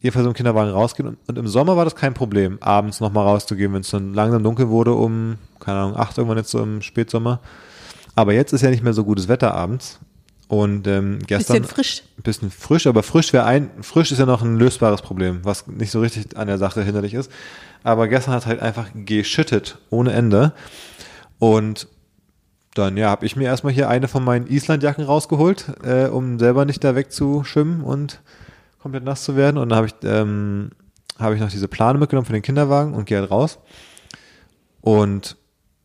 jedenfalls 0.00 0.26
im 0.26 0.32
Kinderwagen 0.32 0.70
rausgehen. 0.72 1.08
Und, 1.10 1.18
und 1.28 1.38
im 1.38 1.46
Sommer 1.46 1.76
war 1.76 1.84
das 1.84 1.94
kein 1.94 2.14
Problem, 2.14 2.58
abends 2.62 3.00
nochmal 3.00 3.26
rauszugehen, 3.26 3.72
wenn 3.74 3.82
es 3.82 3.90
dann 3.90 4.14
langsam 4.14 4.42
dunkel 4.42 4.68
wurde, 4.70 4.94
um, 4.94 5.36
keine 5.60 5.78
Ahnung, 5.80 5.96
acht 5.96 6.16
irgendwann 6.18 6.38
jetzt 6.38 6.50
so 6.50 6.60
im 6.60 6.82
Spätsommer. 6.82 7.40
Aber 8.18 8.32
jetzt 8.32 8.52
ist 8.52 8.62
ja 8.62 8.70
nicht 8.70 8.82
mehr 8.82 8.94
so 8.94 9.04
gutes 9.04 9.28
Wetter 9.28 9.54
abends. 9.54 10.00
Und 10.48 10.88
ähm, 10.88 11.20
gestern 11.24 11.62
Bisschen 11.62 11.72
frisch. 11.72 12.02
bisschen 12.16 12.50
frisch, 12.50 12.88
aber 12.88 13.04
frisch 13.04 13.32
wäre 13.32 13.44
ein, 13.44 13.70
frisch 13.80 14.10
ist 14.10 14.18
ja 14.18 14.26
noch 14.26 14.42
ein 14.42 14.56
lösbares 14.56 15.02
Problem, 15.02 15.38
was 15.44 15.68
nicht 15.68 15.92
so 15.92 16.00
richtig 16.00 16.36
an 16.36 16.48
der 16.48 16.58
Sache 16.58 16.82
hinderlich 16.82 17.14
ist. 17.14 17.30
Aber 17.84 18.08
gestern 18.08 18.34
hat 18.34 18.46
halt 18.46 18.58
einfach 18.58 18.88
geschüttet 18.92 19.78
ohne 19.90 20.14
Ende. 20.14 20.52
Und 21.38 21.86
dann, 22.74 22.96
ja, 22.96 23.08
habe 23.08 23.24
ich 23.24 23.36
mir 23.36 23.44
erstmal 23.44 23.72
hier 23.72 23.88
eine 23.88 24.08
von 24.08 24.24
meinen 24.24 24.48
Islandjacken 24.48 25.04
rausgeholt, 25.04 25.66
äh, 25.84 26.06
um 26.06 26.40
selber 26.40 26.64
nicht 26.64 26.82
da 26.82 26.96
wegzuschwimmen 26.96 27.82
und 27.82 28.20
komplett 28.82 29.04
nass 29.04 29.22
zu 29.22 29.36
werden. 29.36 29.58
Und 29.58 29.68
dann 29.68 29.76
habe 29.76 29.86
ich, 29.86 29.94
ähm, 30.02 30.72
habe 31.20 31.36
ich 31.36 31.40
noch 31.40 31.50
diese 31.50 31.68
Plane 31.68 32.00
mitgenommen 32.00 32.26
für 32.26 32.32
den 32.32 32.42
Kinderwagen 32.42 32.94
und 32.94 33.04
gehe 33.04 33.20
halt 33.20 33.30
raus. 33.30 33.60
Und 34.80 35.36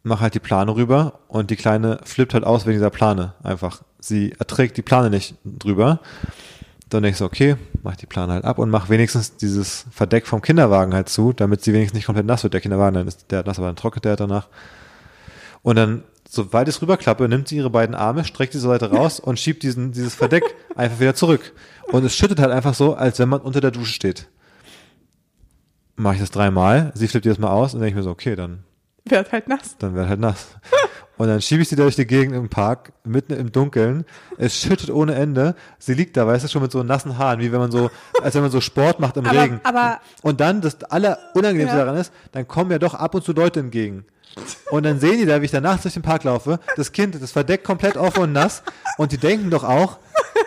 mache 0.03 0.21
halt 0.21 0.33
die 0.33 0.39
Plane 0.39 0.75
rüber 0.75 1.19
und 1.27 1.49
die 1.49 1.55
Kleine 1.55 1.99
flippt 2.03 2.33
halt 2.33 2.43
aus 2.43 2.65
wegen 2.65 2.77
dieser 2.77 2.89
Plane 2.89 3.33
einfach. 3.41 3.81
Sie 3.99 4.33
erträgt 4.37 4.77
die 4.77 4.81
Plane 4.81 5.09
nicht 5.09 5.35
drüber. 5.45 6.01
Dann 6.89 7.01
denke 7.03 7.13
ich 7.13 7.17
so, 7.17 7.25
okay, 7.25 7.55
mach 7.81 7.95
die 7.95 8.05
Plane 8.05 8.33
halt 8.33 8.43
ab 8.43 8.59
und 8.59 8.69
mach 8.69 8.89
wenigstens 8.89 9.37
dieses 9.37 9.85
Verdeck 9.91 10.27
vom 10.27 10.41
Kinderwagen 10.41 10.93
halt 10.93 11.09
zu, 11.09 11.31
damit 11.33 11.63
sie 11.63 11.73
wenigstens 11.73 11.95
nicht 11.95 12.05
komplett 12.05 12.25
nass 12.25 12.43
wird. 12.43 12.53
Der 12.53 12.61
Kinderwagen, 12.61 12.95
dann 12.95 13.07
ist 13.07 13.31
der 13.31 13.43
nass, 13.43 13.57
aber 13.57 13.67
dann 13.67 13.77
trocknet 13.77 14.05
der 14.05 14.17
danach. 14.17 14.49
Und 15.63 15.77
dann, 15.77 16.03
sobald 16.29 16.67
ich 16.67 16.75
es 16.75 16.81
rüberklappe, 16.81 17.27
nimmt 17.29 17.47
sie 17.47 17.55
ihre 17.55 17.69
beiden 17.69 17.95
Arme, 17.95 18.25
streckt 18.25 18.53
die 18.53 18.59
zur 18.59 18.71
Seite 18.71 18.91
raus 18.91 19.21
und 19.21 19.39
schiebt 19.39 19.63
diesen, 19.63 19.93
dieses 19.93 20.13
Verdeck 20.13 20.43
einfach 20.75 20.99
wieder 20.99 21.15
zurück. 21.15 21.53
Und 21.91 22.03
es 22.03 22.15
schüttet 22.15 22.39
halt 22.39 22.51
einfach 22.51 22.73
so, 22.73 22.93
als 22.93 23.19
wenn 23.19 23.29
man 23.29 23.39
unter 23.39 23.61
der 23.61 23.71
Dusche 23.71 23.93
steht. 23.93 24.27
Mache 25.95 26.15
ich 26.15 26.21
das 26.21 26.31
dreimal, 26.31 26.91
sie 26.95 27.07
flippt 27.07 27.25
jedes 27.25 27.39
Mal 27.39 27.51
aus 27.51 27.73
und 27.73 27.79
denke 27.79 27.91
ich 27.91 27.95
mir 27.95 28.03
so, 28.03 28.11
okay, 28.11 28.35
dann 28.35 28.63
Wird 29.05 29.31
halt 29.31 29.47
nass. 29.47 29.75
dann 29.79 29.95
wird 29.95 30.07
halt 30.07 30.19
nass. 30.19 30.47
Und 31.17 31.27
dann 31.27 31.41
schiebe 31.41 31.61
ich 31.61 31.69
sie 31.69 31.75
durch 31.75 31.95
die 31.95 32.07
Gegend 32.07 32.35
im 32.35 32.49
Park, 32.49 32.93
mitten 33.03 33.33
im 33.33 33.51
Dunkeln. 33.51 34.05
Es 34.37 34.57
schüttet 34.59 34.89
ohne 34.89 35.13
Ende. 35.15 35.55
Sie 35.77 35.93
liegt 35.93 36.17
da, 36.17 36.25
weißt 36.25 36.43
du, 36.45 36.47
schon 36.47 36.61
mit 36.61 36.71
so 36.71 36.81
nassen 36.83 37.17
Haaren, 37.17 37.39
wie 37.39 37.51
wenn 37.51 37.59
man 37.59 37.71
so, 37.71 37.91
als 38.21 38.33
wenn 38.33 38.41
man 38.41 38.49
so 38.51 38.61
Sport 38.61 38.99
macht 38.99 39.17
im 39.17 39.25
Aber- 39.25 39.41
Regen. 39.41 39.59
aber- 39.63 39.99
und 40.23 40.39
dann, 40.39 40.61
das 40.61 40.81
Allerunangenehmste 40.85 41.77
Ja. 41.77 41.85
daran 41.85 41.99
ist, 41.99 42.11
dann 42.31 42.47
kommen 42.47 42.71
ja 42.71 42.79
doch 42.79 42.93
ab 42.95 43.13
und 43.13 43.23
zu 43.23 43.33
Leute 43.33 43.59
entgegen. 43.59 44.05
Und 44.71 44.83
dann 44.83 44.99
sehen 44.99 45.19
die 45.19 45.25
da, 45.27 45.39
wie 45.41 45.45
ich 45.45 45.51
da 45.51 45.61
nachts 45.61 45.83
durch 45.83 45.93
den 45.93 46.01
Park 46.01 46.23
laufe, 46.23 46.59
das 46.77 46.91
Kind, 46.91 47.21
das 47.21 47.31
verdeckt 47.31 47.63
komplett 47.65 47.97
offen 47.97 48.23
und 48.23 48.31
nass. 48.33 48.63
Und 48.97 49.11
die 49.11 49.17
denken 49.19 49.51
doch 49.51 49.63
auch, 49.63 49.99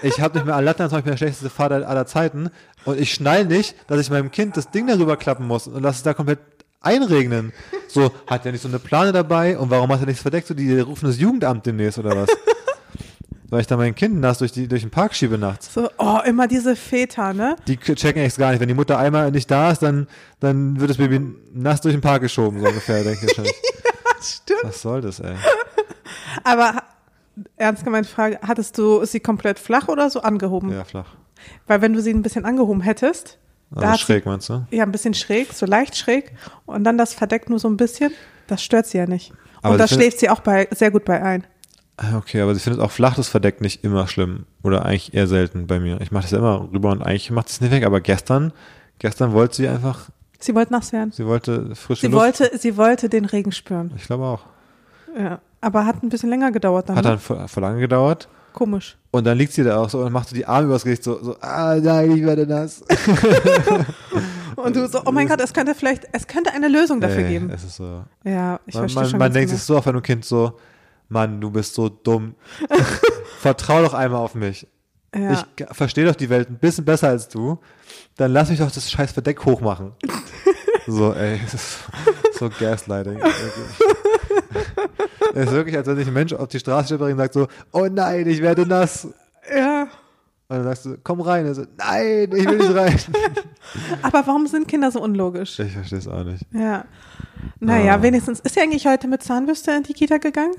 ich 0.02 0.20
habe 0.20 0.34
nicht 0.36 0.46
mehr 0.46 0.56
Aladdin, 0.56 0.86
das 0.88 0.92
ich 0.92 1.04
bin 1.04 1.12
der 1.12 1.16
schlechteste 1.18 1.50
Vater 1.50 1.86
aller 1.88 2.06
Zeiten. 2.06 2.50
Und 2.84 2.98
ich 2.98 3.12
schnall 3.14 3.44
nicht, 3.44 3.76
dass 3.88 4.00
ich 4.00 4.10
meinem 4.10 4.32
Kind 4.32 4.56
das 4.56 4.70
Ding 4.72 4.88
darüber 4.88 5.16
klappen 5.16 5.46
muss 5.46 5.68
und 5.68 5.80
lass 5.84 5.96
es 5.98 6.02
da 6.02 6.14
komplett 6.14 6.40
einregnen. 6.86 7.52
So, 7.88 8.12
hat 8.26 8.46
er 8.46 8.52
nicht 8.52 8.62
so 8.62 8.68
eine 8.68 8.78
Plane 8.78 9.12
dabei 9.12 9.58
und 9.58 9.70
warum 9.70 9.90
hat 9.90 10.00
er 10.00 10.06
nichts 10.06 10.22
verdeckt? 10.22 10.46
So, 10.46 10.54
die 10.54 10.80
rufen 10.80 11.06
das 11.06 11.18
Jugendamt 11.18 11.66
demnächst 11.66 11.98
oder 11.98 12.16
was? 12.16 12.28
Weil 13.48 13.60
ich 13.60 13.66
da 13.66 13.76
mein 13.76 13.94
Kind 13.94 14.18
nass 14.20 14.38
durch, 14.38 14.50
die, 14.50 14.66
durch 14.66 14.82
den 14.82 14.90
Park 14.90 15.14
schiebe 15.14 15.38
nachts. 15.38 15.72
So, 15.72 15.88
oh, 15.98 16.18
immer 16.26 16.48
diese 16.48 16.74
Väter, 16.74 17.32
ne? 17.32 17.56
Die 17.68 17.76
checken 17.76 18.22
echt 18.22 18.38
gar 18.38 18.50
nicht. 18.50 18.60
Wenn 18.60 18.68
die 18.68 18.74
Mutter 18.74 18.98
einmal 18.98 19.30
nicht 19.30 19.48
da 19.50 19.70
ist, 19.70 19.82
dann, 19.82 20.08
dann 20.40 20.80
wird 20.80 20.90
das 20.90 20.96
Baby 20.96 21.20
nass 21.54 21.80
durch 21.80 21.94
den 21.94 22.00
Park 22.00 22.22
geschoben, 22.22 22.60
so 22.60 22.66
ungefähr, 22.66 23.04
denke 23.04 23.20
ich 23.20 23.28
wahrscheinlich. 23.28 23.54
Stimmt. 24.20 24.64
Was 24.64 24.82
soll 24.82 25.00
das, 25.00 25.20
ey? 25.20 25.36
Aber 26.44 26.82
ernst 27.56 27.84
gemeint 27.84 28.06
Frage, 28.06 28.40
hattest 28.42 28.78
du 28.78 29.04
sie 29.04 29.20
komplett 29.20 29.58
flach 29.58 29.88
oder 29.88 30.10
so 30.10 30.22
angehoben? 30.22 30.72
Ja, 30.72 30.84
flach. 30.84 31.14
Weil 31.66 31.82
wenn 31.82 31.92
du 31.92 32.00
sie 32.00 32.12
ein 32.12 32.22
bisschen 32.22 32.44
angehoben 32.44 32.80
hättest, 32.80 33.38
Also 33.74 33.88
hat 33.88 34.00
schräg, 34.00 34.26
meinst 34.26 34.48
du? 34.48 34.64
sie, 34.70 34.76
ja, 34.76 34.84
ein 34.84 34.92
bisschen 34.92 35.14
schräg, 35.14 35.52
so 35.52 35.66
leicht 35.66 35.96
schräg 35.96 36.32
und 36.66 36.84
dann 36.84 36.96
das 36.98 37.14
verdeckt 37.14 37.50
nur 37.50 37.58
so 37.58 37.68
ein 37.68 37.76
bisschen, 37.76 38.12
das 38.46 38.62
stört 38.62 38.86
sie 38.86 38.98
ja 38.98 39.06
nicht. 39.06 39.32
Aber 39.62 39.72
und 39.72 39.78
da 39.78 39.88
schläft 39.88 40.20
sie 40.20 40.30
auch 40.30 40.40
bei, 40.40 40.68
sehr 40.70 40.90
gut 40.90 41.04
bei 41.04 41.20
ein. 41.22 41.44
Ah, 41.96 42.18
Okay, 42.18 42.40
aber 42.42 42.54
sie 42.54 42.60
findet 42.60 42.80
auch 42.82 42.90
flach 42.92 43.14
das 43.16 43.28
Verdeck 43.28 43.60
nicht 43.60 43.82
immer 43.82 44.06
schlimm. 44.06 44.44
Oder 44.62 44.84
eigentlich 44.84 45.14
eher 45.14 45.26
selten 45.26 45.66
bei 45.66 45.80
mir. 45.80 46.00
Ich 46.00 46.12
mache 46.12 46.22
das 46.22 46.30
ja 46.30 46.38
immer 46.38 46.68
rüber 46.72 46.90
und 46.90 47.02
eigentlich 47.02 47.30
macht 47.30 47.48
es 47.48 47.60
nicht 47.60 47.70
weg. 47.72 47.84
Aber 47.86 48.00
gestern, 48.00 48.52
gestern 48.98 49.32
wollte 49.32 49.56
sie 49.56 49.68
einfach, 49.68 50.10
Sie 50.38 50.54
wollte 50.54 50.72
nass 50.74 50.92
werden. 50.92 51.10
sie 51.12 51.26
wollte 51.26 51.74
frische 51.74 52.02
Sie 52.02 52.06
Luft. 52.12 52.22
wollte, 52.40 52.58
sie 52.58 52.76
wollte 52.76 53.08
den 53.08 53.24
Regen 53.24 53.50
spüren. 53.50 53.90
Ich 53.96 54.04
glaube 54.04 54.24
auch. 54.24 54.40
Ja. 55.18 55.40
Aber 55.62 55.86
hat 55.86 56.02
ein 56.02 56.10
bisschen 56.10 56.28
länger 56.28 56.52
gedauert 56.52 56.88
dann. 56.90 56.96
Hat 56.96 57.04
ne? 57.04 57.10
dann 57.12 57.18
vor, 57.18 57.48
vor 57.48 57.62
lange 57.62 57.80
gedauert. 57.80 58.28
Komisch. 58.56 58.96
Und 59.12 59.24
dann 59.24 59.38
liegt 59.38 59.52
sie 59.52 59.62
da 59.62 59.78
auch 59.78 59.88
so 59.88 60.00
und 60.00 60.12
macht 60.12 60.28
so 60.28 60.34
die 60.34 60.44
Arme 60.46 60.66
übers 60.66 60.82
Gesicht 60.82 61.04
so, 61.04 61.22
so 61.22 61.36
ah 61.40 61.76
nein, 61.76 62.10
ich 62.16 62.24
werde 62.24 62.44
nass. 62.46 62.82
Und 64.56 64.74
du 64.74 64.88
so, 64.88 65.02
oh 65.04 65.12
mein 65.12 65.28
Gott, 65.28 65.40
es 65.40 65.52
könnte 65.52 65.74
vielleicht, 65.74 66.04
es 66.12 66.26
könnte 66.26 66.50
eine 66.52 66.68
Lösung 66.68 67.00
dafür 67.00 67.22
Nee, 67.22 67.28
geben. 67.28 67.50
Es 67.50 67.62
ist 67.62 67.76
so. 67.76 68.04
Ja, 68.24 68.58
ich 68.66 68.74
man 68.74 68.82
verstehe 68.82 69.02
man, 69.02 69.10
schon. 69.10 69.18
man 69.18 69.32
denkt 69.32 69.48
genau. 69.50 69.58
sich 69.58 69.66
so 69.66 69.76
auf 69.76 69.86
einem 69.86 70.02
Kind 70.02 70.24
so, 70.24 70.58
Mann, 71.08 71.40
du 71.40 71.50
bist 71.50 71.74
so 71.74 71.88
dumm. 71.90 72.34
Vertrau 73.40 73.82
doch 73.82 73.92
einmal 73.94 74.20
auf 74.20 74.34
mich. 74.34 74.66
ja. 75.14 75.44
Ich 75.56 75.66
verstehe 75.72 76.06
doch 76.06 76.16
die 76.16 76.30
Welt 76.30 76.48
ein 76.48 76.58
bisschen 76.58 76.86
besser 76.86 77.08
als 77.08 77.28
du. 77.28 77.58
Dann 78.16 78.32
lass 78.32 78.48
mich 78.48 78.58
doch 78.58 78.70
das 78.70 78.90
scheiß 78.90 79.12
Verdeck 79.12 79.44
hochmachen. 79.44 79.92
so, 80.86 81.12
ey, 81.12 81.38
es 81.44 81.54
ist 81.54 81.78
so 82.38 82.48
Gaslighting. 82.48 83.16
Wirklich. 83.18 83.95
Es 85.34 85.46
ist 85.46 85.52
wirklich, 85.52 85.76
als 85.76 85.86
wenn 85.86 85.96
sich 85.96 86.06
ein 86.06 86.14
Mensch 86.14 86.32
auf 86.32 86.48
die 86.48 86.58
Straße 86.58 86.94
stellt 86.94 87.00
und 87.00 87.16
sagt 87.16 87.34
so, 87.34 87.46
oh 87.72 87.86
nein, 87.90 88.26
ich 88.26 88.40
werde 88.42 88.66
nass. 88.66 89.08
ja. 89.54 89.88
Und 90.48 90.58
dann 90.58 90.64
sagst 90.64 90.86
du, 90.86 90.96
komm 91.02 91.20
rein. 91.22 91.44
Er 91.44 91.54
so, 91.56 91.64
nein, 91.76 92.30
ich 92.32 92.46
will 92.48 92.58
nicht 92.58 92.74
rein. 92.74 92.96
Aber 94.02 94.24
warum 94.26 94.46
sind 94.46 94.68
Kinder 94.68 94.92
so 94.92 95.02
unlogisch? 95.02 95.58
ich 95.58 95.72
verstehe 95.72 95.98
es 95.98 96.06
auch 96.06 96.22
nicht. 96.22 96.44
Ja. 96.52 96.84
Naja, 97.58 97.96
Ah. 97.96 98.02
wenigstens. 98.02 98.38
Ist 98.40 98.54
sie 98.54 98.60
eigentlich 98.60 98.86
heute 98.86 99.08
mit 99.08 99.24
Zahnbürste 99.24 99.72
in 99.72 99.82
die 99.82 99.92
Kita 99.92 100.18
gegangen? 100.18 100.54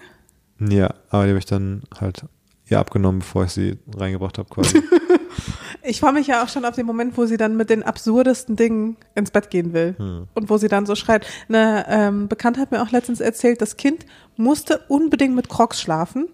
Ja, 0.60 0.94
aber 1.10 1.24
die 1.24 1.30
habe 1.30 1.40
ich 1.40 1.46
dann 1.46 1.84
halt 2.02 2.26
ihr 2.66 2.80
abgenommen, 2.80 3.20
bevor 3.20 3.46
ich 3.46 3.52
sie 3.52 3.78
reingebracht 3.96 4.38
habe 4.38 4.50
quasi. 4.50 4.84
Ich 5.88 6.02
freue 6.02 6.12
mich 6.12 6.28
ja 6.28 6.44
auch 6.44 6.50
schon 6.50 6.66
auf 6.66 6.76
den 6.76 6.86
Moment, 6.86 7.18
wo 7.18 7.26
sie 7.26 7.38
dann 7.38 7.56
mit 7.56 7.70
den 7.70 7.82
absurdesten 7.82 8.58
Dingen 8.58 8.98
ins 9.16 9.32
Bett 9.32 9.50
gehen 9.50 9.72
will. 9.72 9.96
Hm. 9.98 10.28
Und 10.34 10.50
wo 10.50 10.58
sie 10.58 10.68
dann 10.68 10.86
so 10.86 10.96
schreit. 10.96 11.26
Eine 11.48 11.86
ähm, 11.88 12.28
Bekannte 12.28 12.60
hat 12.60 12.72
mir 12.72 12.82
auch 12.82 12.92
letztens 12.92 13.22
erzählt, 13.22 13.62
das 13.62 13.78
Kind 13.78 14.06
musste 14.36 14.82
unbedingt 14.90 15.34
mit 15.34 15.48
Crocs 15.48 15.82
schlafen. 15.82 16.28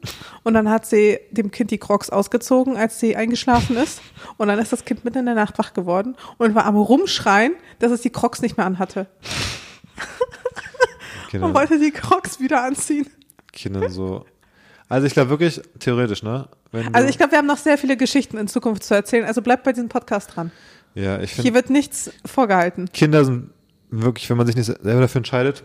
Und 0.43 0.55
dann 0.55 0.69
hat 0.69 0.87
sie 0.87 1.19
dem 1.29 1.51
Kind 1.51 1.69
die 1.69 1.77
Crocs 1.77 2.09
ausgezogen, 2.09 2.77
als 2.77 2.99
sie 2.99 3.15
eingeschlafen 3.15 3.77
ist. 3.77 4.01
Und 4.37 4.47
dann 4.47 4.57
ist 4.57 4.73
das 4.73 4.85
Kind 4.85 5.05
mitten 5.05 5.19
in 5.19 5.25
der 5.25 5.35
Nacht 5.35 5.59
wach 5.59 5.73
geworden 5.73 6.15
und 6.39 6.55
war 6.55 6.65
am 6.65 6.75
Rumschreien, 6.75 7.53
dass 7.77 7.91
es 7.91 8.01
die 8.01 8.09
Crocs 8.09 8.41
nicht 8.41 8.57
mehr 8.57 8.65
anhatte. 8.65 9.07
Und 11.33 11.39
Kinder, 11.39 11.53
wollte 11.55 11.79
die 11.79 11.89
Crocs 11.89 12.39
wieder 12.39 12.63
anziehen. 12.63 13.07
Kinder 13.51 13.89
so. 13.89 14.23
Also 14.89 15.07
ich 15.07 15.13
glaube 15.13 15.29
wirklich, 15.29 15.61
theoretisch, 15.79 16.23
ne? 16.23 16.47
Wenn 16.71 16.93
Also 16.93 17.09
ich 17.09 17.17
glaube, 17.17 17.31
wir 17.31 17.39
haben 17.39 17.47
noch 17.47 17.57
sehr 17.57 17.77
viele 17.77 17.97
Geschichten 17.97 18.37
in 18.37 18.47
Zukunft 18.47 18.83
zu 18.83 18.93
erzählen. 18.93 19.25
Also 19.25 19.41
bleibt 19.41 19.63
bei 19.63 19.73
diesem 19.73 19.89
Podcast 19.89 20.35
dran. 20.35 20.51
ja, 20.93 21.19
ich 21.19 21.31
Hier 21.31 21.43
finde, 21.43 21.55
wird 21.55 21.69
nichts 21.69 22.11
vorgehalten. 22.25 22.89
Kinder 22.91 23.25
sind 23.25 23.51
wirklich, 23.89 24.29
wenn 24.29 24.37
man 24.37 24.47
sich 24.47 24.55
nicht 24.55 24.65
selber 24.65 25.01
dafür 25.01 25.19
entscheidet, 25.19 25.63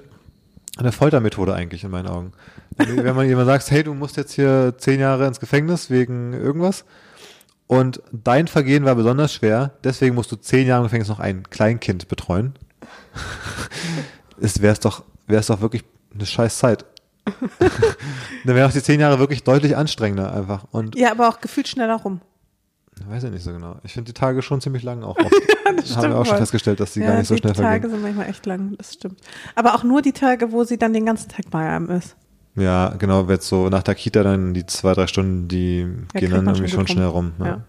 eine 0.77 0.93
Foltermethode 0.93 1.55
eigentlich 1.55 1.85
in 1.85 1.91
meinen 1.91 2.09
Augen. 2.09 2.33
Wenn, 2.77 3.17
man 3.17 3.27
jemand 3.27 3.47
sagt, 3.47 3.71
hey, 3.71 3.83
du 3.83 3.95
musst 3.95 4.17
jetzt 4.17 4.33
hier 4.33 4.75
zehn 4.79 5.01
Jahre 5.01 5.27
ins 5.27 5.41
Gefängnis 5.41 5.91
wegen 5.91 6.33
irgendwas 6.33 6.85
und 7.67 8.01
dein 8.13 8.47
Vergehen 8.47 8.85
war 8.85 8.95
besonders 8.95 9.35
schwer, 9.35 9.73
deswegen 9.83 10.15
musst 10.15 10.31
du 10.31 10.37
zehn 10.37 10.69
Jahre 10.69 10.83
im 10.83 10.87
Gefängnis 10.87 11.09
noch 11.09 11.19
ein 11.21 11.49
Kleinkind 11.51 12.09
betreuen. 12.09 12.55
Es 14.41 14.63
wäre 14.63 14.73
es 14.73 14.79
doch, 14.79 15.03
wäre 15.27 15.41
es 15.41 15.49
doch 15.49 15.61
wirklich 15.61 15.83
eine 16.15 16.25
scheiß 16.25 16.59
Zeit. 16.59 16.85
Dann 18.45 18.55
wären 18.57 18.69
auch 18.69 18.73
die 18.73 18.83
zehn 18.83 19.01
Jahre 19.01 19.19
wirklich 19.19 19.45
deutlich 19.45 19.77
anstrengender 19.77 20.33
einfach. 20.33 20.65
Und 20.71 20.97
Ja, 20.97 21.11
aber 21.11 21.29
auch 21.29 21.41
gefühlt 21.41 21.69
schneller 21.69 21.97
rum. 21.97 22.21
weiß 23.07 23.25
ich 23.25 23.31
nicht 23.31 23.43
so 23.45 23.53
genau. 23.53 23.77
Ich 23.85 23.93
finde 23.93 24.13
die 24.13 24.19
Tage 24.19 24.43
schon 24.43 24.61
ziemlich 24.61 24.83
lang 24.83 25.03
auch. 25.03 25.17
Oft. 25.19 25.33
haben 25.67 25.83
stimmt 25.85 26.03
wir 26.03 26.19
auch 26.19 26.27
schon 26.27 26.39
festgestellt, 26.39 26.81
dass 26.81 26.93
die 26.93 27.01
ja, 27.01 27.09
gar 27.09 27.19
nicht 27.19 27.29
so 27.29 27.35
die 27.35 27.41
schnell 27.41 27.53
Tage 27.53 27.65
vergehen. 27.89 27.91
sind 27.91 28.03
manchmal 28.03 28.29
echt 28.29 28.47
lang, 28.47 28.75
das 28.79 28.95
stimmt. 28.95 29.21
Aber 29.55 29.75
auch 29.75 29.85
nur 29.85 30.03
die 30.03 30.13
Tage, 30.13 30.53
wo 30.53 30.65
sie 30.65 30.79
dann 30.79 30.93
den 30.93 31.07
ganzen 31.07 31.29
Tag 31.29 31.51
bei 31.51 31.69
einem 31.69 31.91
ist. 31.91 32.17
Ja, 32.57 32.89
genau, 32.99 33.25
jetzt 33.29 33.47
so 33.47 33.69
nach 33.69 33.85
der 33.85 33.95
Kita 33.95 34.23
dann 34.25 34.53
die 34.55 34.67
zwei, 34.67 34.93
drei 34.95 35.07
Stunden, 35.07 35.47
die 35.47 35.87
Ja, 36.15 36.21
gehen 36.21 36.31
dann 36.33 36.47
irgendwie 36.47 36.69
schon 36.69 36.81
schon 36.87 36.89
schnell 36.89 37.07
rum. 37.07 37.33
rum. 37.39 37.47
Ja. 37.47 37.53
Ja. 37.53 37.61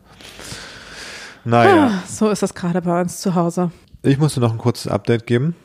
Naja, 1.45 1.87
Ah, 1.87 2.03
so 2.07 2.29
ist 2.29 2.41
das 2.43 2.53
gerade 2.53 2.81
bei 2.81 2.99
uns 3.01 3.21
zu 3.21 3.35
Hause. 3.35 3.71
ich 4.01 4.17
musste 4.17 4.39
noch 4.39 4.51
ein 4.51 4.57
kurzes 4.57 4.87
Update 4.91 5.25
geben. 5.27 5.55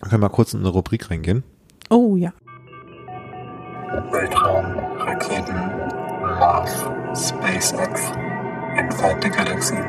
Wir 0.00 0.08
können 0.08 0.22
mal 0.22 0.28
kurz 0.30 0.54
in 0.54 0.60
eine 0.60 0.68
Rubrik 0.70 1.10
reingehen. 1.10 1.42
Oh 1.90 2.16
ja. 2.16 2.32
Weltraum, 3.92 4.78
Raketen, 5.00 5.56
Mars, 6.38 6.70
SpaceX, 7.12 8.00
entfernte 8.76 9.28
Galaxien. 9.28 9.82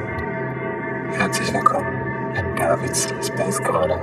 Herzlich 1.11 1.53
willkommen 1.53 2.33
in 2.35 2.55
Davids 2.55 3.07
Space 3.21 3.61
Corner. 3.61 3.99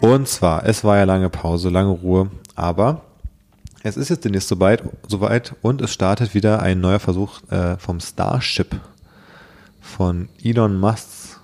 Und 0.00 0.28
zwar, 0.28 0.64
es 0.66 0.84
war 0.84 0.98
ja 0.98 1.02
lange 1.02 1.30
Pause, 1.30 1.68
lange 1.68 1.90
Ruhe, 1.90 2.30
aber 2.54 3.02
es 3.82 3.96
ist 3.96 4.08
jetzt 4.08 4.24
demnächst 4.24 4.48
soweit, 4.48 4.84
soweit 5.08 5.56
und 5.62 5.82
es 5.82 5.92
startet 5.92 6.34
wieder 6.34 6.62
ein 6.62 6.80
neuer 6.80 7.00
Versuch 7.00 7.40
äh, 7.50 7.76
vom 7.76 7.98
Starship 7.98 8.76
von 9.80 10.28
Elon 10.44 10.78
Musk's 10.78 11.40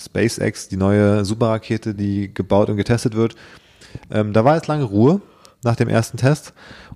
SpaceX, 0.00 0.68
die 0.68 0.78
neue 0.78 1.26
Superrakete, 1.26 1.94
die 1.94 2.32
gebaut 2.32 2.70
und 2.70 2.78
getestet 2.78 3.14
wird. 3.14 3.36
Ähm, 4.10 4.32
da 4.32 4.46
war 4.46 4.54
jetzt 4.54 4.66
lange 4.66 4.84
Ruhe 4.84 5.20
nach 5.64 5.76
dem 5.76 5.88
ersten 5.88 6.16
Test 6.16 6.54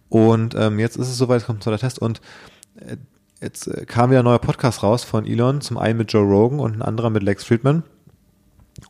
und 0.09 0.55
ähm, 0.55 0.79
jetzt 0.79 0.97
ist 0.97 1.09
es 1.09 1.19
soweit, 1.19 1.45
kommt 1.45 1.63
zu 1.63 1.71
der 1.71 1.79
Test 1.79 1.99
und 1.99 2.21
äh, 2.77 2.97
jetzt 3.41 3.67
äh, 3.67 3.85
kam 3.85 4.11
wieder 4.11 4.21
ein 4.21 4.25
neuer 4.25 4.39
Podcast 4.39 4.83
raus 4.83 5.05
von 5.05 5.27
Elon, 5.27 5.61
zum 5.61 5.79
einen 5.79 5.99
mit 5.99 6.13
Joe 6.13 6.25
Rogan 6.25 6.61
und 6.61 6.77
ein 6.77 6.83
anderer 6.83 7.11
mit 7.11 7.23
Lex 7.23 7.45
Friedman. 7.45 7.83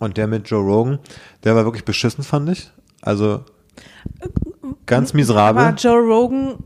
Und 0.00 0.16
der 0.18 0.26
mit 0.26 0.48
Joe 0.48 0.62
Rogan, 0.62 0.98
der 1.44 1.56
war 1.56 1.64
wirklich 1.64 1.84
beschissen, 1.84 2.22
fand 2.22 2.50
ich. 2.50 2.70
Also 3.00 3.44
ganz 4.86 5.14
miserabel. 5.14 5.62
Aber 5.62 5.76
Joe 5.76 5.98
Rogan 5.98 6.56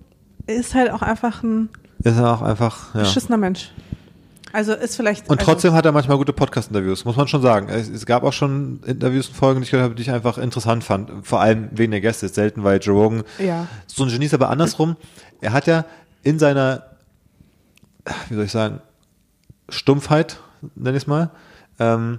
ist 0.46 0.74
halt 0.74 0.90
auch 0.90 1.02
einfach 1.02 1.42
ein 1.42 1.68
Ist 2.02 2.18
auch 2.18 2.42
einfach, 2.42 2.94
ja. 2.94 3.00
beschissener 3.00 3.36
Mensch. 3.36 3.72
Also 4.52 4.72
ist 4.74 4.96
vielleicht. 4.96 5.28
Und 5.28 5.40
also, 5.40 5.52
trotzdem 5.52 5.72
hat 5.72 5.84
er 5.86 5.92
manchmal 5.92 6.16
gute 6.18 6.32
Podcast-Interviews, 6.32 7.04
muss 7.04 7.16
man 7.16 7.26
schon 7.28 7.42
sagen. 7.42 7.68
Es, 7.68 7.88
es 7.88 8.04
gab 8.06 8.22
auch 8.22 8.32
schon 8.32 8.80
Interviews 8.84 9.28
und 9.28 9.34
Folgen, 9.36 9.60
die 9.60 9.64
ich 9.64 9.70
gehört 9.70 9.84
habe, 9.84 9.94
die 9.94 10.02
ich 10.02 10.10
einfach 10.10 10.38
interessant 10.38 10.84
fand. 10.84 11.26
Vor 11.26 11.40
allem 11.40 11.68
wegen 11.72 11.90
der 11.92 12.00
Gäste. 12.00 12.26
Ist 12.26 12.34
selten, 12.34 12.62
weil 12.64 12.78
Joe 12.80 12.94
Rogan 12.94 13.22
Ja. 13.38 13.66
so 13.86 14.04
ein 14.04 14.10
Genie 14.10 14.26
ist, 14.26 14.34
aber 14.34 14.50
andersrum. 14.50 14.96
Er 15.40 15.52
hat 15.52 15.66
ja 15.66 15.84
in 16.22 16.38
seiner, 16.38 16.84
wie 18.28 18.34
soll 18.34 18.44
ich 18.44 18.52
sagen, 18.52 18.80
Stumpfheit, 19.68 20.38
nenne 20.74 20.96
ich 20.96 21.04
es 21.04 21.06
mal, 21.06 21.30
ähm, 21.78 22.18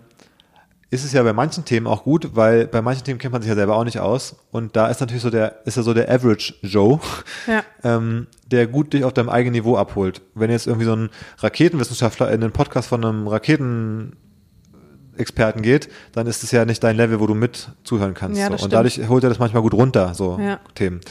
ist 0.94 1.04
es 1.04 1.12
ja 1.12 1.22
bei 1.24 1.34
manchen 1.34 1.66
Themen 1.66 1.88
auch 1.88 2.04
gut, 2.04 2.36
weil 2.36 2.68
bei 2.68 2.82
manchen 2.82 3.04
Themen 3.04 3.20
kennt 3.20 3.34
man 3.34 3.42
sich 3.42 3.50
ja 3.50 3.56
selber 3.56 3.76
auch 3.76 3.84
nicht 3.84 4.00
aus. 4.00 4.36
Und 4.52 4.76
da 4.76 4.88
ist 4.88 5.02
natürlich 5.02 5.24
so 5.24 5.30
der, 5.30 5.66
ist 5.66 5.78
er 5.78 5.84
so 5.84 5.94
der 5.94 6.10
Average 6.10 6.54
Joe, 6.62 7.00
Ja. 7.48 7.64
ähm, 7.84 8.28
der 8.50 8.68
gut 8.68 8.94
dich 8.94 9.04
auf 9.04 9.14
deinem 9.14 9.30
eigenen 9.30 9.54
Niveau 9.54 9.76
abholt. 9.76 10.22
Wenn 10.36 10.52
jetzt 10.52 10.68
irgendwie 10.68 10.86
so 10.86 10.96
ein 10.96 11.10
Raketenwissenschaftler 11.40 12.32
in 12.32 12.44
einen 12.44 12.54
Podcast 12.54 12.88
von 12.90 13.04
einem 13.04 13.28
Raketenexperten 13.28 15.62
geht, 15.62 15.90
dann 16.14 16.28
ist 16.28 16.44
es 16.44 16.52
ja 16.52 16.66
nicht 16.66 16.84
dein 16.84 16.96
Level, 16.98 17.20
wo 17.20 17.28
du 17.28 17.34
mit 17.34 17.70
zuhören 17.84 18.14
kannst. 18.14 18.40
Ja, 18.40 18.56
so. 18.56 18.64
Und 18.64 18.74
dadurch 18.74 19.08
holt 19.10 19.24
er 19.24 19.30
das 19.30 19.40
manchmal 19.40 19.62
gut 19.62 19.74
runter, 19.74 20.14
so 20.14 20.38
Ja. 20.40 20.60
Themen. 20.76 21.02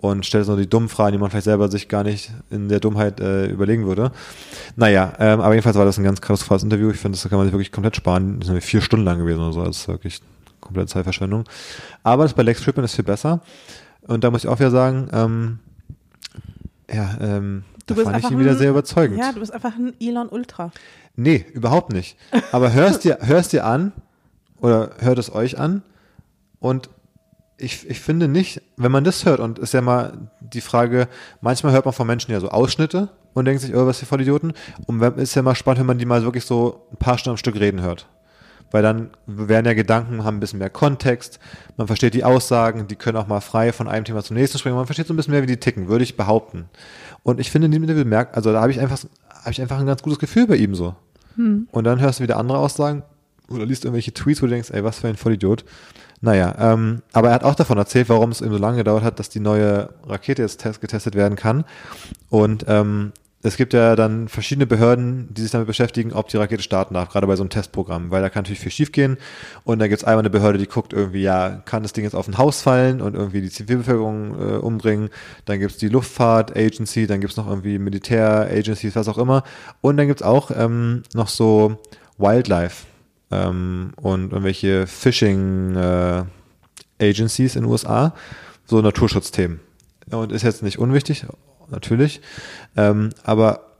Und 0.00 0.24
stellt 0.24 0.46
so 0.46 0.56
die 0.56 0.68
dummen 0.70 0.88
Fragen, 0.88 1.12
die 1.12 1.18
man 1.18 1.28
vielleicht 1.28 1.46
selber 1.46 1.68
sich 1.68 1.88
gar 1.88 2.04
nicht 2.04 2.30
in 2.50 2.68
der 2.68 2.78
Dummheit 2.78 3.18
äh, 3.18 3.46
überlegen 3.46 3.84
würde. 3.86 4.12
Naja, 4.76 5.12
ähm, 5.18 5.40
aber 5.40 5.54
jedenfalls 5.54 5.76
war 5.76 5.84
das 5.84 5.98
ein 5.98 6.04
ganz 6.04 6.20
katastrophales 6.20 6.62
Interview. 6.62 6.90
Ich 6.90 6.98
finde, 6.98 7.18
das 7.18 7.28
kann 7.28 7.36
man 7.36 7.46
sich 7.48 7.52
wirklich 7.52 7.72
komplett 7.72 7.96
sparen. 7.96 8.34
Das 8.38 8.44
ist 8.44 8.48
nämlich 8.50 8.64
vier 8.64 8.80
Stunden 8.80 9.04
lang 9.04 9.18
gewesen 9.18 9.40
oder 9.40 9.52
so. 9.52 9.64
Das 9.64 9.78
ist 9.78 9.88
wirklich 9.88 10.20
komplette 10.60 10.86
Zeitverschwendung. 10.86 11.44
Aber 12.04 12.22
das 12.22 12.32
bei 12.34 12.44
Lex 12.44 12.62
Friedman 12.62 12.84
ist 12.84 12.94
viel 12.94 13.04
besser. 13.04 13.40
Und 14.06 14.22
da 14.22 14.30
muss 14.30 14.44
ich 14.44 14.48
auch 14.48 14.60
wieder 14.60 14.70
sagen, 14.70 15.08
ähm, 15.12 15.58
ja, 16.92 17.16
ähm, 17.20 17.64
da 17.86 17.94
fand 17.96 18.18
ich 18.18 18.30
ihn 18.30 18.38
wieder 18.38 18.52
ein- 18.52 18.58
sehr 18.58 18.70
überzeugend. 18.70 19.18
Ja, 19.18 19.32
du 19.32 19.40
bist 19.40 19.52
einfach 19.52 19.74
ein 19.76 19.94
Elon 20.00 20.28
Ultra. 20.28 20.70
Nee, 21.16 21.44
überhaupt 21.52 21.92
nicht. 21.92 22.16
Aber 22.52 22.72
hörst 22.72 23.02
dir, 23.02 23.18
hörst 23.22 23.52
dir 23.52 23.66
an 23.66 23.90
oder 24.60 24.90
hört 24.98 25.18
es 25.18 25.34
euch 25.34 25.58
an 25.58 25.82
und 26.60 26.88
ich, 27.58 27.88
ich 27.88 28.00
finde 28.00 28.28
nicht, 28.28 28.62
wenn 28.76 28.92
man 28.92 29.04
das 29.04 29.24
hört 29.24 29.40
und 29.40 29.58
ist 29.58 29.74
ja 29.74 29.80
mal 29.80 30.30
die 30.40 30.60
Frage, 30.60 31.08
manchmal 31.40 31.72
hört 31.72 31.84
man 31.84 31.94
von 31.94 32.06
Menschen 32.06 32.30
ja 32.30 32.40
so 32.40 32.48
Ausschnitte 32.48 33.08
und 33.34 33.44
denkt 33.44 33.62
sich, 33.62 33.74
oh, 33.74 33.86
was 33.86 33.98
für 33.98 34.06
Vollidioten. 34.06 34.52
Und 34.86 35.02
ist 35.18 35.34
ja 35.34 35.42
mal 35.42 35.54
spannend, 35.54 35.80
wenn 35.80 35.86
man 35.86 35.98
die 35.98 36.06
mal 36.06 36.22
wirklich 36.22 36.44
so 36.44 36.86
ein 36.92 36.96
paar 36.96 37.18
Stunden 37.18 37.34
am 37.34 37.36
Stück 37.36 37.58
reden 37.58 37.82
hört. 37.82 38.08
Weil 38.70 38.82
dann 38.82 39.10
werden 39.26 39.66
ja 39.66 39.74
Gedanken, 39.74 40.24
haben 40.24 40.36
ein 40.36 40.40
bisschen 40.40 40.58
mehr 40.58 40.70
Kontext, 40.70 41.40
man 41.76 41.86
versteht 41.86 42.14
die 42.14 42.24
Aussagen, 42.24 42.86
die 42.86 42.96
können 42.96 43.16
auch 43.16 43.26
mal 43.26 43.40
frei 43.40 43.72
von 43.72 43.88
einem 43.88 44.04
Thema 44.04 44.22
zum 44.22 44.36
nächsten 44.36 44.58
springen, 44.58 44.76
man 44.76 44.86
versteht 44.86 45.06
so 45.06 45.14
ein 45.14 45.16
bisschen 45.16 45.32
mehr, 45.32 45.42
wie 45.42 45.46
die 45.46 45.56
ticken, 45.56 45.88
würde 45.88 46.04
ich 46.04 46.16
behaupten. 46.16 46.68
Und 47.22 47.40
ich 47.40 47.50
finde, 47.50 47.66
in 47.66 47.72
diesem 47.72 47.84
Interview 47.84 48.04
merkt, 48.04 48.36
also 48.36 48.52
da 48.52 48.60
habe 48.60 48.70
ich 48.70 48.78
einfach, 48.78 48.98
habe 49.30 49.50
ich 49.50 49.60
einfach 49.62 49.78
ein 49.78 49.86
ganz 49.86 50.02
gutes 50.02 50.18
Gefühl 50.18 50.46
bei 50.46 50.56
ihm 50.56 50.74
so. 50.74 50.94
Und 51.72 51.84
dann 51.84 51.98
hörst 52.00 52.20
du 52.20 52.24
wieder 52.24 52.36
andere 52.36 52.58
Aussagen 52.58 53.02
oder 53.48 53.64
liest 53.64 53.84
irgendwelche 53.84 54.12
Tweets, 54.12 54.42
wo 54.42 54.46
du 54.46 54.52
denkst, 54.52 54.70
ey, 54.70 54.84
was 54.84 54.98
für 54.98 55.08
ein 55.08 55.16
Vollidiot. 55.16 55.64
Naja, 56.20 56.54
ähm, 56.58 57.02
aber 57.12 57.28
er 57.28 57.34
hat 57.34 57.44
auch 57.44 57.54
davon 57.54 57.78
erzählt, 57.78 58.08
warum 58.08 58.30
es 58.30 58.40
eben 58.40 58.52
so 58.52 58.58
lange 58.58 58.78
gedauert 58.78 59.04
hat, 59.04 59.18
dass 59.18 59.28
die 59.28 59.40
neue 59.40 59.90
Rakete 60.04 60.42
jetzt 60.42 60.60
test 60.60 60.80
getestet 60.80 61.14
werden 61.14 61.36
kann. 61.36 61.64
Und 62.28 62.64
ähm, 62.68 63.12
es 63.40 63.56
gibt 63.56 63.72
ja 63.72 63.94
dann 63.94 64.26
verschiedene 64.26 64.66
Behörden, 64.66 65.32
die 65.32 65.42
sich 65.42 65.52
damit 65.52 65.68
beschäftigen, 65.68 66.12
ob 66.12 66.26
die 66.26 66.38
Rakete 66.38 66.62
starten 66.62 66.94
darf, 66.94 67.10
gerade 67.10 67.28
bei 67.28 67.36
so 67.36 67.44
einem 67.44 67.50
Testprogramm, 67.50 68.10
weil 68.10 68.20
da 68.20 68.30
kann 68.30 68.42
natürlich 68.42 68.58
viel 68.58 68.72
schiefgehen. 68.72 69.16
Und 69.62 69.78
da 69.78 69.86
gibt's 69.86 70.02
einmal 70.02 70.22
eine 70.22 70.30
Behörde, 70.30 70.58
die 70.58 70.66
guckt 70.66 70.92
irgendwie, 70.92 71.22
ja, 71.22 71.62
kann 71.64 71.84
das 71.84 71.92
Ding 71.92 72.02
jetzt 72.02 72.16
auf 72.16 72.26
ein 72.26 72.36
Haus 72.36 72.62
fallen 72.62 73.00
und 73.00 73.14
irgendwie 73.14 73.40
die 73.40 73.50
Zivilbevölkerung 73.50 74.34
äh, 74.34 74.56
umbringen. 74.56 75.10
Dann 75.44 75.60
gibt's 75.60 75.76
die 75.76 75.88
Luftfahrt 75.88 76.56
Agency, 76.56 77.06
dann 77.06 77.20
gibt's 77.20 77.36
noch 77.36 77.46
irgendwie 77.46 77.78
Militär 77.78 78.48
Agencies, 78.50 78.96
was 78.96 79.06
auch 79.06 79.18
immer. 79.18 79.44
Und 79.82 79.98
dann 79.98 80.08
gibt's 80.08 80.22
auch 80.22 80.50
ähm, 80.50 81.04
noch 81.14 81.28
so 81.28 81.78
Wildlife 82.18 82.87
ähm, 83.30 83.92
und 83.96 84.32
irgendwelche 84.32 84.86
Fishing 84.86 85.76
äh, 85.76 86.24
Agencies 87.00 87.56
in 87.56 87.62
den 87.62 87.70
USA, 87.70 88.14
so 88.66 88.80
Naturschutzthemen. 88.80 89.60
Und 90.10 90.32
ist 90.32 90.42
jetzt 90.42 90.62
nicht 90.62 90.78
unwichtig, 90.78 91.26
natürlich. 91.68 92.20
Ähm, 92.76 93.10
aber 93.24 93.74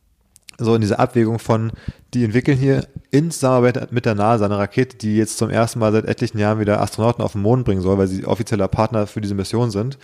so 0.58 0.74
in 0.74 0.80
dieser 0.80 1.00
Abwägung 1.00 1.38
von, 1.38 1.72
die 2.12 2.24
entwickeln 2.24 2.58
hier 2.58 2.86
in 3.10 3.30
Zusammenarbeit 3.30 3.92
mit 3.92 4.04
der 4.04 4.14
NASA 4.14 4.44
eine 4.44 4.58
Rakete, 4.58 4.96
die 4.96 5.16
jetzt 5.16 5.38
zum 5.38 5.50
ersten 5.50 5.78
Mal 5.78 5.92
seit 5.92 6.04
etlichen 6.04 6.38
Jahren 6.38 6.60
wieder 6.60 6.80
Astronauten 6.80 7.24
auf 7.24 7.32
den 7.32 7.42
Mond 7.42 7.64
bringen 7.64 7.80
soll, 7.80 7.98
weil 7.98 8.08
sie 8.08 8.26
offizieller 8.26 8.68
Partner 8.68 9.06
für 9.06 9.20
diese 9.20 9.34
Mission 9.34 9.70
sind. 9.70 9.98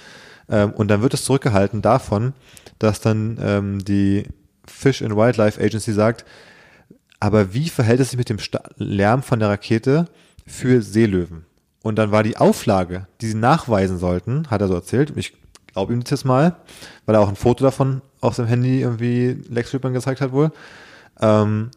Ähm, 0.49 0.73
und 0.73 0.89
dann 0.89 1.03
wird 1.03 1.15
es 1.15 1.25
zurückgehalten 1.25 1.83
davon, 1.83 2.33
dass 2.79 3.01
dann 3.01 3.39
ähm, 3.41 3.85
die 3.85 4.25
Fish 4.67 5.03
and 5.03 5.17
Wildlife 5.17 5.63
Agency 5.63 5.93
sagt, 5.93 6.25
aber 7.21 7.55
wie 7.55 7.69
verhält 7.69 8.01
es 8.01 8.11
sich 8.11 8.19
mit 8.19 8.29
dem 8.29 8.39
Sta 8.39 8.63
Lärm 8.77 9.23
von 9.23 9.39
der 9.39 9.49
Rakete 9.49 10.07
für 10.47 10.83
Seelöwen? 10.83 11.47
Und 11.83 11.97
dann 11.97 12.11
war 12.11 12.23
die 12.23 12.37
Auflage, 12.37 13.07
die 13.21 13.29
sie 13.29 13.37
nachweisen 13.37 13.99
sollten, 13.99 14.51
hat 14.51 14.61
er 14.61 14.69
so 14.69 14.75
erzählt, 14.75 15.13
ich 15.17 15.35
glaube 15.73 15.93
ihm 15.93 16.03
das 16.03 16.11
jetzt 16.11 16.25
mal, 16.25 16.57
weil 17.05 17.15
er 17.15 17.21
auch 17.21 17.29
ein 17.29 17.37
Foto 17.37 17.65
davon 17.65 18.03
auf 18.21 18.35
seinem 18.35 18.49
Handy 18.49 18.81
irgendwie 18.81 19.41
Lex 19.49 19.71
Friedman 19.71 19.93
gezeigt 19.93 20.21
hat 20.21 20.33
wohl. 20.33 20.51
Ähm, 21.21 21.71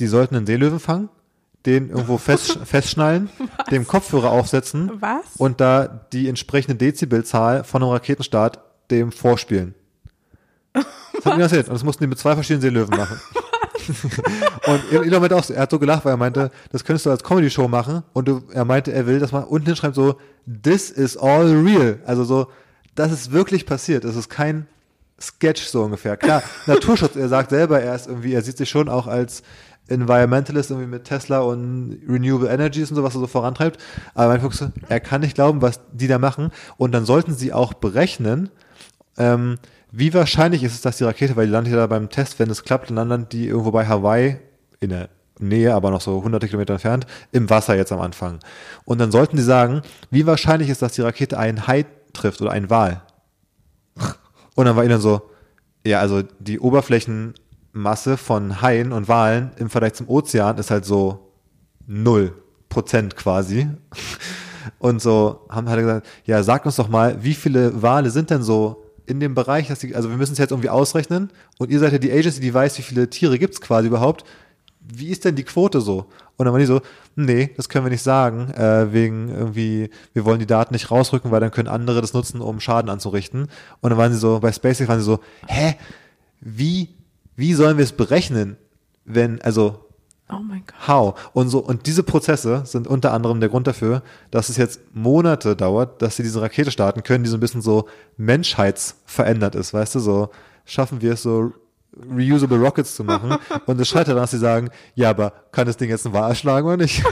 die 0.00 0.06
sollten 0.06 0.36
einen 0.36 0.46
Seelöwen 0.46 0.80
fangen, 0.80 1.08
den 1.66 1.90
irgendwo 1.90 2.18
fest, 2.18 2.58
festschnallen, 2.64 3.28
dem 3.70 3.86
Kopfhörer 3.86 4.30
aufsetzen 4.30 4.90
Was? 5.00 5.36
und 5.36 5.60
da 5.60 5.86
die 6.12 6.28
entsprechende 6.28 6.76
Dezibelzahl 6.76 7.64
von 7.64 7.82
einem 7.82 7.92
Raketenstart 7.92 8.60
dem 8.90 9.12
vorspielen. 9.12 9.74
Das 10.72 10.84
hat 11.24 11.36
mir 11.36 11.42
erzählt. 11.42 11.68
Und 11.68 11.74
das 11.74 11.84
mussten 11.84 12.04
die 12.04 12.08
mit 12.08 12.18
zwei 12.18 12.34
verschiedenen 12.34 12.62
Seelöwen 12.62 12.96
machen. 12.96 13.20
und 14.66 14.92
Elon 14.92 15.20
meinte 15.20 15.36
auch, 15.36 15.48
er 15.50 15.62
hat 15.62 15.70
so 15.70 15.78
gelacht, 15.78 16.04
weil 16.04 16.14
er 16.14 16.16
meinte, 16.16 16.50
das 16.70 16.84
könntest 16.84 17.06
du 17.06 17.10
als 17.10 17.22
Comedy-Show 17.22 17.68
machen. 17.68 18.02
Und 18.12 18.28
du, 18.28 18.42
er 18.52 18.64
meinte, 18.64 18.92
er 18.92 19.06
will, 19.06 19.18
dass 19.18 19.32
man 19.32 19.44
unten 19.44 19.66
hinschreibt 19.66 19.94
so, 19.94 20.16
this 20.62 20.90
is 20.90 21.16
all 21.16 21.50
real. 21.50 21.98
Also 22.06 22.24
so, 22.24 22.48
das 22.94 23.12
ist 23.12 23.32
wirklich 23.32 23.66
passiert. 23.66 24.04
Es 24.04 24.16
ist 24.16 24.28
kein 24.28 24.66
Sketch 25.20 25.64
so 25.64 25.82
ungefähr. 25.82 26.16
Klar, 26.16 26.42
Naturschutz, 26.66 27.16
er 27.16 27.28
sagt 27.28 27.50
selber, 27.50 27.80
er 27.80 27.94
ist 27.94 28.08
irgendwie, 28.08 28.34
er 28.34 28.42
sieht 28.42 28.56
sich 28.58 28.68
schon 28.68 28.88
auch 28.88 29.06
als 29.06 29.42
Environmentalist 29.88 30.70
irgendwie 30.70 30.88
mit 30.88 31.04
Tesla 31.04 31.40
und 31.40 32.00
Renewable 32.08 32.48
Energies 32.48 32.90
und 32.90 32.96
so, 32.96 33.02
was 33.02 33.14
er 33.14 33.20
so 33.20 33.26
vorantreibt. 33.26 33.80
Aber 34.14 34.38
guckt 34.38 34.54
so, 34.54 34.70
er 34.88 35.00
kann 35.00 35.20
nicht 35.20 35.34
glauben, 35.34 35.62
was 35.62 35.80
die 35.92 36.08
da 36.08 36.18
machen. 36.18 36.50
Und 36.76 36.92
dann 36.92 37.04
sollten 37.04 37.34
sie 37.34 37.52
auch 37.52 37.74
berechnen, 37.74 38.50
ähm, 39.16 39.58
wie 39.92 40.14
wahrscheinlich 40.14 40.62
ist 40.64 40.72
es, 40.72 40.80
dass 40.80 40.96
die 40.96 41.04
Rakete, 41.04 41.36
weil 41.36 41.46
die 41.46 41.52
landet 41.52 41.74
ja 41.74 41.86
beim 41.86 42.08
Test, 42.08 42.38
wenn 42.38 42.48
es 42.48 42.64
klappt, 42.64 42.90
dann 42.90 43.08
landen 43.08 43.28
die 43.30 43.46
irgendwo 43.46 43.70
bei 43.70 43.86
Hawaii 43.86 44.38
in 44.80 44.88
der 44.88 45.10
Nähe, 45.38 45.74
aber 45.74 45.90
noch 45.90 46.00
so 46.00 46.22
hunderte 46.22 46.46
Kilometer 46.48 46.72
entfernt, 46.72 47.06
im 47.30 47.50
Wasser 47.50 47.76
jetzt 47.76 47.92
am 47.92 48.00
Anfang. 48.00 48.38
Und 48.86 48.98
dann 48.98 49.12
sollten 49.12 49.36
sie 49.36 49.42
sagen, 49.42 49.82
wie 50.10 50.26
wahrscheinlich 50.26 50.70
ist, 50.70 50.80
dass 50.80 50.92
die 50.92 51.02
Rakete 51.02 51.38
einen 51.38 51.66
Hai 51.66 51.84
trifft 52.14 52.40
oder 52.40 52.52
einen 52.52 52.70
Wal. 52.70 53.02
Und 54.54 54.64
dann 54.64 54.76
war 54.76 54.84
ihnen 54.84 55.00
so, 55.00 55.30
ja, 55.84 56.00
also 56.00 56.22
die 56.38 56.58
Oberflächenmasse 56.58 58.16
von 58.16 58.62
Haien 58.62 58.92
und 58.92 59.08
Walen 59.08 59.50
im 59.56 59.68
Vergleich 59.68 59.94
zum 59.94 60.08
Ozean 60.08 60.56
ist 60.56 60.70
halt 60.70 60.86
so 60.86 61.32
null 61.86 62.34
Prozent 62.70 63.16
quasi. 63.16 63.68
Und 64.78 65.02
so 65.02 65.46
haben 65.50 65.68
halt 65.68 65.80
gesagt, 65.80 66.06
ja, 66.24 66.42
sag 66.42 66.64
uns 66.64 66.76
doch 66.76 66.88
mal, 66.88 67.22
wie 67.22 67.34
viele 67.34 67.82
Wale 67.82 68.10
sind 68.10 68.30
denn 68.30 68.42
so 68.42 68.84
in 69.12 69.20
dem 69.20 69.34
Bereich, 69.34 69.68
dass 69.68 69.78
die, 69.78 69.94
also 69.94 70.10
wir 70.10 70.16
müssen 70.16 70.32
es 70.32 70.38
jetzt 70.38 70.50
irgendwie 70.50 70.70
ausrechnen 70.70 71.30
und 71.58 71.70
ihr 71.70 71.78
seid 71.78 71.92
ja 71.92 71.98
die 71.98 72.10
Agency, 72.10 72.40
die 72.40 72.52
weiß, 72.52 72.78
wie 72.78 72.82
viele 72.82 73.08
Tiere 73.08 73.38
gibt's 73.38 73.60
quasi 73.60 73.86
überhaupt. 73.86 74.24
Wie 74.80 75.08
ist 75.08 75.24
denn 75.24 75.36
die 75.36 75.44
Quote 75.44 75.80
so? 75.80 76.06
Und 76.36 76.46
dann 76.46 76.52
waren 76.52 76.60
die 76.60 76.66
so, 76.66 76.80
nee, 77.14 77.50
das 77.56 77.68
können 77.68 77.84
wir 77.84 77.90
nicht 77.90 78.02
sagen, 78.02 78.50
äh, 78.54 78.92
wegen 78.92 79.28
irgendwie, 79.28 79.90
wir 80.12 80.24
wollen 80.24 80.40
die 80.40 80.46
Daten 80.46 80.74
nicht 80.74 80.90
rausrücken, 80.90 81.30
weil 81.30 81.40
dann 81.40 81.52
können 81.52 81.68
andere 81.68 82.00
das 82.00 82.14
nutzen, 82.14 82.40
um 82.40 82.58
Schaden 82.58 82.90
anzurichten. 82.90 83.48
Und 83.80 83.90
dann 83.90 83.98
waren 83.98 84.12
sie 84.12 84.18
so, 84.18 84.40
bei 84.40 84.50
SpaceX 84.50 84.88
waren 84.88 84.98
sie 84.98 85.04
so, 85.04 85.20
hä, 85.46 85.76
wie, 86.40 86.88
wie 87.36 87.54
sollen 87.54 87.76
wir 87.76 87.84
es 87.84 87.92
berechnen, 87.92 88.56
wenn, 89.04 89.40
also, 89.42 89.81
Oh 90.32 90.40
mein 90.42 90.64
Gott. 90.66 90.88
how? 90.88 91.30
Und 91.32 91.48
so, 91.48 91.58
und 91.58 91.86
diese 91.86 92.02
Prozesse 92.02 92.62
sind 92.64 92.86
unter 92.86 93.12
anderem 93.12 93.40
der 93.40 93.48
Grund 93.48 93.66
dafür, 93.66 94.02
dass 94.30 94.48
es 94.48 94.56
jetzt 94.56 94.80
Monate 94.94 95.56
dauert, 95.56 96.00
dass 96.00 96.16
sie 96.16 96.22
diese 96.22 96.40
Rakete 96.40 96.70
starten 96.70 97.02
können, 97.02 97.24
die 97.24 97.30
so 97.30 97.36
ein 97.36 97.40
bisschen 97.40 97.62
so 97.62 97.88
menschheitsverändert 98.16 99.54
ist, 99.54 99.74
weißt 99.74 99.96
du, 99.96 100.00
so 100.00 100.30
schaffen 100.64 101.02
wir 101.02 101.12
es 101.12 101.22
so 101.22 101.52
reusable 102.10 102.58
Rockets 102.58 102.96
zu 102.96 103.04
machen 103.04 103.36
und 103.66 103.80
es 103.80 103.88
scheitert 103.88 104.08
daran, 104.08 104.22
dass 104.22 104.30
sie 104.30 104.38
sagen, 104.38 104.70
ja, 104.94 105.10
aber 105.10 105.32
kann 105.52 105.66
das 105.66 105.76
Ding 105.76 105.90
jetzt 105.90 106.06
einen 106.06 106.14
Wal 106.14 106.30
erschlagen 106.30 106.66
oder 106.66 106.78
nicht? 106.78 107.04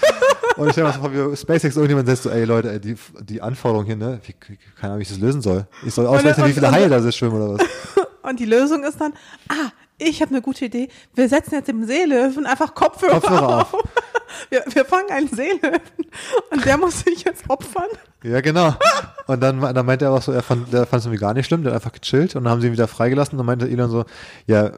und 0.56 0.66
ich 0.66 0.72
stelle 0.72 0.88
mir 0.88 0.94
vor, 0.94 1.12
wie 1.12 1.36
SpaceX 1.36 1.76
irgendjemand 1.76 2.08
sagt 2.08 2.22
so, 2.22 2.30
ey 2.30 2.44
Leute, 2.44 2.72
ey, 2.72 2.80
die, 2.80 2.96
die 3.20 3.42
Anforderung 3.42 3.84
hier, 3.84 3.96
ne, 3.96 4.20
wie, 4.24 4.32
keine 4.32 4.92
Ahnung, 4.92 4.98
wie 4.98 5.02
ich 5.02 5.08
das 5.08 5.18
lösen 5.18 5.42
soll. 5.42 5.66
Ich 5.84 5.92
soll 5.92 6.06
ausrechnen, 6.06 6.46
wie 6.46 6.52
viele 6.52 6.70
Haie 6.70 6.88
da 6.88 7.00
sind 7.00 7.14
schwimmen 7.14 7.34
oder 7.34 7.54
was. 7.54 7.66
Und 8.22 8.38
die 8.38 8.44
Lösung 8.44 8.84
ist 8.84 9.00
dann, 9.00 9.12
ah, 9.48 9.70
ich 10.02 10.20
habe 10.22 10.30
eine 10.30 10.42
gute 10.42 10.66
Idee. 10.66 10.88
Wir 11.14 11.28
setzen 11.28 11.54
jetzt 11.54 11.68
dem 11.68 11.84
Seelöwen 11.84 12.46
einfach 12.46 12.74
Kopfhörer, 12.74 13.20
Kopfhörer 13.20 13.60
auf. 13.62 13.76
Wir, 14.48 14.64
wir 14.72 14.86
fangen 14.86 15.10
einen 15.10 15.28
Seelöwen 15.28 15.80
und 16.50 16.64
der 16.64 16.78
muss 16.78 17.00
sich 17.00 17.22
jetzt 17.22 17.44
opfern. 17.50 17.88
Ja, 18.22 18.40
genau. 18.40 18.74
Und 19.26 19.40
dann, 19.40 19.60
dann 19.60 19.84
meinte 19.84 20.06
er 20.06 20.12
auch 20.12 20.22
so, 20.22 20.32
er 20.32 20.42
fand, 20.42 20.72
der 20.72 20.86
fand 20.86 21.00
es 21.00 21.06
irgendwie 21.06 21.20
gar 21.20 21.34
nicht 21.34 21.46
schlimm, 21.46 21.62
der 21.62 21.72
hat 21.72 21.82
einfach 21.82 21.92
gechillt 21.92 22.34
und 22.34 22.44
dann 22.44 22.50
haben 22.50 22.62
sie 22.62 22.68
ihn 22.68 22.72
wieder 22.72 22.88
freigelassen 22.88 23.34
und 23.34 23.38
dann 23.38 23.46
meinte 23.46 23.68
Elon 23.68 23.90
so, 23.90 24.06
ja, 24.46 24.72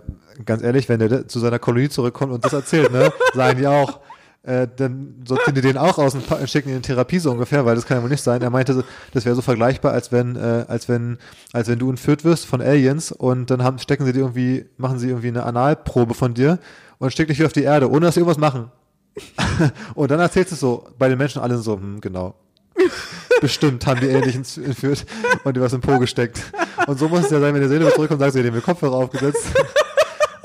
ganz 0.45 0.63
ehrlich, 0.63 0.89
wenn 0.89 0.99
der 0.99 1.29
zu 1.29 1.39
seiner 1.39 1.61
Kolonie 1.61 1.89
zurückkommt 1.89 2.33
und 2.33 2.45
das 2.45 2.53
erzählt, 2.53 2.91
ne, 2.91 3.13
sagen 3.35 3.59
die 3.59 3.67
auch, 3.69 4.01
äh, 4.45 4.69
dann 4.77 5.23
sortieren 5.27 5.55
die 5.55 5.61
den 5.63 5.79
auch 5.79 5.97
aus 5.99 6.15
und 6.15 6.27
pa- 6.27 6.47
schicken 6.47 6.69
ihn 6.69 6.77
in 6.77 6.83
Therapie 6.83 7.19
so 7.19 7.31
ungefähr, 7.31 7.65
weil 7.65 7.75
das 7.77 7.87
kann 7.87 7.97
ja 7.97 8.03
wohl 8.03 8.11
nicht 8.11 8.23
sein. 8.23 8.43
Er 8.43 8.51
meinte, 8.51 8.75
so, 8.75 8.83
das 9.13 9.25
wäre 9.25 9.35
so 9.35 9.43
vergleichbar, 9.43 9.93
als 9.93 10.13
wenn, 10.13 10.37
äh, 10.37 10.65
als 10.69 10.89
wenn, 10.89 11.19
als 11.53 11.69
wenn 11.69 11.79
du 11.79 11.89
entführt 11.91 12.25
wirst 12.25 12.45
von 12.47 12.61
Aliens 12.61 13.11
und 13.11 13.51
dann 13.51 13.63
haben, 13.63 13.79
stecken 13.79 14.05
sie 14.05 14.13
dir 14.13 14.21
irgendwie, 14.21 14.67
machen 14.77 14.99
sie 14.99 15.09
irgendwie 15.09 15.29
eine 15.29 15.45
Analprobe 15.45 16.15
von 16.15 16.35
dir 16.35 16.59
und 16.99 17.11
stecken 17.11 17.29
dich 17.31 17.39
wieder 17.39 17.47
auf 17.47 17.53
die 17.55 17.63
Erde, 17.63 17.91
ohne 17.91 18.07
dass 18.07 18.15
sie 18.15 18.21
irgendwas 18.21 18.39
machen. 18.39 18.71
und 19.95 20.11
dann 20.11 20.21
erzählst 20.21 20.51
du 20.51 20.55
es 20.55 20.61
so, 20.61 20.89
bei 20.99 21.09
den 21.09 21.17
Menschen 21.19 21.41
alle 21.41 21.57
so, 21.59 21.75
hm, 21.77 22.01
genau. 22.01 22.35
Bestimmt 23.41 23.87
haben 23.87 24.01
die 24.01 24.11
Aliens 24.11 24.59
entführt 24.59 25.07
und 25.45 25.57
die 25.57 25.61
was 25.61 25.73
im 25.73 25.81
Po 25.81 25.99
gesteckt. 25.99 26.41
Und 26.87 26.99
so 26.99 27.09
muss 27.09 27.25
es 27.25 27.31
ja 27.31 27.41
sein, 27.41 27.55
wenn 27.55 27.61
der 27.61 27.69
Seele 27.69 27.93
zurückkommt, 27.93 28.21
sagst 28.21 28.37
du, 28.37 28.43
dem 28.43 28.53
wir 28.55 28.61
Kopfhörer 28.61 28.95
aufgesetzt 28.95 29.47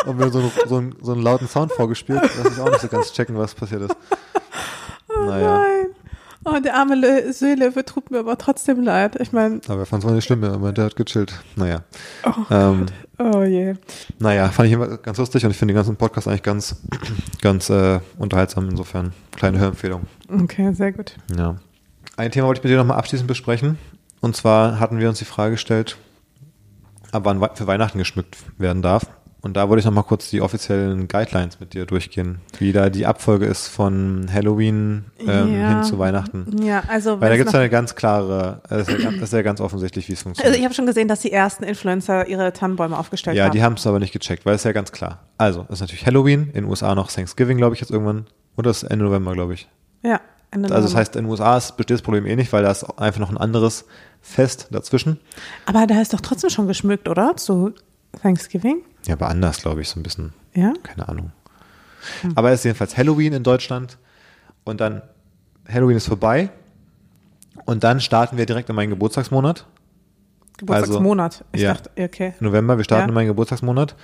und 0.06 0.18
mir 0.18 0.30
so, 0.32 0.40
einen- 0.40 0.52
so, 0.68 0.78
einen, 0.78 0.96
so 1.02 1.12
einen 1.14 1.22
lauten 1.22 1.48
Sound 1.48 1.72
vorgespielt, 1.72 2.22
dass 2.24 2.54
ich 2.54 2.60
auch 2.60 2.70
nicht 2.70 2.82
so 2.82 2.88
ganz 2.88 3.12
checken, 3.14 3.38
was 3.38 3.54
passiert 3.56 3.82
ist. 3.84 3.96
Naja, 5.26 5.58
Nein. 5.60 5.86
Oh, 6.46 6.58
der 6.64 6.76
arme 6.76 6.96
Lö- 6.96 7.34
Seelöwe 7.34 7.84
tut 7.84 8.12
mir 8.12 8.20
aber 8.20 8.38
trotzdem 8.38 8.82
leid. 8.82 9.18
Ich 9.20 9.34
meine, 9.34 9.60
aber 9.68 9.82
er 9.82 9.86
fand 9.86 10.04
es 10.04 10.10
auch 10.10 10.14
nicht 10.14 10.24
schlimm, 10.24 10.42
er 10.44 10.58
meinte, 10.58 10.82
er 10.82 10.86
hat 10.86 10.96
gechillt. 10.96 11.34
Naja. 11.58 11.84
ähm, 12.50 12.86
oh 13.18 13.44
je. 13.44 13.74
naja, 14.20 14.48
fand 14.50 14.68
ich 14.68 14.74
immer 14.74 14.98
ganz 14.98 15.18
lustig 15.18 15.44
und 15.44 15.52
ich 15.52 15.58
finde 15.58 15.74
den 15.74 15.76
ganzen 15.78 15.98
Podcast 15.98 16.30
eigentlich 16.30 16.44
ganz, 16.44 16.78
ganz 17.42 17.70
äh, 17.70 18.00
unterhaltsam 18.18 18.70
insofern. 18.70 19.12
Kleine 19.36 19.60
Hörempfehlung. 19.60 20.04
Okay, 20.30 20.72
sehr 20.74 20.94
gut. 20.94 21.18
Ja. 21.38 21.58
Ein 22.16 22.32
Thema 22.32 22.48
wollte 22.48 22.60
ich 22.60 22.64
mit 22.64 22.72
dir 22.72 22.78
nochmal 22.78 22.98
abschließend 22.98 23.28
besprechen. 23.28 23.78
Und 24.22 24.36
zwar 24.38 24.80
hatten 24.80 25.00
wir 25.00 25.10
uns 25.10 25.20
die 25.20 25.26
Frage 25.26 25.52
gestellt, 25.52 25.98
ab 27.12 27.24
wann 27.26 27.42
für 27.56 27.68
Weihnachten 27.68 27.98
geschmückt 27.98 28.38
werden 28.58 28.82
darf. 28.82 29.04
Und 29.42 29.56
da 29.56 29.70
wollte 29.70 29.80
ich 29.80 29.86
nochmal 29.86 30.04
kurz 30.04 30.30
die 30.30 30.42
offiziellen 30.42 31.08
Guidelines 31.08 31.62
mit 31.62 31.74
dir 31.74 31.86
durchgehen, 31.86 32.40
wie 32.58 32.74
da 32.74 32.90
die 32.90 33.06
Abfolge 33.06 33.46
ist 33.46 33.68
von 33.70 34.28
Halloween 34.34 35.06
ähm, 35.20 35.28
Ja. 35.54 35.70
hin 35.70 35.84
zu 35.84 35.98
Weihnachten. 35.98 36.62
Ja, 36.62 36.84
also, 36.90 37.22
Weil 37.22 37.30
da 37.30 37.38
gibt 37.38 37.48
es 37.50 37.56
eine 37.56 37.70
ganz 37.70 37.96
klare, 37.96 38.62
das 38.68 38.90
ist 38.90 39.00
ja, 39.02 39.10
ist 39.12 39.32
ja 39.34 39.42
ganz 39.42 39.62
offensichtlich, 39.62 40.10
wie 40.10 40.14
es 40.14 40.24
funktioniert. 40.24 40.50
also 40.52 40.60
ich 40.60 40.66
habe 40.66 40.74
schon 40.76 40.86
gesehen, 40.86 41.08
dass 41.08 41.22
die 41.22 41.32
ersten 41.32 41.64
Influencer 41.64 42.28
ihre 42.28 42.52
Tannenbäume 42.52 42.98
aufgestellt 42.98 43.38
ja, 43.38 43.46
haben. 43.46 43.52
die 43.54 43.64
haben 43.64 43.76
es 43.76 43.88
aber 43.88 44.00
nicht 44.00 44.12
gecheckt, 44.12 44.46
weil 44.46 44.56
es 44.56 44.64
ja 44.66 44.74
ganz 44.74 44.92
klar. 44.92 45.20
Also, 45.38 45.62
es 45.70 45.76
ist 45.76 45.80
natürlich 45.82 46.06
Halloween, 46.06 46.48
in 46.48 46.54
den 46.54 46.66
USA 46.66 46.94
noch 46.94 47.10
Thanksgiving, 47.10 47.58
glaube 47.58 47.76
ich, 47.76 47.82
jetzt 47.82 47.92
irgendwann. 47.92 48.26
Oder 48.58 48.72
ist 48.72 48.84
Ende 48.84 49.06
November, 49.06 49.32
glaube 49.34 49.54
ich. 49.54 49.70
Ja, 50.04 50.20
Ende 50.52 50.66
Also 50.68 50.74
das 50.84 50.92
November. 50.92 51.00
heißt, 51.00 51.16
in 51.16 51.24
den 51.24 51.32
USA 51.32 51.56
ist- 51.56 51.78
besteht 51.78 51.96
das 51.96 52.02
Problem 52.02 52.26
eh 52.26 52.36
nicht, 52.36 52.52
weil 52.52 52.64
da 52.64 52.72
ist 52.72 52.84
einfach 53.00 53.22
noch 53.22 53.30
ein 53.30 53.38
anderes 53.38 53.86
Fest 54.22 54.68
dazwischen. 54.72 55.18
Aber 55.66 55.88
da 55.88 56.02
ist 56.02 56.14
doch 56.14 56.20
trotzdem 56.20 56.50
schon 56.50 56.68
geschmückt, 56.68 57.08
oder? 57.08 57.38
Zu 57.38 57.72
Thanksgiving? 58.22 58.82
Ja, 59.08 59.14
aber 59.14 59.30
anders, 59.30 59.62
glaube 59.62 59.82
ich, 59.82 59.90
so 59.90 60.00
ein 60.00 60.04
bisschen. 60.04 60.34
Ja? 60.54 60.74
Keine 60.84 61.08
Ahnung. 61.08 61.32
Aber 62.36 62.52
es 62.52 62.62
ist 62.62 62.66
jedenfalls 62.66 62.98
Halloween 62.98 63.34
in 63.34 63.44
Deutschland 63.44 63.98
und 64.64 64.80
dann 64.80 65.02
Halloween 65.68 65.98
ist 65.98 66.08
vorbei 66.08 66.50
und 67.66 67.84
dann 67.84 68.00
starten 68.00 68.38
wir 68.38 68.46
direkt 68.46 68.70
in 68.70 68.76
meinen 68.76 68.90
Geburtstagsmonat. 68.90 69.66
Geburtstagsmonat. 70.58 71.46
ich 71.52 71.62
ja. 71.62 71.74
dachte, 71.74 71.90
okay. 71.98 72.34
November, 72.40 72.78
wir 72.78 72.84
starten 72.84 73.04
Ja. 73.04 73.08
in 73.10 73.14
meinen 73.14 73.28
Geburtstagsmonat. 73.28 73.96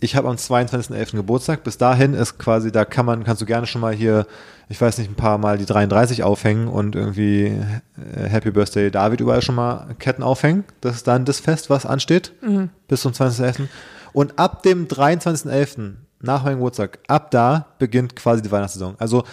Ich 0.00 0.16
habe 0.16 0.28
am 0.28 0.36
22.11. 0.36 1.16
Geburtstag. 1.16 1.62
Bis 1.64 1.78
dahin 1.78 2.14
ist 2.14 2.38
quasi, 2.38 2.70
da 2.72 2.84
kann 2.84 3.06
man, 3.06 3.24
kannst 3.24 3.40
du 3.40 3.46
gerne 3.46 3.66
schon 3.66 3.80
mal 3.80 3.94
hier, 3.94 4.26
ich 4.68 4.80
weiß 4.80 4.98
nicht, 4.98 5.10
ein 5.10 5.14
paar 5.14 5.38
Mal 5.38 5.56
die 5.56 5.66
33 5.66 6.22
aufhängen 6.22 6.68
und 6.68 6.94
irgendwie 6.94 7.46
äh, 7.46 8.28
Happy 8.28 8.50
Birthday 8.50 8.90
David 8.90 9.20
überall 9.20 9.40
schon 9.40 9.54
mal 9.54 9.94
Ketten 9.98 10.22
aufhängen. 10.22 10.64
Das 10.80 10.96
ist 10.96 11.06
dann 11.06 11.24
das 11.24 11.40
Fest, 11.40 11.70
was 11.70 11.86
ansteht. 11.86 12.32
Bis 12.88 13.00
zum 13.02 13.12
20.11. 13.12 13.68
Und 14.14 14.38
ab 14.38 14.62
dem 14.62 14.88
23.11. 14.88 15.96
nach 16.20 16.44
meinem 16.44 16.56
Geburtstag, 16.56 17.00
ab 17.08 17.30
da 17.30 17.66
beginnt 17.78 18.16
quasi 18.16 18.40
die 18.40 18.50
Weihnachtssaison. 18.50 18.94
Also 18.98 19.24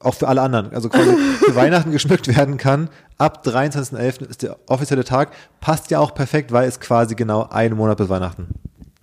auch 0.00 0.14
für 0.14 0.28
alle 0.28 0.40
anderen. 0.40 0.72
Also 0.72 0.88
quasi 0.88 1.10
für 1.44 1.54
Weihnachten 1.56 1.90
geschmückt 1.90 2.28
werden 2.28 2.56
kann. 2.56 2.88
Ab 3.18 3.42
23.11. 3.44 4.26
ist 4.30 4.42
der 4.42 4.56
offizielle 4.68 5.04
Tag. 5.04 5.32
Passt 5.60 5.90
ja 5.90 5.98
auch 5.98 6.14
perfekt, 6.14 6.52
weil 6.52 6.66
es 6.68 6.78
quasi 6.80 7.14
genau 7.16 7.48
ein 7.50 7.74
Monat 7.74 7.98
bis 7.98 8.08
Weihnachten. 8.08 8.46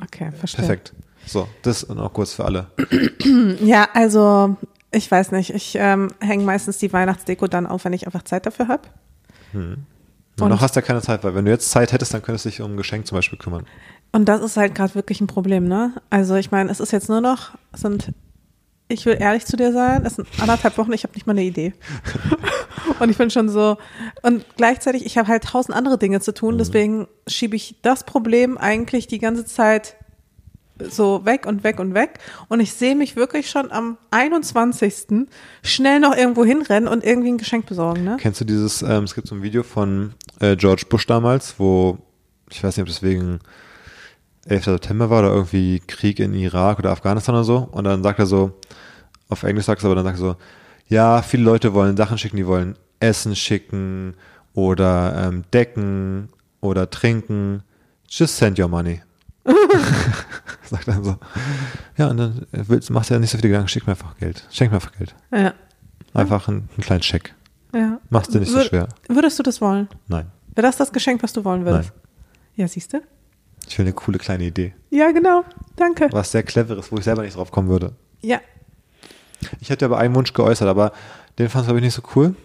Okay, 0.01 0.31
verstehe. 0.31 0.65
Perfekt. 0.65 0.93
So, 1.27 1.47
das 1.63 1.87
noch 1.89 2.13
kurz 2.13 2.33
für 2.33 2.45
alle. 2.45 2.67
Ja, 3.61 3.87
also 3.93 4.55
ich 4.91 5.09
weiß 5.11 5.31
nicht. 5.31 5.53
Ich 5.53 5.75
ähm, 5.77 6.09
hänge 6.21 6.43
meistens 6.45 6.77
die 6.77 6.93
Weihnachtsdeko 6.93 7.47
dann 7.47 7.65
auf, 7.67 7.83
wenn 7.85 7.93
ich 7.93 8.05
einfach 8.05 8.23
Zeit 8.23 8.45
dafür 8.45 8.67
habe. 8.69 8.83
Und, 9.53 9.85
Und- 10.39 10.49
noch 10.49 10.61
hast 10.61 10.75
du 10.75 10.79
ja 10.79 10.85
keine 10.85 11.01
Zeit, 11.01 11.23
weil 11.23 11.33
wenn 11.35 11.45
du 11.45 11.51
jetzt 11.51 11.71
Zeit 11.71 11.91
hättest, 11.93 12.13
dann 12.13 12.21
könntest 12.21 12.45
du 12.45 12.49
dich 12.49 12.61
um 12.61 12.73
ein 12.73 12.77
Geschenk 12.77 13.07
zum 13.07 13.17
Beispiel 13.17 13.39
kümmern. 13.39 13.65
Und 14.11 14.25
das 14.25 14.41
ist 14.41 14.57
halt 14.57 14.75
gerade 14.75 14.95
wirklich 14.95 15.21
ein 15.21 15.27
Problem, 15.27 15.67
ne? 15.67 15.93
Also 16.09 16.35
ich 16.35 16.51
meine, 16.51 16.71
es 16.71 16.79
ist 16.79 16.91
jetzt 16.91 17.09
nur 17.09 17.21
noch, 17.21 17.51
es 17.73 17.81
sind, 17.81 18.11
ich 18.87 19.05
will 19.05 19.17
ehrlich 19.19 19.45
zu 19.45 19.57
dir 19.57 19.73
sein, 19.73 20.05
es 20.05 20.15
sind 20.15 20.27
anderthalb 20.39 20.77
Wochen, 20.77 20.93
ich 20.93 21.03
habe 21.03 21.13
nicht 21.13 21.27
mal 21.27 21.33
eine 21.33 21.43
Idee. 21.43 21.73
und 22.99 23.09
ich 23.09 23.17
bin 23.17 23.29
schon 23.29 23.49
so, 23.49 23.77
und 24.21 24.45
gleichzeitig, 24.55 25.05
ich 25.05 25.17
habe 25.17 25.27
halt 25.27 25.43
tausend 25.43 25.75
andere 25.75 25.97
Dinge 25.97 26.21
zu 26.21 26.33
tun, 26.33 26.57
deswegen 26.57 27.07
schiebe 27.27 27.55
ich 27.55 27.75
das 27.81 28.05
Problem 28.05 28.57
eigentlich 28.57 29.07
die 29.07 29.19
ganze 29.19 29.45
Zeit 29.45 29.97
so 30.79 31.25
weg 31.25 31.45
und 31.45 31.63
weg 31.63 31.79
und 31.79 31.93
weg. 31.93 32.19
Und 32.47 32.59
ich 32.59 32.73
sehe 32.73 32.95
mich 32.95 33.15
wirklich 33.15 33.49
schon 33.49 33.71
am 33.71 33.97
21. 34.11 35.27
schnell 35.63 35.99
noch 35.99 36.15
irgendwo 36.15 36.43
hinrennen 36.43 36.87
und 36.87 37.03
irgendwie 37.03 37.29
ein 37.29 37.37
Geschenk 37.37 37.65
besorgen, 37.65 38.03
ne? 38.03 38.17
Kennst 38.19 38.41
du 38.41 38.45
dieses, 38.45 38.81
ähm, 38.81 39.03
es 39.03 39.15
gibt 39.15 39.27
so 39.27 39.35
ein 39.35 39.43
Video 39.43 39.63
von 39.63 40.13
äh, 40.39 40.55
George 40.55 40.85
Bush 40.89 41.05
damals, 41.07 41.55
wo, 41.57 41.97
ich 42.49 42.63
weiß 42.63 42.77
nicht, 42.77 42.83
ob 42.83 42.87
das 42.87 43.01
wegen 43.01 43.39
11. 44.45 44.65
September 44.65 45.09
war 45.09 45.19
oder 45.19 45.33
irgendwie 45.33 45.79
Krieg 45.79 46.19
in 46.19 46.33
Irak 46.33 46.79
oder 46.79 46.91
Afghanistan 46.91 47.35
oder 47.35 47.43
so. 47.43 47.57
Und 47.71 47.83
dann 47.85 48.03
sagt 48.03 48.19
er 48.19 48.25
so, 48.25 48.51
auf 49.29 49.43
Englisch 49.43 49.65
sagt 49.65 49.83
er 49.83 49.87
aber, 49.87 49.95
dann 49.95 50.05
sagt 50.05 50.17
er 50.17 50.21
so, 50.21 50.35
ja, 50.87 51.21
viele 51.21 51.43
Leute 51.43 51.73
wollen 51.73 51.97
Sachen 51.97 52.17
schicken, 52.17 52.37
die 52.37 52.45
wollen 52.45 52.75
Essen 52.99 53.35
schicken 53.35 54.13
oder 54.53 55.27
ähm, 55.27 55.43
Decken 55.53 56.29
oder 56.61 56.89
trinken. 56.89 57.63
Just 58.07 58.37
send 58.37 58.59
your 58.59 58.67
money. 58.67 59.01
sagt 60.63 60.87
er 60.87 61.03
so. 61.03 61.17
Ja, 61.97 62.07
und 62.09 62.17
dann 62.17 62.45
willst, 62.51 62.89
machst 62.91 63.09
du 63.09 63.15
ja 63.15 63.19
nicht 63.19 63.31
so 63.31 63.37
viele 63.37 63.49
Gedanken, 63.49 63.67
schick 63.69 63.85
mir 63.87 63.93
einfach 63.93 64.15
Geld. 64.17 64.47
Schenk 64.51 64.71
mir 64.71 64.77
einfach 64.77 64.91
Geld. 64.93 65.15
Ja. 65.31 65.53
Einfach 66.13 66.47
einen, 66.47 66.69
einen 66.75 66.83
kleinen 66.83 67.03
Scheck. 67.03 67.33
ja. 67.73 67.99
Mach's 68.09 68.29
dir 68.29 68.39
nicht 68.39 68.51
so 68.51 68.59
Wür- 68.59 68.63
schwer. 68.67 68.87
Würdest 69.09 69.37
du 69.39 69.43
das 69.43 69.59
wollen? 69.59 69.89
Nein. 70.07 70.27
Wäre 70.53 70.67
das 70.67 70.77
das 70.77 70.91
Geschenk, 70.93 71.21
was 71.23 71.33
du 71.33 71.43
wollen 71.43 71.65
würdest? 71.65 71.91
Nein. 71.93 72.01
Ja, 72.55 72.67
siehst 72.67 72.93
du? 72.93 73.01
Ich 73.67 73.77
will 73.77 73.85
eine 73.85 73.93
coole 73.93 74.17
kleine 74.17 74.43
Idee. 74.43 74.73
Ja, 74.89 75.11
genau. 75.11 75.43
Danke. 75.75 76.07
Was 76.11 76.31
sehr 76.31 76.43
cleveres, 76.43 76.91
wo 76.91 76.97
ich 76.97 77.03
selber 77.03 77.23
nicht 77.23 77.35
drauf 77.35 77.51
kommen 77.51 77.69
würde. 77.69 77.93
Ja. 78.21 78.39
Ich 79.59 79.69
hätte 79.69 79.85
aber 79.85 79.97
einen 79.97 80.15
Wunsch 80.15 80.33
geäußert, 80.33 80.67
aber 80.67 80.91
den 81.37 81.49
fandst 81.49 81.67
du, 81.67 81.73
glaube 81.73 81.79
ich, 81.79 81.85
nicht 81.85 81.93
so 81.95 82.01
cool. 82.15 82.35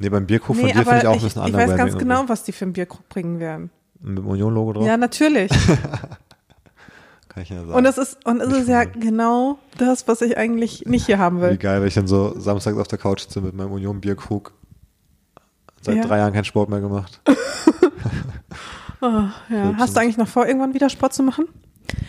nee, 0.00 0.08
beim 0.08 0.26
Bierkrug 0.26 0.56
von 0.56 0.64
Nee, 0.64 0.72
dir 0.72 0.82
finde 0.84 0.98
ich 0.98 1.06
auch 1.06 1.12
ein 1.14 1.20
bisschen 1.20 1.46
ich 1.46 1.52
weiß 1.52 1.68
ganz 1.68 1.70
underwhelming 1.94 1.98
genau, 1.98 2.28
was 2.28 2.42
die 2.42 2.52
für 2.52 2.64
einen 2.64 2.72
Bierkrug 2.72 3.08
bringen 3.08 3.38
werden. 3.38 3.70
irgendwie. 4.00 4.10
Mit 4.10 4.18
dem 4.18 4.26
Union-Logo 4.26 4.72
drauf, 4.72 4.84
Ja, 4.86 4.96
natürlich. 4.96 5.50
kann 7.28 7.42
ich 7.44 7.48
ja 7.50 7.60
sagen. 7.60 7.72
Und 7.74 7.84
es 7.86 7.96
ist, 7.98 8.18
und 8.26 8.40
es 8.40 8.52
ist 8.52 8.68
ja 8.68 8.84
genau 8.84 9.58
das, 9.78 10.08
was 10.08 10.20
ich 10.22 10.36
eigentlich 10.36 10.84
nicht 10.86 11.06
hier 11.06 11.18
haben 11.18 11.38
Wie 11.38 11.42
will. 11.42 11.56
geil, 11.58 11.80
wenn 11.80 11.88
ich 11.88 11.94
dann 11.94 12.08
so 12.08 12.38
samstags 12.38 12.76
auf 12.76 12.88
der 12.88 12.98
Couch 12.98 13.20
sitze 13.22 13.40
mit 13.40 13.54
meinem 13.54 13.70
Union-Bierkrug. 13.72 14.52
Seit 15.82 15.96
Ja. 15.96 16.02
drei 16.04 16.18
Jahren 16.18 16.32
keinen 16.32 16.44
Sport 16.44 16.68
mehr 16.68 16.80
gemacht. 16.80 17.20
Oh, 19.00 19.06
ja. 19.48 19.74
Hast 19.78 19.96
du 19.96 20.00
eigentlich 20.00 20.18
noch 20.18 20.28
vor, 20.28 20.46
irgendwann 20.46 20.74
wieder 20.74 20.90
Sport 20.90 21.14
zu 21.14 21.22
machen? 21.22 21.46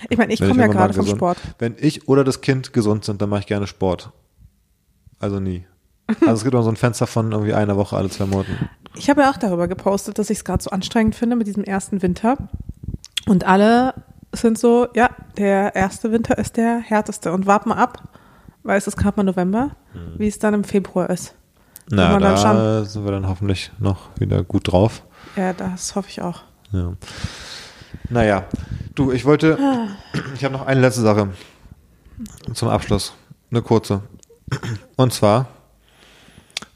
Ich 0.10 0.18
meine, 0.18 0.34
ich 0.34 0.40
komme 0.40 0.60
ja 0.60 0.68
gerade 0.68 0.94
vom 0.94 1.06
gesund- 1.06 1.18
Sport. 1.18 1.38
Wenn 1.60 1.76
ich 1.80 2.08
oder 2.08 2.24
das 2.24 2.42
Kind 2.42 2.74
gesund 2.74 3.06
sind, 3.06 3.22
dann 3.22 3.30
mache 3.30 3.42
ich 3.42 3.48
gerne 3.48 3.68
Sport. 3.68 4.12
Also 5.20 5.40
nie. 5.40 5.66
Also 6.22 6.34
es 6.34 6.44
gibt 6.44 6.54
immer 6.54 6.64
so 6.64 6.70
ein 6.70 6.76
Fenster 6.78 7.08
von 7.08 7.32
irgendwie 7.32 7.54
einer 7.54 7.78
Woche 7.78 7.96
alle 7.98 8.10
zwei 8.10 8.26
Monaten. 8.26 8.70
Ich 8.96 9.10
habe 9.10 9.22
ja 9.22 9.32
auch 9.32 9.38
darüber 9.38 9.68
gepostet, 9.68 10.20
dass 10.20 10.30
ich 10.30 10.40
es 10.40 10.46
gerade 10.46 10.62
so 10.64 10.70
anstrengend 10.72 11.16
finde 11.16 11.36
mit 11.36 11.48
diesem 11.48 11.64
ersten 11.64 12.02
Winter. 12.02 12.38
Und 13.28 13.46
alle 13.46 13.94
sind 14.34 14.58
so, 14.58 14.88
ja, 14.96 15.10
der 15.38 15.76
erste 15.76 16.12
Winter 16.12 16.38
ist 16.38 16.58
der 16.58 16.78
härteste. 16.80 17.32
Und 17.32 17.46
wart 17.46 17.66
mal 17.66 17.76
ab, 17.78 18.04
weil 18.64 18.78
es 18.78 18.88
ist 18.88 18.98
gerade 18.98 19.18
mal 19.18 19.24
November, 19.24 19.72
Hm. 19.94 20.14
wie 20.18 20.28
es 20.28 20.40
dann 20.40 20.54
im 20.54 20.64
Februar 20.64 21.10
ist. 21.10 21.36
Na, 21.90 22.12
man 22.14 22.22
dann 22.22 22.36
da 22.36 22.86
sind 22.86 23.04
wir 23.04 23.12
dann 23.12 23.28
hoffentlich 23.28 23.72
noch 23.80 24.10
wieder 24.18 24.44
gut 24.44 24.72
drauf. 24.72 25.04
Ja, 25.36 25.52
das 25.54 25.96
hoffe 25.96 26.08
ich 26.10 26.22
auch. 26.22 26.42
Ja. 26.72 26.94
Naja, 28.10 28.46
du, 28.96 29.12
ich 29.12 29.26
wollte, 29.26 29.58
ich 30.36 30.44
habe 30.46 30.54
noch 30.54 30.66
eine 30.66 30.80
letzte 30.80 31.02
Sache 31.02 31.30
zum 32.54 32.70
Abschluss. 32.70 33.14
Eine 33.52 33.62
kurze. 33.62 34.02
Und 34.96 35.12
zwar 35.14 35.48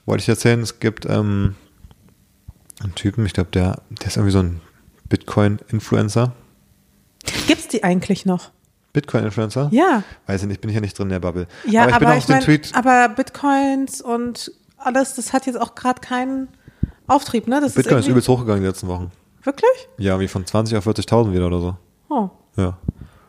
wollte 0.05 0.21
ich 0.21 0.29
erzählen, 0.29 0.61
es 0.61 0.79
gibt 0.79 1.05
ähm, 1.05 1.55
einen 2.81 2.95
Typen, 2.95 3.25
ich 3.25 3.33
glaube, 3.33 3.49
der, 3.51 3.81
der 3.89 4.07
ist 4.07 4.17
irgendwie 4.17 4.31
so 4.31 4.39
ein 4.39 4.61
Bitcoin-Influencer. 5.09 6.33
Gibt's 7.47 7.67
die 7.67 7.83
eigentlich 7.83 8.25
noch? 8.25 8.51
Bitcoin-Influencer? 8.93 9.69
Ja. 9.71 10.03
Weiß 10.27 10.41
ich 10.43 10.47
nicht, 10.47 10.61
bin 10.61 10.69
ich 10.69 10.75
ja 10.75 10.81
nicht 10.81 10.97
drin 10.97 11.07
in 11.07 11.11
der 11.11 11.19
Bubble. 11.19 11.47
Ja, 11.67 11.83
aber 11.83 11.91
ich 11.91 11.97
bin 11.99 12.07
aber 12.07 12.15
auch 12.15 12.19
ich, 12.19 12.27
meine, 12.27 12.43
Tweet, 12.45 12.71
aber 12.75 13.09
Bitcoins 13.09 14.01
und 14.01 14.51
alles, 14.77 15.15
das 15.15 15.33
hat 15.33 15.45
jetzt 15.47 15.59
auch 15.59 15.75
gerade 15.75 15.99
keinen 16.01 16.47
Auftrieb, 17.07 17.47
ne? 17.47 17.59
Das 17.61 17.73
Bitcoin 17.73 17.97
ist 17.99 18.05
irgendwie- 18.05 18.11
übelst 18.11 18.29
hochgegangen 18.29 18.61
die 18.61 18.67
letzten 18.67 18.87
Wochen. 18.87 19.11
Wirklich? 19.43 19.69
Ja, 19.97 20.19
wie 20.19 20.27
von 20.27 20.45
20 20.45 20.77
auf 20.77 20.87
40.000 20.87 21.33
wieder 21.33 21.47
oder 21.47 21.59
so. 21.59 21.77
Oh, 22.09 22.29
Ja. 22.55 22.77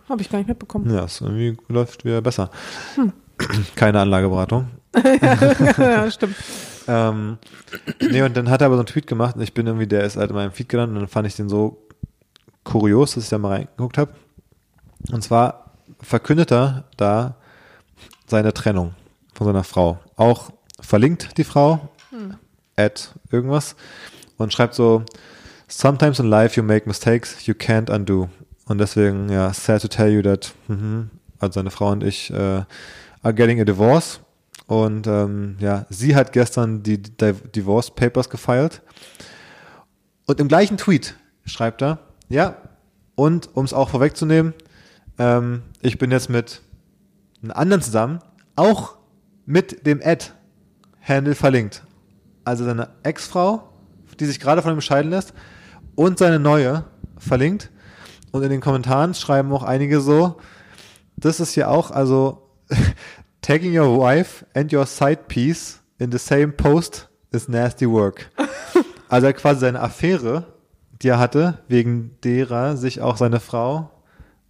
habe 0.09 0.23
ich 0.23 0.31
gar 0.31 0.39
nicht 0.39 0.49
mitbekommen. 0.49 0.93
Ja, 0.95 1.05
es 1.05 1.21
irgendwie 1.21 1.57
läuft 1.69 2.05
wieder 2.05 2.21
besser. 2.23 2.51
Hm. 2.95 3.13
Keine 3.75 4.01
Anlageberatung. 4.01 4.69
Ja, 5.79 6.11
stimmt. 6.11 6.37
Ähm, 6.89 7.39
nee, 8.01 8.23
und 8.23 8.37
dann 8.37 8.49
hat 8.49 8.61
er 8.61 8.67
aber 8.67 8.77
so 8.77 8.81
einen 8.81 8.87
Tweet 8.87 9.07
gemacht 9.07 9.37
und 9.37 9.43
ich 9.43 9.55
bin 9.55 9.67
irgendwie, 9.67 9.87
der 9.87 10.05
ist 10.05 10.17
halt 10.17 10.31
in 10.31 10.37
meinem 10.37 10.53
Feed 10.53 10.69
gelandet 10.69 10.95
und 10.97 11.03
dann 11.03 11.09
fand 11.09 11.27
ich 11.27 11.35
den 11.35 11.49
so 11.49 11.87
kurios, 12.65 13.15
dass 13.15 13.25
ich 13.25 13.31
da 13.31 13.39
mal 13.39 13.57
reingeguckt 13.57 13.99
habe. 13.99 14.13
Und 15.11 15.23
zwar 15.23 15.73
verkündet 16.01 16.53
er 16.53 16.85
da 16.97 17.37
seine 18.27 18.53
Trennung 18.55 18.95
von 19.35 19.47
seiner 19.47 19.65
Frau. 19.65 19.99
Auch 20.17 20.51
verlinkt 20.81 21.39
die 21.39 21.45
Frau, 21.45 21.89
at 22.77 23.15
irgendwas. 23.31 23.77
und 24.37 24.53
schreibt 24.53 24.75
so, 24.75 25.05
Sometimes 25.69 26.21
in 26.21 26.27
life 26.27 26.57
you 26.57 26.63
make 26.63 26.87
mistakes 26.87 27.47
you 27.47 27.55
can't 27.55 27.91
undo. 27.91 28.29
Und 28.67 28.79
deswegen, 28.79 29.29
ja, 29.29 29.53
sad 29.53 29.83
to 29.83 29.89
tell 29.89 30.09
you 30.09 30.23
that, 30.23 30.55
mhm, 30.69 31.11
also 31.41 31.55
seine 31.61 31.71
Frau 31.71 31.91
und 31.91 32.05
ich 32.05 32.31
äh, 32.33 32.63
are 33.23 33.35
getting 33.35 33.61
a 33.61 33.65
divorce. 33.65 34.21
Und 34.67 35.07
ähm, 35.07 35.57
ja, 35.61 35.87
sie 35.91 36.17
hat 36.17 36.33
gestern 36.33 36.83
die 36.83 37.01
Di 37.01 37.33
Divorce 37.55 37.95
Papers 37.95 38.29
gefeilt. 38.29 38.83
Und 40.27 40.41
im 40.41 40.49
gleichen 40.49 40.77
Tweet 40.77 41.15
schreibt 41.45 41.83
er, 41.83 42.01
ja, 42.29 42.57
und 43.15 43.55
um 43.55 43.65
es 43.65 43.73
auch 43.73 43.91
vorwegzunehmen, 43.91 44.55
ähm, 45.19 45.63
ich 45.81 45.99
bin 45.99 46.11
jetzt 46.11 46.29
mit 46.29 46.63
einem 47.43 47.53
anderen 47.53 47.83
zusammen, 47.83 48.19
auch 48.57 48.97
mit 49.47 49.87
dem 49.87 50.01
Ad-Handle 50.05 51.35
verlinkt. 51.35 51.85
Also 52.45 52.65
seine 52.65 52.91
Ex-Frau, 53.05 53.73
die 54.19 54.27
sich 54.27 54.41
gerade 54.41 54.63
von 54.63 54.75
ihm 54.75 54.81
scheiden 54.81 55.11
lässt, 55.11 55.33
und 55.95 56.19
seine 56.19 56.39
neue 56.39 56.85
verlinkt. 57.19 57.71
Und 58.33 58.43
in 58.43 58.51
den 58.51 58.61
Kommentaren 58.61 59.15
schreiben 59.15 59.53
auch 59.53 59.63
einige 59.63 60.01
so, 60.01 60.37
das 61.17 61.41
ist 61.41 61.55
ja 61.55 61.69
auch, 61.69 61.91
also 61.91 62.51
tagging 63.47 63.73
your 63.73 63.97
wife 63.97 64.45
and 64.55 64.73
your 64.73 64.87
side 64.87 65.29
piece 65.29 65.81
in 66.01 66.11
the 66.11 66.19
same 66.19 66.53
post 66.53 67.09
is 67.33 67.49
nasty 67.49 67.87
work. 67.87 68.31
Also 69.09 69.33
quasi 69.35 69.61
seine 69.61 69.81
Affäre, 69.81 70.47
die 71.01 71.07
er 71.11 71.21
hatte, 71.21 71.59
wegen 71.69 72.17
derer 72.25 72.77
sich 72.77 73.01
auch 73.01 73.17
seine 73.17 73.39
Frau 73.39 73.93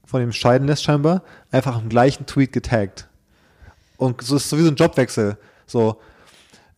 von 0.07 0.23
ihm 0.23 0.33
scheiden 0.33 0.67
lässt 0.67 0.83
scheinbar, 0.83 1.23
einfach 1.51 1.79
im 1.79 1.91
gleichen 1.91 2.25
Tweet 2.25 2.55
getaggt. 2.55 3.07
Und 3.99 4.23
so 4.23 4.37
ist 4.37 4.49
so 4.49 4.57
wie 4.57 4.63
so 4.63 4.69
ein 4.69 4.77
Jobwechsel. 4.77 5.37
So, 5.67 6.01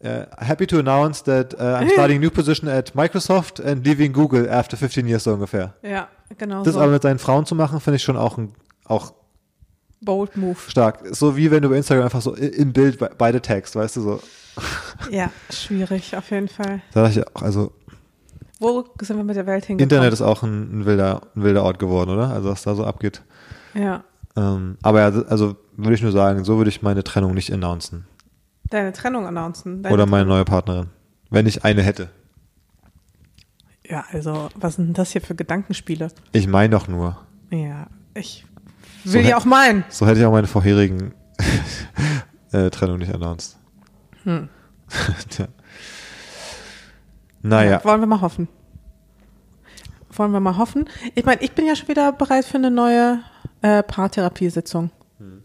uh, 0.02 0.24
happy 0.38 0.66
to 0.66 0.80
announce 0.80 1.22
that 1.22 1.54
uh, 1.54 1.76
I'm 1.76 1.88
starting 1.92 2.16
a 2.16 2.20
new 2.20 2.30
position 2.30 2.68
at 2.68 2.96
Microsoft 2.96 3.60
and 3.60 3.86
leaving 3.86 4.12
Google 4.12 4.50
after 4.50 4.76
15 4.76 5.06
years 5.06 5.22
so 5.22 5.34
ungefähr. 5.34 5.76
Ja, 5.82 6.08
genau 6.36 6.64
Das 6.64 6.74
so. 6.74 6.80
aber 6.80 6.90
mit 6.90 7.02
seinen 7.02 7.20
Frauen 7.20 7.46
zu 7.46 7.54
machen, 7.54 7.78
finde 7.78 7.98
ich 7.98 8.02
schon 8.02 8.16
auch, 8.16 8.38
ein, 8.38 8.54
auch 8.86 9.12
Bold 10.00 10.36
Move. 10.36 10.56
stark. 10.68 11.00
So 11.10 11.36
wie 11.36 11.50
wenn 11.50 11.62
du 11.62 11.68
bei 11.70 11.76
Instagram 11.76 12.04
einfach 12.04 12.20
so 12.22 12.34
im 12.34 12.72
Bild 12.72 12.98
be- 12.98 13.10
beide 13.18 13.42
tagst, 13.42 13.74
weißt 13.76 13.96
du 13.96 14.00
so. 14.02 14.20
Ja, 15.10 15.30
schwierig, 15.50 16.16
auf 16.16 16.30
jeden 16.32 16.48
Fall. 16.48 16.80
Da 16.92 17.02
dachte 17.04 17.20
ich 17.20 17.26
auch, 17.36 17.42
also 17.42 17.72
Wo 18.58 18.84
sind 19.00 19.16
wir 19.16 19.24
mit 19.24 19.36
der 19.36 19.46
Welt 19.46 19.64
hingekommen? 19.64 19.82
Internet 19.92 20.12
ist 20.12 20.20
auch 20.22 20.42
ein, 20.42 20.80
ein, 20.80 20.86
wilder, 20.86 21.22
ein 21.36 21.42
wilder 21.44 21.62
Ort 21.62 21.78
geworden, 21.78 22.10
oder? 22.10 22.30
Also 22.30 22.48
was 22.50 22.62
da 22.62 22.74
so 22.74 22.84
abgeht. 22.84 23.22
Ja. 23.74 24.02
Ähm, 24.36 24.76
aber 24.82 25.00
ja, 25.00 25.22
also 25.28 25.56
würde 25.76 25.94
ich 25.94 26.02
nur 26.02 26.10
sagen, 26.12 26.44
so 26.44 26.56
würde 26.58 26.68
ich 26.70 26.82
meine 26.82 27.04
Trennung 27.04 27.34
nicht 27.34 27.52
announcen. 27.52 28.06
Deine 28.70 28.92
Trennung 28.92 29.26
announcen. 29.26 29.82
Deine 29.82 29.94
Oder 29.94 30.06
meine 30.06 30.26
neue 30.26 30.44
Partnerin. 30.44 30.88
Wenn 31.30 31.46
ich 31.46 31.64
eine 31.64 31.82
hätte. 31.82 32.10
Ja, 33.88 34.04
also, 34.12 34.48
was 34.54 34.74
sind 34.76 34.98
das 34.98 35.12
hier 35.12 35.20
für 35.22 35.34
Gedankenspiele? 35.34 36.08
Ich 36.32 36.46
meine 36.46 36.70
doch 36.70 36.88
nur. 36.88 37.16
Ja, 37.50 37.86
ich 38.14 38.44
will 39.04 39.22
hätt- 39.22 39.30
ja 39.30 39.36
auch 39.36 39.44
meinen. 39.44 39.84
So 39.88 40.06
hätte 40.06 40.20
ich 40.20 40.26
auch 40.26 40.32
meine 40.32 40.46
vorherigen 40.46 41.12
äh, 42.52 42.70
Trennung 42.70 42.98
nicht 42.98 43.12
announced. 43.14 43.56
Hm. 44.24 44.48
Tja. 45.28 45.48
Naja, 47.42 47.80
Wollen 47.84 48.00
wir 48.00 48.06
mal 48.06 48.20
hoffen. 48.20 48.48
Wollen 50.10 50.32
wir 50.32 50.40
mal 50.40 50.56
hoffen. 50.56 50.88
Ich 51.14 51.24
meine, 51.24 51.40
ich 51.42 51.52
bin 51.52 51.66
ja 51.66 51.76
schon 51.76 51.88
wieder 51.88 52.10
bereit 52.12 52.44
für 52.44 52.56
eine 52.58 52.70
neue 52.70 53.20
äh, 53.62 53.82
Paartherapiesitzung. 53.82 54.90
Hm. 55.18 55.42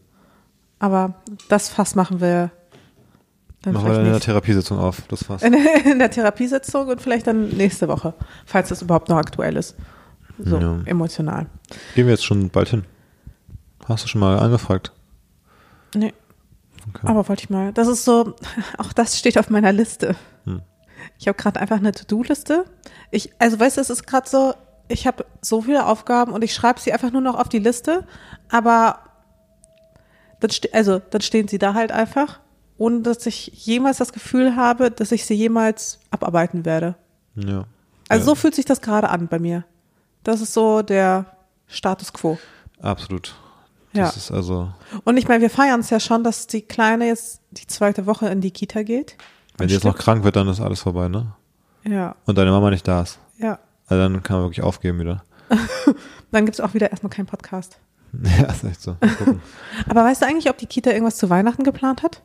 Aber 0.80 1.16
das 1.50 1.70
Fass 1.70 1.96
machen 1.96 2.20
wir 2.22 2.52
dann 3.62 3.76
machen 3.76 3.86
wir 3.88 3.94
dann 3.94 4.06
in 4.06 4.12
der. 4.12 4.20
Therapiesitzung 4.20 4.78
auf. 4.80 5.04
Das 5.08 5.30
war's. 5.30 5.42
In, 5.44 5.54
in 5.86 6.00
der 6.00 6.10
Therapiesitzung 6.12 6.88
und 6.88 7.00
vielleicht 7.02 7.28
dann 7.28 7.50
nächste 7.50 7.88
Woche, 7.88 8.14
falls 8.46 8.70
das 8.70 8.82
überhaupt 8.82 9.08
noch 9.10 9.18
aktuell 9.18 9.56
ist. 9.56 9.76
So 10.40 10.58
Ja. 10.58 10.80
emotional. 10.86 11.46
Gehen 11.96 12.08
wir 12.08 12.14
jetzt 12.14 12.26
schon 12.26 12.50
bald 12.50 12.70
hin. 12.70 12.84
Hast 13.88 14.04
du 14.04 14.08
schon 14.08 14.22
mal 14.22 14.40
angefragt? 14.40 14.92
Nee. 15.96 16.14
Okay. 16.90 17.08
Aber 17.08 17.28
wollte 17.28 17.44
ich 17.44 17.50
mal. 17.50 17.74
Das 17.74 17.88
ist 17.88 18.06
so, 18.06 18.36
auch 18.78 18.94
das 18.94 19.18
steht 19.18 19.38
auf 19.38 19.50
meiner 19.50 19.72
Liste. 19.72 20.16
Hm. 20.46 20.62
Ich 21.20 21.28
habe 21.28 21.38
gerade 21.38 21.60
einfach 21.60 21.78
eine 21.78 21.92
To-Do-Liste. 21.92 22.66
Ich, 23.12 23.32
also 23.40 23.60
weißt 23.60 23.78
du, 23.78 23.82
es 23.82 23.90
ist 23.90 24.06
gerade 24.06 24.30
so, 24.30 24.54
ich 24.88 25.08
habe 25.08 25.26
so 25.42 25.62
viele 25.62 25.86
Aufgaben 25.86 26.32
und 26.32 26.44
ich 26.44 26.54
schreibe 26.54 26.80
sie 26.80 26.94
einfach 26.94 27.12
nur 27.12 27.22
noch 27.22 27.36
auf 27.36 27.50
die 27.50 27.60
Liste, 27.60 28.06
aber 28.50 29.00
dann, 30.40 30.52
also, 30.74 31.00
dann 31.00 31.22
stehen 31.22 31.48
sie 31.48 31.58
da 31.58 31.74
halt 31.74 31.92
einfach, 31.92 32.40
ohne 32.78 33.02
dass 33.02 33.26
ich 33.26 33.48
jemals 33.66 33.98
das 33.98 34.12
Gefühl 34.12 34.56
habe, 34.56 34.92
dass 34.92 35.12
ich 35.12 35.26
sie 35.26 35.36
jemals 35.36 36.00
abarbeiten 36.12 36.66
werde. 36.66 36.96
Ja. 37.36 37.66
Also 38.10 38.22
ja, 38.22 38.26
so 38.26 38.36
fühlt 38.36 38.56
sich 38.56 38.66
das 38.66 38.82
gerade 38.82 39.10
an 39.10 39.28
bei 39.28 39.40
mir. 39.40 39.64
Das 40.24 40.42
ist 40.42 40.54
so 40.54 40.82
der 40.82 41.38
Status 41.68 42.12
quo. 42.12 42.38
Absolut. 42.82 43.36
Ja. 43.94 44.06
Das 44.06 44.18
ist 44.18 44.32
also, 44.32 44.70
Und 45.04 45.18
ich 45.18 45.28
meine, 45.28 45.42
wir 45.42 45.50
feiern 45.50 45.80
es 45.82 45.90
ja 45.90 46.00
schon, 46.00 46.24
dass 46.24 46.48
die 46.48 46.62
Kleine 46.62 47.08
jetzt 47.08 47.42
die 47.52 47.68
zweite 47.68 48.06
Woche 48.06 48.28
in 48.28 48.42
die 48.42 48.52
Kita 48.52 48.84
geht. 48.84 49.16
wenn 49.58 49.68
die 49.68 49.74
jetzt 49.76 49.84
noch 49.84 49.98
krank 49.98 50.24
wird, 50.24 50.36
dann 50.36 50.48
ist 50.48 50.60
alles 50.60 50.82
vorbei, 50.82 51.08
ne? 51.08 51.28
Ja, 51.86 52.16
Und 52.26 52.38
deine 52.38 52.52
Mama 52.52 52.70
nicht 52.70 52.88
da 52.88 53.02
ist. 53.02 53.20
ja. 53.38 53.60
Also 53.88 54.02
dann 54.02 54.24
kann 54.24 54.38
man 54.38 54.46
wirklich 54.46 54.64
aufgeben 54.64 55.00
wieder. 55.02 55.24
Dann 56.32 56.46
gibt 56.46 56.58
es 56.58 56.62
auch 56.62 56.74
wieder 56.74 56.90
erstmal 56.90 57.10
keinen 57.10 57.26
Podcast. 57.26 57.78
ja, 58.40 58.46
ist 58.46 58.64
echt 58.64 58.82
so. 58.82 58.96
Mal 59.02 59.10
gucken. 59.12 59.42
Aber 59.90 60.04
weißt 60.06 60.22
du 60.22 60.26
eigentlich, 60.26 60.50
ob 60.50 60.58
die 60.58 60.66
Kita 60.68 60.92
irgendwas 60.92 61.18
zu 61.18 61.30
Weihnachten 61.30 61.64
geplant 61.64 62.02
hat? 62.02 62.22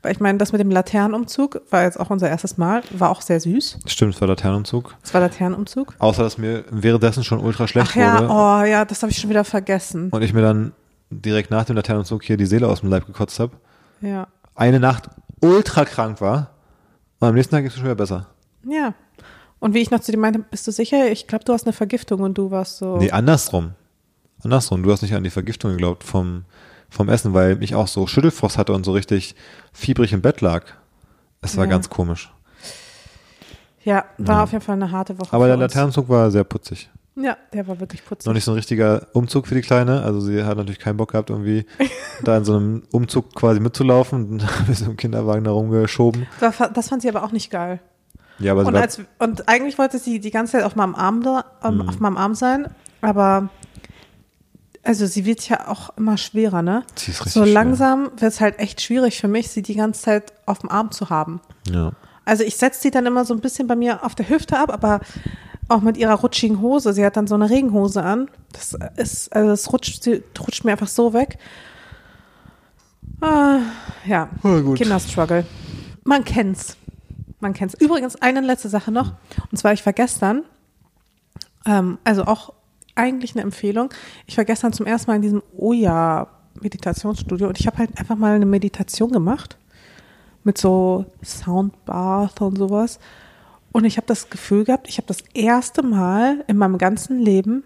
Weil 0.00 0.12
ich 0.12 0.20
meine, 0.20 0.38
das 0.38 0.52
mit 0.52 0.60
dem 0.60 0.70
Laternenumzug 0.70 1.60
war 1.70 1.82
jetzt 1.82 2.00
auch 2.00 2.08
unser 2.10 2.28
erstes 2.28 2.56
Mal, 2.56 2.82
war 2.90 3.10
auch 3.10 3.20
sehr 3.20 3.40
süß. 3.40 3.80
Stimmt, 3.86 4.14
es 4.14 4.20
war 4.20 4.28
Laternenumzug. 4.28 4.96
Es 5.02 5.12
war 5.12 5.20
Laternenumzug. 5.20 5.94
Außer, 5.98 6.22
dass 6.22 6.38
mir 6.38 6.64
währenddessen 6.70 7.24
schon 7.24 7.40
ultra 7.40 7.68
schlecht 7.68 7.90
Ach 7.92 7.96
ja, 7.96 8.14
wurde. 8.20 8.28
oh 8.30 8.64
ja, 8.64 8.84
das 8.84 9.02
habe 9.02 9.12
ich 9.12 9.18
schon 9.18 9.28
wieder 9.30 9.44
vergessen. 9.44 10.08
Und 10.10 10.22
ich 10.22 10.32
mir 10.32 10.42
dann 10.42 10.72
direkt 11.20 11.50
nach 11.50 11.64
dem 11.64 11.76
Laternenumzug 11.76 12.22
hier 12.24 12.36
die 12.36 12.46
Seele 12.46 12.68
aus 12.68 12.80
dem 12.80 12.90
Leib 12.90 13.06
gekotzt 13.06 13.38
habe. 13.40 13.52
Ja. 14.00 14.28
Eine 14.54 14.80
Nacht 14.80 15.08
ultra 15.40 15.84
krank 15.84 16.20
war. 16.20 16.50
Und 17.20 17.28
am 17.28 17.34
nächsten 17.34 17.54
Tag 17.54 17.64
ist 17.64 17.72
es 17.72 17.76
schon 17.76 17.84
wieder 17.86 17.94
besser. 17.94 18.26
Ja. 18.68 18.94
Und 19.60 19.74
wie 19.74 19.78
ich 19.80 19.90
noch 19.90 20.00
zu 20.00 20.10
dir 20.12 20.18
meinte, 20.18 20.40
bist 20.40 20.66
du 20.66 20.72
sicher? 20.72 21.10
Ich 21.12 21.26
glaube, 21.28 21.44
du 21.44 21.52
hast 21.52 21.66
eine 21.66 21.72
Vergiftung 21.72 22.20
und 22.20 22.36
du 22.36 22.50
warst 22.50 22.78
so. 22.78 22.96
Nee, 22.96 23.10
andersrum. 23.12 23.72
Andersrum. 24.42 24.82
Du 24.82 24.90
hast 24.90 25.02
nicht 25.02 25.14
an 25.14 25.22
die 25.22 25.30
Vergiftung 25.30 25.70
geglaubt 25.72 26.02
vom, 26.02 26.44
vom 26.90 27.08
Essen, 27.08 27.32
weil 27.32 27.62
ich 27.62 27.74
auch 27.76 27.86
so 27.86 28.06
Schüttelfrost 28.08 28.58
hatte 28.58 28.72
und 28.72 28.84
so 28.84 28.92
richtig 28.92 29.36
fiebrig 29.72 30.12
im 30.12 30.20
Bett 30.20 30.40
lag. 30.40 30.64
Es 31.42 31.56
war 31.56 31.64
Ja. 31.64 31.70
ganz 31.70 31.88
komisch. 31.90 32.32
ja, 33.84 34.04
war 34.18 34.42
auf 34.44 34.52
jeden 34.52 34.64
Fall 34.64 34.74
eine 34.76 34.90
harte 34.90 35.18
Woche. 35.18 35.32
Aber 35.32 35.46
der 35.46 35.54
uns. 35.54 35.60
Laternenumzug 35.62 36.08
war 36.08 36.30
sehr 36.30 36.44
putzig. 36.44 36.90
Ja, 37.14 37.36
der 37.52 37.68
war 37.68 37.78
wirklich 37.78 38.04
putzig. 38.04 38.26
Noch 38.26 38.32
nicht 38.32 38.44
so 38.44 38.52
ein 38.52 38.54
richtiger 38.56 39.06
Umzug 39.12 39.46
für 39.46 39.54
die 39.54 39.60
Kleine. 39.60 40.02
Also 40.02 40.20
sie 40.20 40.44
hat 40.44 40.56
natürlich 40.56 40.78
keinen 40.78 40.96
Bock 40.96 41.12
gehabt, 41.12 41.28
irgendwie 41.30 41.66
da 42.24 42.38
in 42.38 42.44
so 42.44 42.56
einem 42.56 42.84
Umzug 42.90 43.34
quasi 43.34 43.60
mitzulaufen. 43.60 44.30
Und 44.30 44.38
dann 44.38 44.48
haben 44.50 44.68
wir 44.68 44.74
so 44.74 44.86
im 44.86 44.96
Kinderwagen 44.96 45.44
da 45.44 45.50
rumgeschoben. 45.50 46.26
Das, 46.40 46.56
das 46.72 46.88
fand 46.88 47.02
sie 47.02 47.08
aber 47.10 47.22
auch 47.22 47.32
nicht 47.32 47.50
geil. 47.50 47.80
Ja, 48.38 48.52
aber 48.52 48.64
Und, 48.64 48.76
als, 48.76 49.00
und 49.18 49.48
eigentlich 49.48 49.76
wollte 49.78 49.98
sie 49.98 50.18
die 50.20 50.30
ganze 50.30 50.52
Zeit 50.52 50.64
auf 50.64 50.74
meinem 50.74 50.94
Arm, 50.94 51.22
da, 51.22 51.44
ähm, 51.62 51.76
Mhm. 51.78 51.88
auf 51.88 52.00
meinem 52.00 52.16
Arm 52.16 52.34
sein, 52.34 52.66
aber 53.02 53.50
also 54.82 55.06
sie 55.06 55.24
wird 55.26 55.46
ja 55.48 55.68
auch 55.68 55.96
immer 55.96 56.16
schwerer, 56.16 56.62
ne? 56.62 56.82
sie 56.96 57.12
ist 57.12 57.20
richtig 57.20 57.34
So 57.34 57.44
langsam 57.44 58.04
wird 58.16 58.32
es 58.32 58.40
halt 58.40 58.58
echt 58.58 58.80
schwierig 58.80 59.20
für 59.20 59.28
mich, 59.28 59.48
sie 59.50 59.62
die 59.62 59.76
ganze 59.76 60.02
Zeit 60.02 60.32
auf 60.46 60.58
dem 60.60 60.70
Arm 60.70 60.90
zu 60.90 61.08
haben. 61.10 61.40
Ja. 61.70 61.92
Also 62.24 62.42
ich 62.42 62.56
setze 62.56 62.80
sie 62.80 62.90
dann 62.90 63.06
immer 63.06 63.24
so 63.24 63.34
ein 63.34 63.40
bisschen 63.40 63.68
bei 63.68 63.76
mir 63.76 64.02
auf 64.04 64.14
der 64.14 64.28
Hüfte 64.28 64.58
ab, 64.58 64.72
aber 64.72 65.00
auch 65.74 65.82
mit 65.82 65.96
ihrer 65.96 66.14
rutschigen 66.14 66.60
Hose. 66.60 66.92
Sie 66.92 67.04
hat 67.04 67.16
dann 67.16 67.26
so 67.26 67.34
eine 67.34 67.50
Regenhose 67.50 68.02
an. 68.02 68.28
Das 68.52 68.76
ist, 68.96 69.32
also 69.34 69.48
das 69.48 69.72
rutscht, 69.72 70.06
rutscht 70.38 70.64
mir 70.64 70.72
einfach 70.72 70.88
so 70.88 71.12
weg. 71.12 71.38
Ah, 73.20 73.60
ja, 74.06 74.28
Ja, 74.42 74.60
gut. 74.60 74.78
Kinderstruggle. 74.78 75.46
Man 76.04 76.24
kennt's. 76.24 76.76
Man 77.40 77.54
kennt's. 77.54 77.74
Übrigens, 77.74 78.16
eine 78.16 78.40
letzte 78.40 78.68
Sache 78.68 78.90
noch. 78.90 79.12
Und 79.50 79.58
zwar, 79.58 79.72
ich 79.72 79.84
war 79.86 79.92
gestern, 79.92 80.42
ähm, 81.66 81.98
also 82.04 82.24
auch 82.24 82.52
eigentlich 82.94 83.34
eine 83.34 83.42
Empfehlung. 83.42 83.90
Ich 84.26 84.36
war 84.36 84.44
gestern 84.44 84.72
zum 84.72 84.86
ersten 84.86 85.10
Mal 85.10 85.16
in 85.16 85.22
diesem 85.22 85.42
Oya 85.56 86.28
Meditationsstudio 86.60 87.48
und 87.48 87.58
ich 87.58 87.66
habe 87.66 87.78
halt 87.78 87.98
einfach 87.98 88.16
mal 88.16 88.34
eine 88.34 88.46
Meditation 88.46 89.10
gemacht 89.10 89.56
mit 90.44 90.58
so 90.58 91.06
Soundbath 91.24 92.40
und 92.40 92.56
sowas. 92.58 92.98
Und 93.72 93.84
ich 93.84 93.96
habe 93.96 94.06
das 94.06 94.30
Gefühl 94.30 94.64
gehabt, 94.64 94.88
ich 94.88 94.98
habe 94.98 95.06
das 95.08 95.22
erste 95.34 95.82
Mal 95.82 96.44
in 96.46 96.58
meinem 96.58 96.78
ganzen 96.78 97.18
Leben 97.18 97.64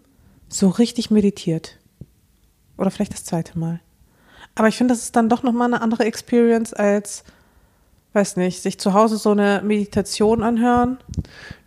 so 0.48 0.68
richtig 0.68 1.10
meditiert. 1.10 1.78
Oder 2.78 2.90
vielleicht 2.90 3.12
das 3.12 3.24
zweite 3.24 3.58
Mal. 3.58 3.80
Aber 4.54 4.68
ich 4.68 4.76
finde, 4.76 4.94
das 4.94 5.02
ist 5.02 5.16
dann 5.16 5.28
doch 5.28 5.42
nochmal 5.42 5.66
eine 5.66 5.82
andere 5.82 6.04
Experience 6.04 6.72
als, 6.72 7.24
weiß 8.12 8.36
nicht, 8.36 8.62
sich 8.62 8.78
zu 8.78 8.94
Hause 8.94 9.16
so 9.16 9.32
eine 9.32 9.62
Meditation 9.64 10.42
anhören. 10.42 10.98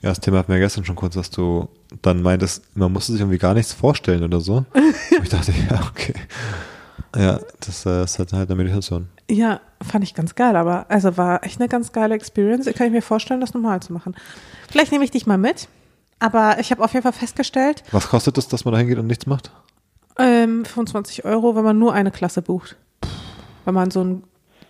Ja, 0.02 0.10
das 0.10 0.20
Thema 0.20 0.40
hatten 0.40 0.52
wir 0.52 0.60
gestern 0.60 0.86
schon 0.86 0.96
kurz, 0.96 1.16
dass 1.16 1.30
du 1.30 1.68
dann 2.02 2.22
meintest, 2.22 2.64
man 2.76 2.92
musste 2.92 3.12
sich 3.12 3.22
irgendwie 3.22 3.38
gar 3.38 3.54
nichts 3.54 3.74
vorstellen 3.74 4.24
oder 4.24 4.40
so. 4.40 4.66
Ich 5.22 5.30
dachte, 5.30 5.54
ja, 5.70 5.82
okay. 5.90 6.14
Ja, 7.16 7.40
das 7.62 7.86
äh, 7.86 8.04
ist 8.04 8.20
halt 8.20 8.34
eine 8.34 8.56
Meditation. 8.56 9.10
Ja, 9.30 9.60
fand 9.82 10.04
ich 10.04 10.14
ganz 10.14 10.36
geil, 10.36 10.56
aber 10.56 10.86
also 10.90 11.18
war 11.18 11.44
echt 11.44 11.60
eine 11.60 11.70
ganz 11.70 11.92
geile 11.92 12.16
Experience. 12.16 12.66
Kann 12.76 12.88
ich 12.88 12.94
mir 12.94 13.02
vorstellen, 13.02 13.42
das 13.42 13.54
normal 13.54 13.82
zu 13.82 13.94
machen. 13.94 14.16
Vielleicht 14.70 14.92
nehme 14.92 15.04
ich 15.04 15.12
dich 15.12 15.26
mal 15.28 15.38
mit, 15.38 15.68
aber 16.20 16.60
ich 16.60 16.72
habe 16.72 16.84
auf 16.84 16.94
jeden 16.94 17.04
Fall 17.04 17.14
festgestellt, 17.14 17.84
Was 17.92 18.10
kostet 18.10 18.38
es, 18.38 18.48
dass 18.48 18.66
man 18.66 18.74
da 18.74 18.78
hingeht 18.80 18.98
und 19.00 19.08
nichts 19.08 19.26
macht? 19.26 19.52
ähm, 20.18 20.66
25 20.66 21.26
Euro, 21.26 21.56
wenn 21.56 21.64
man 21.64 21.80
nur 21.80 21.94
eine 21.94 22.12
Klasse 22.12 22.42
bucht. 22.42 22.76
Wenn 23.66 23.74
man 23.74 23.90
so 23.92 24.04
ein 24.04 24.24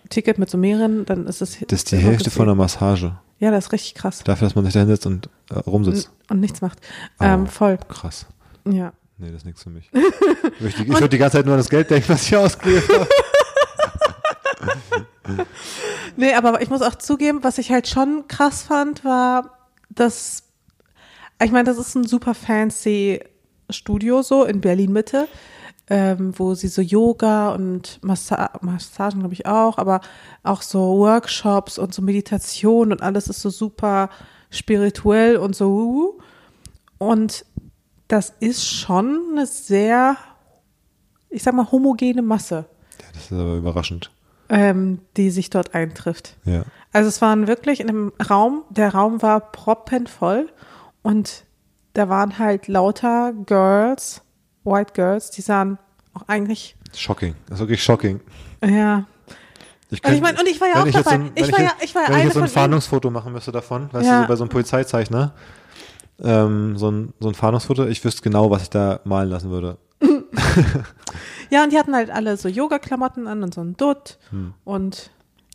Ticket 0.08 0.38
mit 0.38 0.48
so 0.50 0.58
mehreren, 0.58 1.04
dann 1.06 1.26
ist 1.26 1.40
es. 1.42 1.58
Das 1.68 1.80
ist 1.80 1.90
die 1.92 1.96
Hälfte 1.96 2.30
von 2.30 2.42
einer 2.42 2.54
Massage. 2.54 3.16
Ja, 3.38 3.50
das 3.50 3.66
ist 3.66 3.72
richtig 3.72 3.94
krass. 3.94 4.22
Dafür, 4.24 4.46
dass 4.48 4.54
man 4.54 4.64
sich 4.64 4.74
da 4.74 4.80
hinsetzt 4.80 5.06
und 5.06 5.28
äh, 5.50 5.54
rumsitzt. 5.58 6.10
Und 6.28 6.40
nichts 6.40 6.60
macht. 6.60 6.78
Ähm, 7.20 7.44
Oh. 7.44 7.46
voll. 7.46 7.78
Krass. 7.88 8.26
Ja. 8.68 8.92
Nee, 9.20 9.26
das 9.26 9.42
ist 9.42 9.44
nichts 9.44 9.62
für 9.62 9.70
mich. 9.70 9.90
ich 9.92 10.88
würde 10.88 11.10
die, 11.10 11.18
ganze 11.18 11.36
Zeit 11.36 11.44
nur 11.44 11.54
an 11.54 11.60
das 11.60 11.68
Geld 11.68 11.90
denken, 11.90 12.08
was 12.08 12.22
ich 12.22 12.36
ausgegeben 12.36 12.82
habe. 12.88 13.08
Nee, 16.16 16.34
aber 16.34 16.60
ich 16.60 16.68
muss 16.68 16.82
auch 16.82 16.96
zugeben, 16.96 17.44
was 17.44 17.56
ich 17.56 17.70
halt 17.70 17.88
schon 17.88 18.26
krass 18.28 18.62
fand, 18.62 19.04
war, 19.04 19.70
dass, 19.88 20.42
ich 21.42 21.50
meine, 21.50 21.64
das 21.64 21.78
ist 21.78 21.94
ein 21.94 22.04
super 22.04 22.34
fancy 22.34 23.20
Studio 23.70 24.20
so 24.20 24.44
in 24.44 24.60
Berlin 24.60 24.92
Mitte, 24.92 25.28
ähm, 25.88 26.34
wo 26.36 26.54
sie 26.54 26.68
so 26.68 26.82
Yoga 26.82 27.54
und 27.54 28.00
Massa 28.02 28.50
Massagen, 28.60 29.20
glaube 29.20 29.34
ich, 29.34 29.46
auch, 29.46 29.78
aber 29.78 30.00
auch 30.42 30.62
so 30.62 30.98
Workshops 30.98 31.78
und 31.78 31.94
so 31.94 32.02
Meditation 32.02 32.92
und 32.92 33.02
alles 33.02 33.28
ist 33.28 33.40
so 33.40 33.48
super 33.48 34.10
spirituell 34.50 35.36
und 35.36 35.54
so. 35.54 35.68
uh. 35.68 36.18
Und 36.98 37.46
das 38.10 38.32
ist 38.40 38.66
schon 38.66 39.20
eine 39.32 39.46
sehr, 39.46 40.16
ich 41.30 41.42
sag 41.42 41.54
mal, 41.54 41.70
homogene 41.70 42.22
Masse, 42.22 42.64
Ja, 43.00 43.06
das 43.14 43.24
ist 43.24 43.32
aber 43.32 43.54
überraschend. 43.56 44.10
ähm, 44.48 45.00
die 45.16 45.30
sich 45.30 45.48
dort 45.50 45.74
eintrifft. 45.74 46.36
Ja. 46.44 46.64
Also 46.92 47.08
es 47.08 47.22
waren 47.22 47.46
wirklich 47.46 47.80
in 47.80 47.88
einem 47.88 48.12
Raum, 48.28 48.64
der 48.70 48.92
Raum 48.94 49.22
war 49.22 49.40
proppenvoll 49.40 50.48
und 51.02 51.44
da 51.94 52.08
waren 52.08 52.38
halt 52.38 52.66
lauter 52.68 53.32
Girls, 53.46 54.22
White 54.64 54.92
Girls, 54.94 55.30
die 55.30 55.42
sahen 55.42 55.78
auch 56.14 56.22
eigentlich, 56.26 56.76
Shocking. 56.96 57.36
Das 57.46 57.54
ist 57.56 57.60
wirklich 57.60 57.82
shocking. 57.84 58.20
ja, 58.64 59.04
Ich 59.90 60.04
Und 60.04 60.12
ich 60.14 60.20
mein, 60.20 60.36
und 60.36 60.48
ich 60.48 60.60
war 60.60 60.68
ja 60.68 60.82
auch 60.82 60.86
ich 60.86 60.92
dabei. 60.94 61.10
So 61.10 61.10
ein, 61.10 61.30
Ich 61.36 61.52
war 61.52 61.60
ja- 61.60 61.72
ich 61.80 61.94
war 61.94 62.02
ja 62.02 62.08
wenn 62.10 62.18
ich 62.18 62.24
jetzt 62.24 62.34
so 62.34 62.40
ein. 62.42 62.48
Fahndungsfoto 62.48 63.10
machen 63.10 63.32
müsste 63.32 63.52
davon, 63.52 63.88
weißt 63.92 64.06
Ja. 64.06 64.16
du, 64.16 64.22
so 64.22 64.28
bei 64.28 64.36
so 64.36 64.42
einem 64.44 64.48
Polizeizeichner, 64.50 65.32
ähm, 66.22 66.76
so, 66.76 66.90
ein, 66.90 67.12
so 67.20 67.28
ein 67.28 67.34
Fahndungsfoto, 67.34 67.86
ich 67.86 68.04
wüsste 68.04 68.22
genau, 68.22 68.50
was 68.50 68.62
ich 68.62 68.70
da 68.70 69.00
malen 69.04 69.30
lassen 69.30 69.50
würde. 69.50 69.78
ja, 71.50 71.64
und 71.64 71.72
die 71.72 71.78
hatten 71.78 71.94
halt 71.94 72.10
alle 72.10 72.36
so 72.36 72.48
Yoga-Klamotten 72.48 73.26
an 73.26 73.42
und 73.42 73.54
so 73.54 73.60
ein 73.60 73.76
Dutt 73.76 74.18
und 74.64 75.10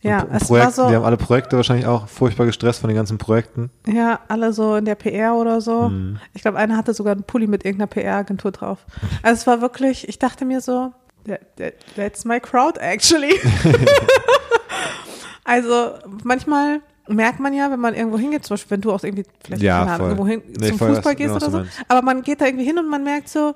ja, 0.05 0.21
Hm. 0.21 0.29
Und 0.29 0.35
es 0.35 0.47
Projekt, 0.47 0.65
war 0.65 0.71
so, 0.71 0.87
Die 0.89 0.95
haben 0.95 1.03
alle 1.03 1.17
Projekte 1.17 1.55
wahrscheinlich 1.55 1.87
auch 1.87 2.07
furchtbar 2.07 2.45
gestresst 2.45 2.79
von 2.79 2.89
den 2.89 2.95
ganzen 2.95 3.17
Projekten. 3.17 3.71
ja, 3.87 4.19
alle 4.27 4.53
so 4.53 4.75
in 4.75 4.85
der 4.85 4.95
PR 4.95 5.33
oder 5.35 5.61
so. 5.61 5.87
Hm. 5.87 6.19
Ich 6.33 6.43
glaube, 6.43 6.57
einer 6.57 6.77
hatte 6.77 6.93
sogar 6.93 7.13
einen 7.13 7.23
Pulli 7.23 7.47
mit 7.47 7.65
irgendeiner 7.65 7.87
PR-Agentur 7.87 8.51
drauf. 8.51 8.85
Also 9.23 9.41
es 9.41 9.47
war 9.47 9.61
wirklich, 9.61 10.07
ich 10.07 10.19
dachte 10.19 10.45
mir 10.45 10.61
so, 10.61 10.93
that, 11.25 11.41
that, 11.57 11.73
that's 11.95 12.23
my 12.23 12.39
crowd 12.39 12.79
actually. 12.79 13.33
also 15.43 15.93
manchmal 16.23 16.81
merkt 17.07 17.39
man 17.39 17.53
ja, 17.53 17.71
wenn 17.71 17.79
man 17.79 17.93
irgendwo 17.93 18.17
hingeht, 18.17 18.45
zum 18.45 18.55
Beispiel, 18.55 18.71
wenn 18.71 18.81
du 18.81 18.91
auch 18.91 19.03
irgendwie 19.03 19.25
vielleicht 19.43 19.61
Ja, 19.61 19.83
Ahnung, 19.83 20.07
irgendwo 20.07 20.27
hin 20.27 20.41
Nee, 20.59 20.69
zum 20.69 20.79
Fußball 20.79 21.15
gehst 21.15 21.33
genau, 21.33 21.47
oder 21.47 21.65
so, 21.65 21.71
aber 21.87 22.01
man 22.01 22.21
geht 22.21 22.41
da 22.41 22.45
irgendwie 22.45 22.65
hin 22.65 22.77
und 22.77 22.89
man 22.89 23.03
merkt 23.03 23.29
so, 23.29 23.55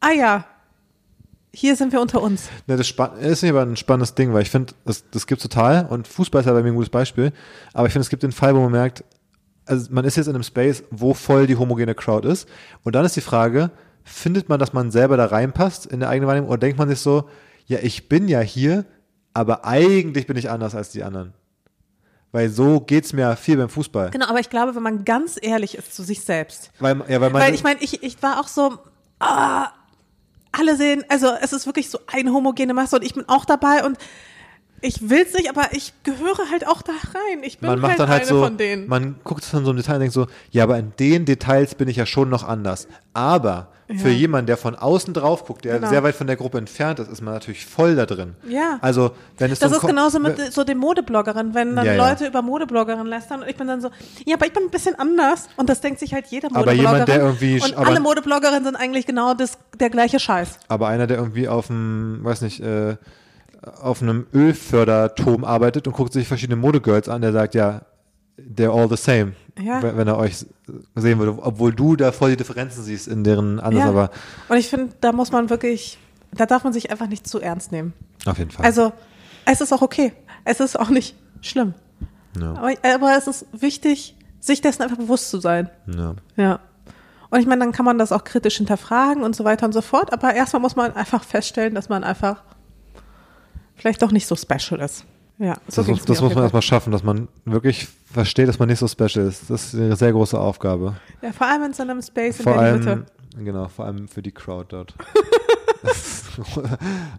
ah 0.00 0.12
ja, 0.12 0.44
hier 1.52 1.76
sind 1.76 1.92
wir 1.92 2.00
unter 2.00 2.22
uns. 2.22 2.48
Ne, 2.66 2.76
das 2.76 2.88
ist 3.20 3.42
nicht 3.42 3.50
aber 3.50 3.62
ein 3.62 3.76
spannendes 3.76 4.14
Ding, 4.14 4.32
weil 4.32 4.42
ich 4.42 4.50
finde, 4.50 4.74
das, 4.84 5.04
das 5.10 5.26
gibt 5.26 5.42
total 5.42 5.86
und 5.86 6.06
Fußball 6.06 6.40
ist 6.40 6.46
ja 6.46 6.52
bei 6.52 6.62
mir 6.62 6.68
ein 6.68 6.74
gutes 6.74 6.90
Beispiel, 6.90 7.32
aber 7.72 7.86
ich 7.86 7.92
finde, 7.92 8.02
es 8.02 8.10
gibt 8.10 8.22
den 8.22 8.32
Fall, 8.32 8.54
wo 8.54 8.60
man 8.60 8.72
merkt, 8.72 9.04
also 9.66 9.88
man 9.92 10.04
ist 10.04 10.16
jetzt 10.16 10.28
in 10.28 10.34
einem 10.34 10.44
Space, 10.44 10.82
wo 10.90 11.14
voll 11.14 11.46
die 11.46 11.56
homogene 11.56 11.94
Crowd 11.94 12.26
ist 12.26 12.48
und 12.84 12.94
dann 12.94 13.04
ist 13.04 13.16
die 13.16 13.20
Frage, 13.20 13.70
findet 14.04 14.48
man, 14.48 14.58
dass 14.58 14.72
man 14.72 14.90
selber 14.90 15.16
da 15.16 15.26
reinpasst 15.26 15.86
in 15.86 16.00
der 16.00 16.08
eigenen 16.08 16.28
Wahrnehmung 16.28 16.48
oder 16.48 16.58
denkt 16.58 16.78
man 16.78 16.88
sich 16.88 17.00
so, 17.00 17.28
ja, 17.66 17.78
ich 17.82 18.08
bin 18.08 18.28
ja 18.28 18.40
hier, 18.40 18.86
aber 19.34 19.66
eigentlich 19.66 20.26
bin 20.26 20.36
ich 20.36 20.50
anders 20.50 20.74
als 20.74 20.90
die 20.90 21.04
anderen. 21.04 21.34
Weil 22.32 22.50
so 22.50 22.80
geht's 22.80 23.12
mir 23.12 23.36
viel 23.36 23.56
beim 23.56 23.70
Fußball. 23.70 24.10
Genau, 24.10 24.26
aber 24.26 24.40
ich 24.40 24.50
glaube, 24.50 24.74
wenn 24.74 24.82
man 24.82 25.04
ganz 25.04 25.38
ehrlich 25.40 25.78
ist 25.78 25.94
zu 25.94 26.02
sich 26.02 26.20
selbst, 26.20 26.70
Weil, 26.78 27.02
ja, 27.08 27.20
weil, 27.20 27.30
man, 27.30 27.42
Weil 27.42 27.54
ich 27.54 27.62
meine, 27.62 27.80
ich, 27.80 28.02
ich 28.02 28.22
war 28.22 28.40
auch 28.40 28.48
so, 28.48 28.78
ah, 29.18 29.68
alle 30.52 30.76
sehen, 30.76 31.04
also 31.08 31.28
es 31.40 31.52
ist 31.52 31.66
wirklich 31.66 31.88
so 31.88 32.00
eine 32.06 32.32
homogene 32.32 32.74
Masse 32.74 32.96
und 32.96 33.04
ich 33.04 33.14
bin 33.14 33.28
auch 33.28 33.44
dabei 33.44 33.84
und 33.84 33.96
ich 34.80 35.08
will's 35.10 35.34
nicht, 35.34 35.48
aber 35.50 35.68
ich 35.72 35.92
gehöre 36.04 36.50
halt 36.50 36.66
auch 36.66 36.82
da 36.82 36.92
rein. 36.92 37.42
Ich 37.42 37.58
bin 37.58 37.68
man 37.70 37.80
macht 37.80 37.90
halt, 37.90 38.00
dann 38.00 38.08
halt 38.08 38.20
eine 38.22 38.28
so, 38.28 38.42
von 38.42 38.56
denen. 38.56 38.86
man 38.88 39.16
guckt 39.24 39.42
es 39.44 39.50
dann 39.50 39.64
so 39.64 39.70
im 39.72 39.76
Detail 39.76 39.94
und 39.94 40.00
denkt 40.00 40.14
so, 40.14 40.26
ja, 40.50 40.62
aber 40.64 40.78
in 40.78 40.92
den 40.98 41.24
Details 41.24 41.74
bin 41.74 41.88
ich 41.88 41.96
ja 41.96 42.06
schon 42.06 42.28
noch 42.28 42.44
anders. 42.46 42.88
Aber 43.14 43.68
für 43.96 44.08
Ja. 44.10 44.14
jemanden, 44.14 44.46
der 44.48 44.58
von 44.58 44.74
außen 44.74 45.14
drauf 45.14 45.46
guckt, 45.46 45.64
der 45.64 45.76
Genau. 45.78 45.88
sehr 45.88 46.02
weit 46.02 46.14
von 46.14 46.26
der 46.26 46.36
Gruppe 46.36 46.58
entfernt 46.58 46.98
ist, 46.98 47.10
ist 47.10 47.22
man 47.22 47.32
natürlich 47.32 47.64
voll 47.64 47.96
da 47.96 48.04
drin. 48.04 48.34
Ja. 48.46 48.78
Also, 48.82 49.12
wenn 49.38 49.50
es 49.50 49.60
das 49.60 49.70
so 49.70 49.78
ist 49.78 49.86
genauso 49.86 50.18
mit 50.20 50.52
so 50.52 50.62
den 50.62 50.76
Modebloggerinnen, 50.76 51.54
wenn 51.54 51.74
dann 51.74 51.86
Ja, 51.86 51.94
ja. 51.94 52.08
Leute 52.10 52.26
über 52.26 52.42
Modebloggerinnen 52.42 53.06
lästern 53.06 53.40
und 53.42 53.48
ich 53.48 53.56
bin 53.56 53.66
dann 53.66 53.80
so, 53.80 53.88
ja, 54.26 54.36
aber 54.36 54.44
ich 54.44 54.52
bin 54.52 54.64
ein 54.64 54.70
bisschen 54.70 54.94
anders 54.98 55.48
und 55.56 55.70
das 55.70 55.80
denkt 55.80 56.00
sich 56.00 56.12
halt 56.12 56.26
jeder 56.26 56.48
Aber 56.48 56.66
Modebloggerin. 56.66 56.92
jemand, 56.92 57.08
der 57.08 57.20
irgendwie- 57.22 57.60
und 57.62 57.74
aber- 57.78 57.86
alle 57.88 58.00
Modebloggerinnen 58.00 58.64
sind 58.64 58.76
eigentlich 58.76 59.06
genau 59.06 59.32
das, 59.32 59.56
der 59.80 59.88
gleiche 59.88 60.20
Scheiß. 60.20 60.58
Aber 60.68 60.88
einer, 60.88 61.06
der 61.06 61.16
irgendwie 61.16 61.48
auf 61.48 61.70
einem, 61.70 62.22
weiß 62.22 62.42
nicht, 62.42 62.60
äh, 62.60 62.96
auf 63.62 64.02
einem 64.02 64.26
Ölförderturm 64.34 65.44
arbeitet 65.44 65.86
und 65.86 65.92
guckt 65.94 66.12
sich 66.12 66.28
verschiedene 66.28 66.56
Modegirls 66.56 67.08
an, 67.08 67.22
der 67.22 67.32
sagt, 67.32 67.54
ja, 67.54 67.82
they're 68.38 68.70
all 68.70 68.88
the 68.88 68.96
same, 68.96 69.32
Ja. 69.60 69.82
wenn, 69.82 70.06
er 70.06 70.16
euch 70.16 70.46
sehen 70.94 71.18
würde. 71.18 71.38
Obwohl 71.42 71.72
du 71.74 71.96
da 71.96 72.12
voll 72.12 72.30
die 72.30 72.36
Differenzen 72.36 72.82
siehst 72.84 73.08
in 73.08 73.24
deren 73.24 73.58
anders, 73.58 73.82
Ja. 73.84 73.88
aber 73.88 74.10
Und 74.48 74.56
ich 74.58 74.68
finde, 74.68 74.92
da 75.00 75.12
muss 75.12 75.32
man 75.32 75.50
wirklich, 75.50 75.98
da 76.32 76.46
darf 76.46 76.62
man 76.64 76.72
sich 76.72 76.90
einfach 76.90 77.08
nicht 77.08 77.26
zu 77.26 77.40
ernst 77.40 77.72
nehmen. 77.72 77.94
auf 78.26 78.38
jeden 78.38 78.50
Fall. 78.50 78.64
Also, 78.64 78.92
es 79.44 79.60
ist 79.60 79.72
auch 79.72 79.82
okay. 79.82 80.12
Es 80.44 80.60
ist 80.60 80.78
auch 80.78 80.88
nicht 80.90 81.16
schlimm. 81.40 81.74
ja, 82.40 82.52
Aber, 82.54 82.72
aber 82.94 83.16
es 83.16 83.26
ist 83.26 83.46
wichtig, 83.52 84.14
sich 84.40 84.60
dessen 84.60 84.82
einfach 84.82 84.96
bewusst 84.98 85.30
zu 85.30 85.40
sein. 85.40 85.68
ja. 85.86 86.14
Ja. 86.36 86.60
Und 87.30 87.40
ich 87.40 87.46
meine, 87.46 87.60
dann 87.62 87.72
kann 87.72 87.84
man 87.84 87.98
das 87.98 88.10
auch 88.10 88.24
kritisch 88.24 88.56
hinterfragen 88.56 89.22
und 89.22 89.36
so 89.36 89.44
weiter 89.44 89.66
und 89.66 89.72
so 89.72 89.82
fort. 89.82 90.14
Aber 90.14 90.32
erstmal 90.34 90.62
muss 90.62 90.76
man 90.76 90.94
einfach 90.96 91.22
feststellen, 91.24 91.74
dass 91.74 91.90
man 91.90 92.02
einfach 92.02 92.42
vielleicht 93.78 94.02
doch 94.02 94.12
nicht 94.12 94.26
so 94.26 94.36
special 94.36 94.80
ist. 94.80 95.04
Ja, 95.38 95.56
so 95.68 95.82
Das, 95.84 96.04
das 96.04 96.20
muss 96.20 96.34
man 96.34 96.42
erstmal 96.42 96.62
schaffen, 96.62 96.90
dass 96.90 97.04
man 97.04 97.28
wirklich 97.44 97.86
versteht, 98.12 98.48
dass 98.48 98.58
man 98.58 98.68
nicht 98.68 98.80
so 98.80 98.88
special 98.88 99.24
ist. 99.26 99.48
Das 99.48 99.66
ist 99.72 99.74
eine 99.76 99.94
sehr 99.94 100.10
große 100.12 100.38
Aufgabe. 100.38 100.96
Ja, 101.22 101.32
vor 101.32 101.46
allem 101.46 101.62
in 101.62 101.72
so 101.72 101.84
einem 101.84 102.02
Space 102.02 102.38
in 102.40 102.42
Vor 102.42 102.54
Berlin 102.54 102.88
allem, 102.88 102.98
Mitte. 103.00 103.44
genau, 103.44 103.68
vor 103.68 103.84
allem 103.84 104.08
für 104.08 104.20
die 104.20 104.32
Crowd 104.32 104.66
dort. 104.70 104.94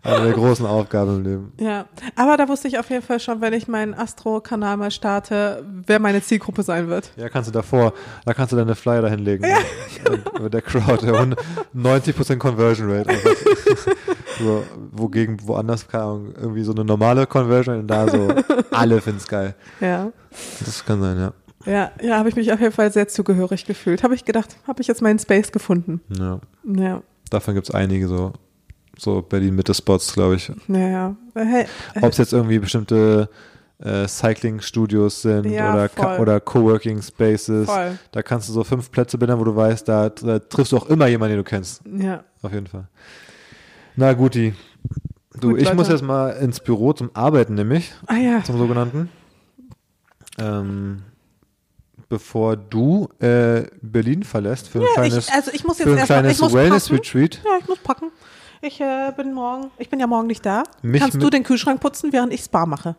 eine 0.03 0.23
der 0.25 0.33
großen 0.33 0.65
Aufgaben 0.65 1.17
im 1.17 1.23
Leben. 1.23 1.53
Ja, 1.59 1.85
aber 2.15 2.35
da 2.37 2.47
wusste 2.47 2.67
ich 2.67 2.77
auf 2.79 2.89
jeden 2.89 3.03
Fall 3.03 3.19
schon, 3.19 3.39
wenn 3.41 3.53
ich 3.53 3.67
meinen 3.67 3.93
Astro-Kanal 3.93 4.77
mal 4.77 4.91
starte, 4.91 5.63
wer 5.85 5.99
meine 5.99 6.21
Zielgruppe 6.21 6.63
sein 6.63 6.87
wird. 6.89 7.11
Ja, 7.15 7.29
kannst 7.29 7.47
du 7.49 7.53
davor, 7.53 7.93
da 8.25 8.33
kannst 8.33 8.51
du 8.51 8.57
deine 8.57 8.75
Flyer 8.75 9.01
da 9.01 9.07
hinlegen. 9.07 9.45
Ja, 9.47 9.57
genau. 10.03 10.43
Mit 10.43 10.53
der 10.53 10.61
Crowd, 10.61 11.05
der 11.05 11.13
100 11.15 11.39
90% 11.75 12.35
Conversion 12.37 12.91
Rate. 12.91 13.09
so, 14.39 14.63
wogegen 14.91 15.37
woanders, 15.47 15.87
keine 15.87 16.03
Ahnung, 16.03 16.33
irgendwie 16.35 16.63
so 16.63 16.71
eine 16.71 16.83
normale 16.85 17.27
Conversion 17.27 17.79
und 17.79 17.87
da 17.87 18.07
so, 18.07 18.33
alle 18.71 18.99
finden's 19.01 19.27
geil. 19.27 19.53
Ja. 19.81 20.11
Das 20.65 20.83
kann 20.85 21.01
sein, 21.01 21.17
ja. 21.19 21.33
Ja, 21.65 21.91
ja, 22.01 22.17
habe 22.17 22.29
ich 22.29 22.35
mich 22.35 22.51
auf 22.53 22.59
jeden 22.61 22.71
Fall 22.71 22.91
sehr 22.91 23.07
zugehörig 23.09 23.65
gefühlt. 23.65 24.01
Habe 24.03 24.15
ich 24.15 24.23
gedacht, 24.25 24.55
habe 24.65 24.81
ich 24.81 24.87
jetzt 24.87 25.01
meinen 25.01 25.19
Space 25.19 25.51
gefunden. 25.51 26.01
ja. 26.09 26.39
Ja, 26.63 27.01
Davon 27.29 27.53
gibt's 27.53 27.69
einige 27.71 28.07
so, 28.07 28.33
so 28.97 29.21
Berlin-Mitte-Spots, 29.21 30.13
glaube 30.13 30.35
ich. 30.35 30.51
naja. 30.67 31.15
Hey, 31.35 31.65
Ob 32.01 32.11
es 32.11 32.17
jetzt 32.17 32.33
irgendwie 32.33 32.59
bestimmte 32.59 33.29
äh, 33.83 34.07
Cycling-Studios 34.07 35.21
sind 35.21 35.45
Ja, 35.51 35.73
oder, 35.73 35.89
voll. 35.89 36.19
oder 36.19 36.39
Coworking 36.39 37.01
Spaces. 37.01 37.65
Voll. 37.69 37.97
Da 38.11 38.21
kannst 38.23 38.49
du 38.49 38.53
so 38.53 38.63
fünf 38.63 38.89
Plätze 38.91 39.17
benennen, 39.17 39.39
wo 39.39 39.43
du 39.45 39.55
weißt, 39.55 39.87
da, 39.87 40.09
da 40.09 40.39
triffst 40.39 40.71
du 40.71 40.77
auch 40.77 40.87
immer 40.87 41.07
jemanden, 41.07 41.35
den 41.35 41.43
du 41.43 41.49
kennst. 41.49 41.81
ja. 41.97 42.23
Auf 42.41 42.53
jeden 42.53 42.67
Fall. 42.67 42.87
Na 43.99 44.13
guti. 44.13 44.53
Du, 45.41 45.49
Gut, 45.49 45.59
ich 45.61 45.73
muss 45.73 45.87
Leute. 45.89 45.91
jetzt 45.91 46.01
mal 46.03 46.29
ins 46.29 46.61
Büro 46.61 46.93
zum 46.93 47.11
Arbeiten, 47.13 47.55
nämlich, 47.55 47.91
Ah 48.07 48.15
ja. 48.15 48.41
zum 48.45 48.57
sogenannten. 48.57 49.09
Ähm, 50.37 51.01
bevor 52.07 52.55
du 52.55 53.09
äh, 53.19 53.63
Berlin 53.81 54.23
verlässt 54.23 54.69
für 54.69 54.79
ein 54.79 54.85
ja 54.85 54.93
kleines, 54.93 55.27
ich, 55.27 55.33
also 55.33 55.51
ich 55.53 55.65
muss 55.65 55.77
für 55.77 55.83
jetzt 55.83 55.91
ein 55.91 55.97
erstmal, 55.97 56.19
kleines 56.21 56.37
ich 56.37 56.41
muss 56.41 56.51
packen. 56.53 56.63
Wellness-Retreat. 56.63 57.41
Ja, 57.43 57.51
ich 57.59 57.67
muss 57.67 57.79
packen. 57.79 58.05
Ich 58.61 58.79
äh, 58.79 59.11
bin 59.17 59.33
morgen, 59.33 59.69
ich 59.77 59.89
bin 59.89 59.99
ja 59.99 60.07
morgen 60.07 60.27
nicht 60.27 60.45
da. 60.45 60.63
Mich 60.81 61.01
Kannst 61.01 61.21
du 61.21 61.29
den 61.29 61.43
Kühlschrank 61.43 61.81
putzen, 61.81 62.13
während 62.13 62.31
ich 62.31 62.39
Spa 62.41 62.65
mache? 62.65 62.95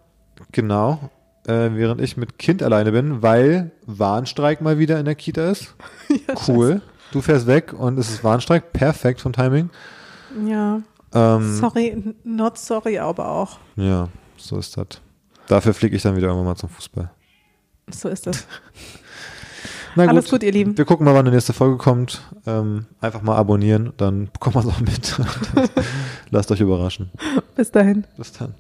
Genau. 0.53 1.09
Äh, 1.47 1.71
während 1.73 2.03
ich 2.03 2.19
mit 2.19 2.39
Kind 2.39 2.63
alleine 2.63 2.93
bin, 2.93 3.23
weil 3.23 3.71
Warnstreik 3.87 4.61
mal 4.61 4.79
wieder 4.79 4.99
in 4.99 5.07
der 5.07 5.15
Kita 5.15 5.51
ist. 5.51 5.75
cool. 6.47 6.83
Du 7.11 7.23
fährst 7.23 7.47
weg 7.47 7.73
und 7.73 7.99
es 7.99 8.11
ist 8.11 8.23
Warnstreik. 8.23 8.75
Perfekt 8.75 9.23
vom 9.23 9.33
Timing. 9.33 9.71
Ja. 10.47 10.83
Ähm, 11.13 11.57
Sorry, 11.57 12.15
not 12.25 12.59
sorry, 12.59 12.99
aber 12.99 13.29
auch. 13.29 13.59
Ja, 13.77 14.09
so 14.37 14.59
ist 14.59 14.77
das. 14.77 14.87
Dafür 15.49 15.75
fliege 15.75 15.97
ich 15.97 16.03
dann 16.03 16.17
wieder 16.17 16.29
irgendwann 16.29 16.47
mal 16.47 16.57
zum 16.57 16.69
Fußball. 16.69 17.11
So 17.91 18.09
ist 18.09 18.27
es. 18.27 18.47
Na 19.97 20.05
Alles 20.07 20.31
gut, 20.31 20.45
ihr 20.45 20.53
Lieben. 20.53 20.79
Wir 20.79 20.85
gucken 20.85 21.05
mal, 21.05 21.15
wann 21.15 21.25
die 21.25 21.33
nächste 21.33 21.53
Folge 21.53 21.77
kommt. 21.77 22.23
Ähm, 22.47 22.87
einfach 23.01 23.23
mal 23.23 23.37
abonnieren, 23.37 23.93
dann 23.97 24.27
bekommt 24.33 24.55
man 24.55 24.69
es 24.69 24.73
auch 24.73 24.81
mit. 24.81 25.21
Lasst 26.31 26.53
euch 26.53 26.61
überraschen. 26.61 27.11
Bis 27.57 27.73
dahin. 27.73 28.05
Bis 28.17 28.33
dann. 28.33 28.55